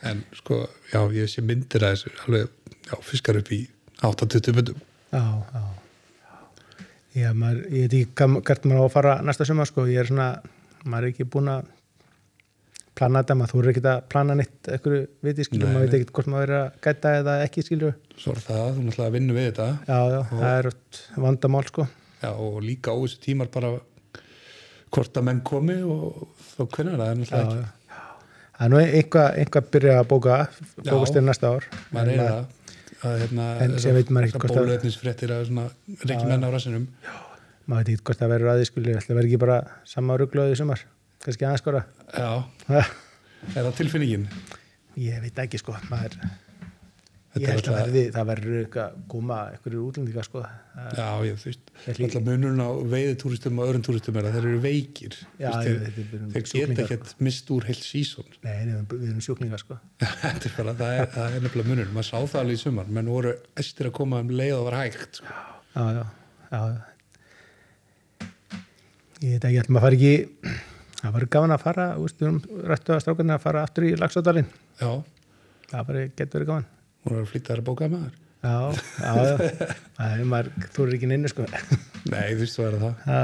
en 0.08 0.24
sko 0.36 0.62
já, 0.92 1.00
ég 1.14 1.30
sé 1.30 1.44
myndir 1.44 1.84
að 1.86 1.94
þessu 1.96 2.14
alveg, 2.26 2.50
já, 2.88 2.94
fiskar 3.06 3.38
upp 3.40 3.52
í 3.54 3.60
8-20 4.02 4.56
myndum. 4.56 4.80
Já, 5.12 5.22
já. 5.52 5.62
Já, 7.12 7.28
maður, 7.36 7.66
ég 7.68 7.90
veit 7.92 7.94
ekki 8.00 8.26
hvert 8.48 8.66
maður 8.66 8.82
á 8.82 8.86
að 8.88 8.94
fara 8.94 9.14
næsta 9.26 9.44
sumar 9.44 9.68
sko, 9.68 9.84
ég 9.90 10.00
er 10.00 10.08
svona 10.08 10.28
maður 10.88 11.06
er 11.06 11.12
ekki 11.12 11.26
búin 11.28 11.50
að 11.52 11.66
plana 12.96 13.20
þetta, 13.22 13.36
maður 13.36 13.52
þú 13.52 13.60
er 13.62 13.70
ekki 13.72 13.82
að 13.90 14.00
plana 14.12 14.36
neitt 14.38 14.70
eitthvað 14.72 14.96
viti, 15.24 15.46
Nei, 15.52 15.66
maður 15.66 15.84
veit 15.84 15.96
ekki 15.98 16.16
hvort 16.16 16.30
maður 16.32 16.52
er 16.54 16.58
að 16.58 16.80
gæta 16.86 17.12
eða 17.20 17.36
ekki, 17.44 17.64
skilur 17.66 17.94
svo 18.16 18.34
er 18.34 18.42
það, 18.46 18.64
þú 18.76 18.86
náttúrulega 18.86 19.14
vinnur 19.16 19.38
við 19.38 19.46
þetta. 19.50 19.68
Já, 19.88 20.00
já, 20.12 20.18
það 20.32 20.56
er 20.56 20.68
vandamál 21.26 21.64
sko. 21.68 21.86
Já, 22.22 22.30
og 22.32 22.58
líka 22.64 22.94
á 22.94 22.96
þessu 23.02 23.22
tímar 23.26 23.52
bara 23.52 23.72
hvort 24.92 25.20
að 25.20 25.28
menn 25.28 25.44
komi 25.46 25.78
og 25.84 26.26
þá 26.52 26.60
hvernig 26.64 26.98
það 27.00 27.06
er 27.06 27.12
Já, 27.12 27.20
náttúrulega 27.22 27.62
já 27.62 27.81
Það 28.58 28.74
er 28.78 28.94
einhvað, 29.00 29.28
einhvað 29.42 29.68
byrja 29.74 29.94
að 30.00 30.08
bóka 30.12 30.36
bókast 30.86 31.16
til 31.16 31.22
næsta 31.26 31.50
ár. 31.56 31.64
En 31.92 32.08
er 32.12 32.18
það 32.20 32.40
að 33.02 33.14
hérna 33.22 33.46
En 33.64 33.76
síðan 33.82 33.96
veit 33.98 34.10
maður 34.14 34.26
ekki 34.28 34.42
hvort 34.42 34.56
að- 34.56 34.58
að 34.62 35.70
reykja 36.06 36.26
menn 36.28 36.44
á 36.46 36.48
rassinum. 36.52 36.84
Maður 37.66 37.78
veit 37.86 37.88
ekki 37.94 38.04
hvort 38.06 38.18
það 38.22 38.32
verður 38.34 38.52
að 38.52 38.64
skilur, 38.68 39.00
það 39.02 39.16
verður 39.16 39.28
ekki 39.30 39.40
bara 39.42 39.56
sama 39.84 40.16
rugglaði 40.20 40.52
í 40.52 40.58
sumar? 40.60 40.80
Kannski 41.22 41.46
aðeins 41.46 41.62
skora. 41.62 41.84
Já, 42.12 42.30
er 42.68 43.62
það 43.66 43.74
tilfinningin? 43.80 44.28
Ég 44.98 45.20
veit 45.22 45.38
ekki 45.46 45.58
sko. 45.58 45.74
Maður, 45.90 46.16
Þetta 47.32 47.40
ég 47.46 47.48
held 47.48 47.68
að 47.70 47.76
verði, 47.78 48.00
það 48.12 48.26
verður 48.28 48.56
eitthvað 48.58 48.82
að 48.84 48.96
koma 49.08 49.36
einhverju 49.54 49.82
útlendinga 49.86 50.22
sko. 50.26 50.40
Já, 50.98 51.06
ég, 51.24 51.38
þú 51.40 51.48
veist, 51.48 51.70
alltaf 51.94 52.24
munurinn 52.26 52.60
á 52.60 52.70
veiðitúristum 52.92 53.60
og 53.62 53.70
öðrum 53.70 53.84
túristum 53.86 54.18
er 54.20 54.28
að 54.28 54.34
þeir 54.36 54.48
eru 54.50 54.58
veikir. 54.66 55.16
Já, 55.40 55.48
þeir, 55.54 55.78
veit, 55.80 55.96
við 55.96 56.12
erum 56.18 56.34
þeir 56.34 56.44
geta 56.50 56.84
ekkert 56.84 57.22
mist 57.24 57.52
úr 57.56 57.68
heilt 57.70 57.86
sísón 57.86 58.28
nei, 58.44 58.58
nei, 58.68 58.74
við 58.90 59.06
erum 59.08 59.22
sjúklingar 59.24 59.62
sko. 59.64 59.78
Er 60.32 60.56
bara, 60.58 60.74
það 60.76 60.98
er, 60.98 61.08
er 61.24 61.38
nefnilega 61.46 61.70
munurinn. 61.70 61.94
Maður 61.96 62.08
sá 62.10 62.18
það 62.18 62.42
alveg 62.42 62.58
í 62.58 62.62
sumar, 62.66 62.92
menn 62.98 63.08
voru 63.14 63.32
estir 63.64 63.88
að 63.88 63.96
koma 64.02 64.20
um 64.20 64.34
leið 64.36 64.58
og 64.58 64.66
var 64.68 64.78
hægt 64.82 65.22
sko. 65.22 65.38
já, 65.72 65.86
já, 65.96 66.04
já, 66.52 66.60
já. 66.60 66.82
ég 69.22 69.38
veit 69.38 69.48
ekki, 69.48 69.72
maður 69.72 69.86
fara 69.86 69.98
ekki 70.02 70.60
það 71.02 71.16
verður 71.16 71.32
gaman 71.34 71.56
að 71.56 71.64
fara 71.64 71.88
við 71.96 72.26
erum 72.26 72.38
rættu 72.70 72.94
að 72.94 73.02
strákarnir 73.06 73.36
að 73.38 73.44
fara 73.46 73.64
aftur 73.66 73.88
í 73.88 73.96
Lagsódalinn 73.98 74.48
já, 74.78 74.90
það 75.70 75.92
getur 76.18 76.38
verið 76.38 76.50
gaman 76.52 76.68
hún 77.02 77.14
var 77.16 77.22
að 77.22 77.30
flýta 77.32 77.52
þær 77.52 77.62
að 77.62 77.68
bóka 77.70 77.88
maður 77.92 78.18
já, 78.42 78.56
já, 78.98 79.12
já. 80.02 80.24
Maður, 80.26 80.50
þú 80.74 80.84
er 80.86 80.94
ekki 80.96 81.08
inni 81.08 81.30
sko. 81.30 81.46
Nei, 82.10 82.32
þú 82.34 82.40
veist 82.42 82.58
þú 82.58 82.64
er 82.66 82.78
það. 82.82 83.02
Já, 83.06 83.22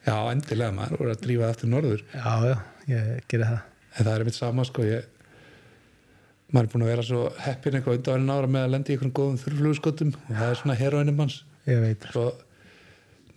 Já, 0.00 0.14
endilega 0.32 0.72
maður 0.72 1.00
voru 1.00 1.12
að 1.12 1.22
drífa 1.26 1.48
aftur 1.52 1.68
norður. 1.68 2.02
Já, 2.16 2.30
já, 2.48 2.54
ég 2.88 3.08
gerir 3.28 3.48
það. 3.50 3.64
En 3.90 4.06
það 4.06 4.14
er 4.14 4.24
mitt 4.28 4.36
sama 4.38 4.64
sko 4.64 4.84
ég, 4.86 5.08
maður 6.54 6.68
er 6.68 6.70
búin 6.72 6.84
að 6.86 6.90
vera 6.92 7.04
svo 7.06 7.24
heppin 7.44 7.76
eitthvað 7.76 7.98
undanverðin 7.98 8.32
ára 8.36 8.50
með 8.54 8.64
að 8.66 8.72
lendi 8.74 8.92
í 8.92 8.96
einhvern 8.96 9.12
góðum 9.18 9.40
þurrflugskotum 9.42 10.14
og 10.16 10.30
það 10.30 10.46
er 10.46 10.60
svona 10.62 10.78
heroinum 10.80 11.20
hans. 11.24 11.36
Ég 11.68 11.82
veit, 11.84 12.06
svo 12.14 12.24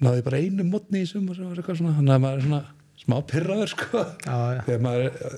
náði 0.03 0.23
bara 0.25 0.39
einu 0.39 0.67
mótni 0.69 1.03
í 1.03 1.09
sumar 1.09 1.37
sem 1.37 1.49
var 1.51 1.59
eitthvað 1.59 1.81
svona, 1.81 1.97
þannig 1.99 2.15
að 2.15 2.23
maður 2.23 2.39
er 2.39 2.47
svona 2.47 2.63
smá 3.03 3.17
pyrraður 3.33 3.73
sko. 3.73 4.05
Já, 4.23 4.37
já. 4.55 4.63
Þegar 4.69 4.83
maður 4.87 5.05
er, 5.09 5.37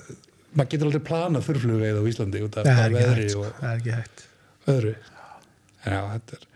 maður 0.56 0.70
getur 0.74 0.88
aldrei 0.90 1.04
planað 1.10 1.46
þurrflugveið 1.50 2.00
á 2.00 2.02
Íslandi 2.10 2.44
út 2.46 2.56
af 2.60 2.70
veðri 2.96 3.26
og 3.36 3.48
það 3.60 3.70
er 3.70 3.80
ekki 3.80 3.96
hægt. 3.96 4.24
öðru. 4.74 4.94
Já, 5.86 5.98
þetta 6.16 6.36
er 6.36 6.46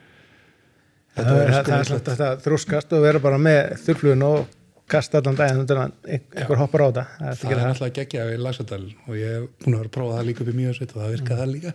það 1.21 1.43
er, 1.43 1.85
svolítið 1.91 2.09
þetta 2.15 2.31
þrúskast 2.47 2.95
og 2.97 3.05
vera 3.05 3.21
bara 3.23 3.39
með 3.43 3.75
þurflugun 3.85 4.25
og 4.29 4.57
kasta 4.91 5.21
allan 5.21 5.37
daginn 5.39 5.61
að 5.63 5.83
ein- 5.85 5.93
einhver 6.35 6.59
hoppar 6.59 6.83
á 6.83 6.89
það 6.91 7.11
það 7.39 7.53
er 7.55 7.61
alltaf 7.69 7.93
geggja 7.95 8.25
við 8.27 8.41
Laxadal 8.43 8.81
og 9.07 9.15
ég 9.19 9.35
hef 9.37 9.45
búin 9.63 9.75
að 9.75 9.79
vera 9.79 9.91
að 9.91 9.95
prófa 9.97 10.17
það 10.19 10.27
líka 10.31 10.43
upp 10.45 10.51
í 10.51 10.57
mjög 10.59 10.75
sveit 10.79 10.95
og 10.97 11.03
það 11.03 11.13
virka 11.15 11.37
það 11.41 11.53
líka. 11.55 11.73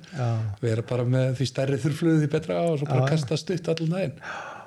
Erum 0.71 0.89
bara 0.89 1.05
með 1.15 1.29
því 1.39 1.47
stærri 1.51 1.79
þurrflugu 1.85 2.19
því 2.25 2.29
betra 2.35 2.57
og 2.65 2.79
svo 2.81 2.89
bara 2.91 3.07
kasta 3.13 3.37
stutt 3.39 3.69
allan 3.71 3.93
daginn. 3.95 4.17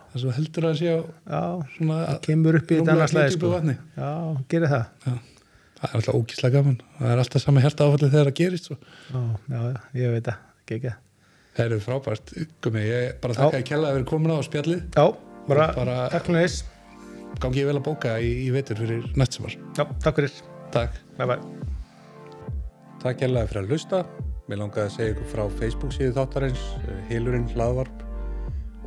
Það 0.09 0.22
svo 0.22 0.30
heldur 0.38 0.64
að 0.70 0.78
sé 0.80 0.88
á 0.88 1.00
já, 1.04 1.42
svona 1.76 1.98
það 2.09 2.20
kemur 2.24 2.56
upp 2.62 2.70
í 2.72 2.78
þetta 2.78 2.92
annars 2.94 3.12
hluti 3.12 3.36
sko. 3.36 3.50
já, 3.98 4.12
gerir 4.48 4.72
það. 4.72 4.86
Já. 5.04 5.12
Það 5.79 5.89
er 5.89 5.99
alltaf 6.01 6.18
ógíslega 6.18 6.55
gaman. 6.59 6.79
Það 6.99 7.12
er 7.14 7.22
alltaf 7.24 7.43
sama 7.45 7.62
hérta 7.64 7.87
áfallið 7.89 8.12
þegar 8.14 8.31
það 8.31 8.39
gerist 8.41 8.68
svo. 8.70 8.76
já, 9.12 9.22
já, 9.49 9.81
ég 10.03 10.12
veit 10.16 10.29
það, 10.31 10.41
ekki 10.68 10.93
það 11.59 11.64
eru 11.64 11.79
frábært. 11.83 12.33
Gumi, 12.62 12.83
ég 12.87 13.16
bara 13.22 13.35
þakka 13.35 13.59
að 13.62 13.64
kella 13.72 13.89
að 13.91 13.97
vera 13.99 14.09
komin 14.12 14.31
á 14.35 14.39
spjallið. 14.47 14.83
Já, 14.95 15.07
bara, 15.49 15.72
Bara- 15.74 16.09
takk 16.12 16.26
fyrir 16.29 16.45
þess. 16.47 16.64
gangi 17.43 17.61
ég 17.62 17.66
vel 17.66 17.76
að 17.79 17.85
bóka 17.89 18.14
í, 18.22 18.31
í 18.47 18.51
vetur 18.55 18.79
fyrir 18.79 19.09
næst 19.18 19.35
sumar. 19.39 19.57
Já, 19.79 19.85
takk 20.05 20.16
fyrir, 20.20 20.33
takk. 20.74 20.99
Bye 21.18 21.26
bye. 21.26 21.39
Takk 23.03 23.20
hérlega 23.22 23.51
fyrir 23.51 23.62
að 23.64 23.72
hlusta. 23.74 24.03
Mér 24.49 24.62
langaði 24.62 24.87
að 24.89 24.95
segja 24.97 25.12
ykkur 25.14 25.29
frá 25.35 25.43
Facebook 25.59 25.93
síðu 25.93 26.14
þáttarins, 26.16 26.62
eh, 26.89 27.01
Hilurinn 27.11 27.49
hlaðvarp 27.53 28.05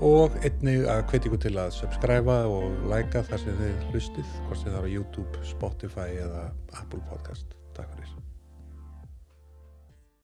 og 0.01 0.35
einnig 0.41 0.87
að 0.89 1.03
hvetja 1.11 1.29
ykkur 1.29 1.41
til 1.45 1.55
að 1.61 1.73
subscriba 1.77 2.41
og 2.49 2.85
læka 2.89 3.21
þar 3.29 3.43
sem 3.45 3.57
þið 3.61 3.87
hlustið, 3.91 4.35
hvort 4.47 4.61
sem 4.63 4.73
það 4.73 4.81
er 4.81 4.89
á 4.89 4.95
YouTube, 4.97 5.47
Spotify 5.53 6.09
eða 6.25 6.45
Apple 6.81 7.03
Podcast. 7.11 7.60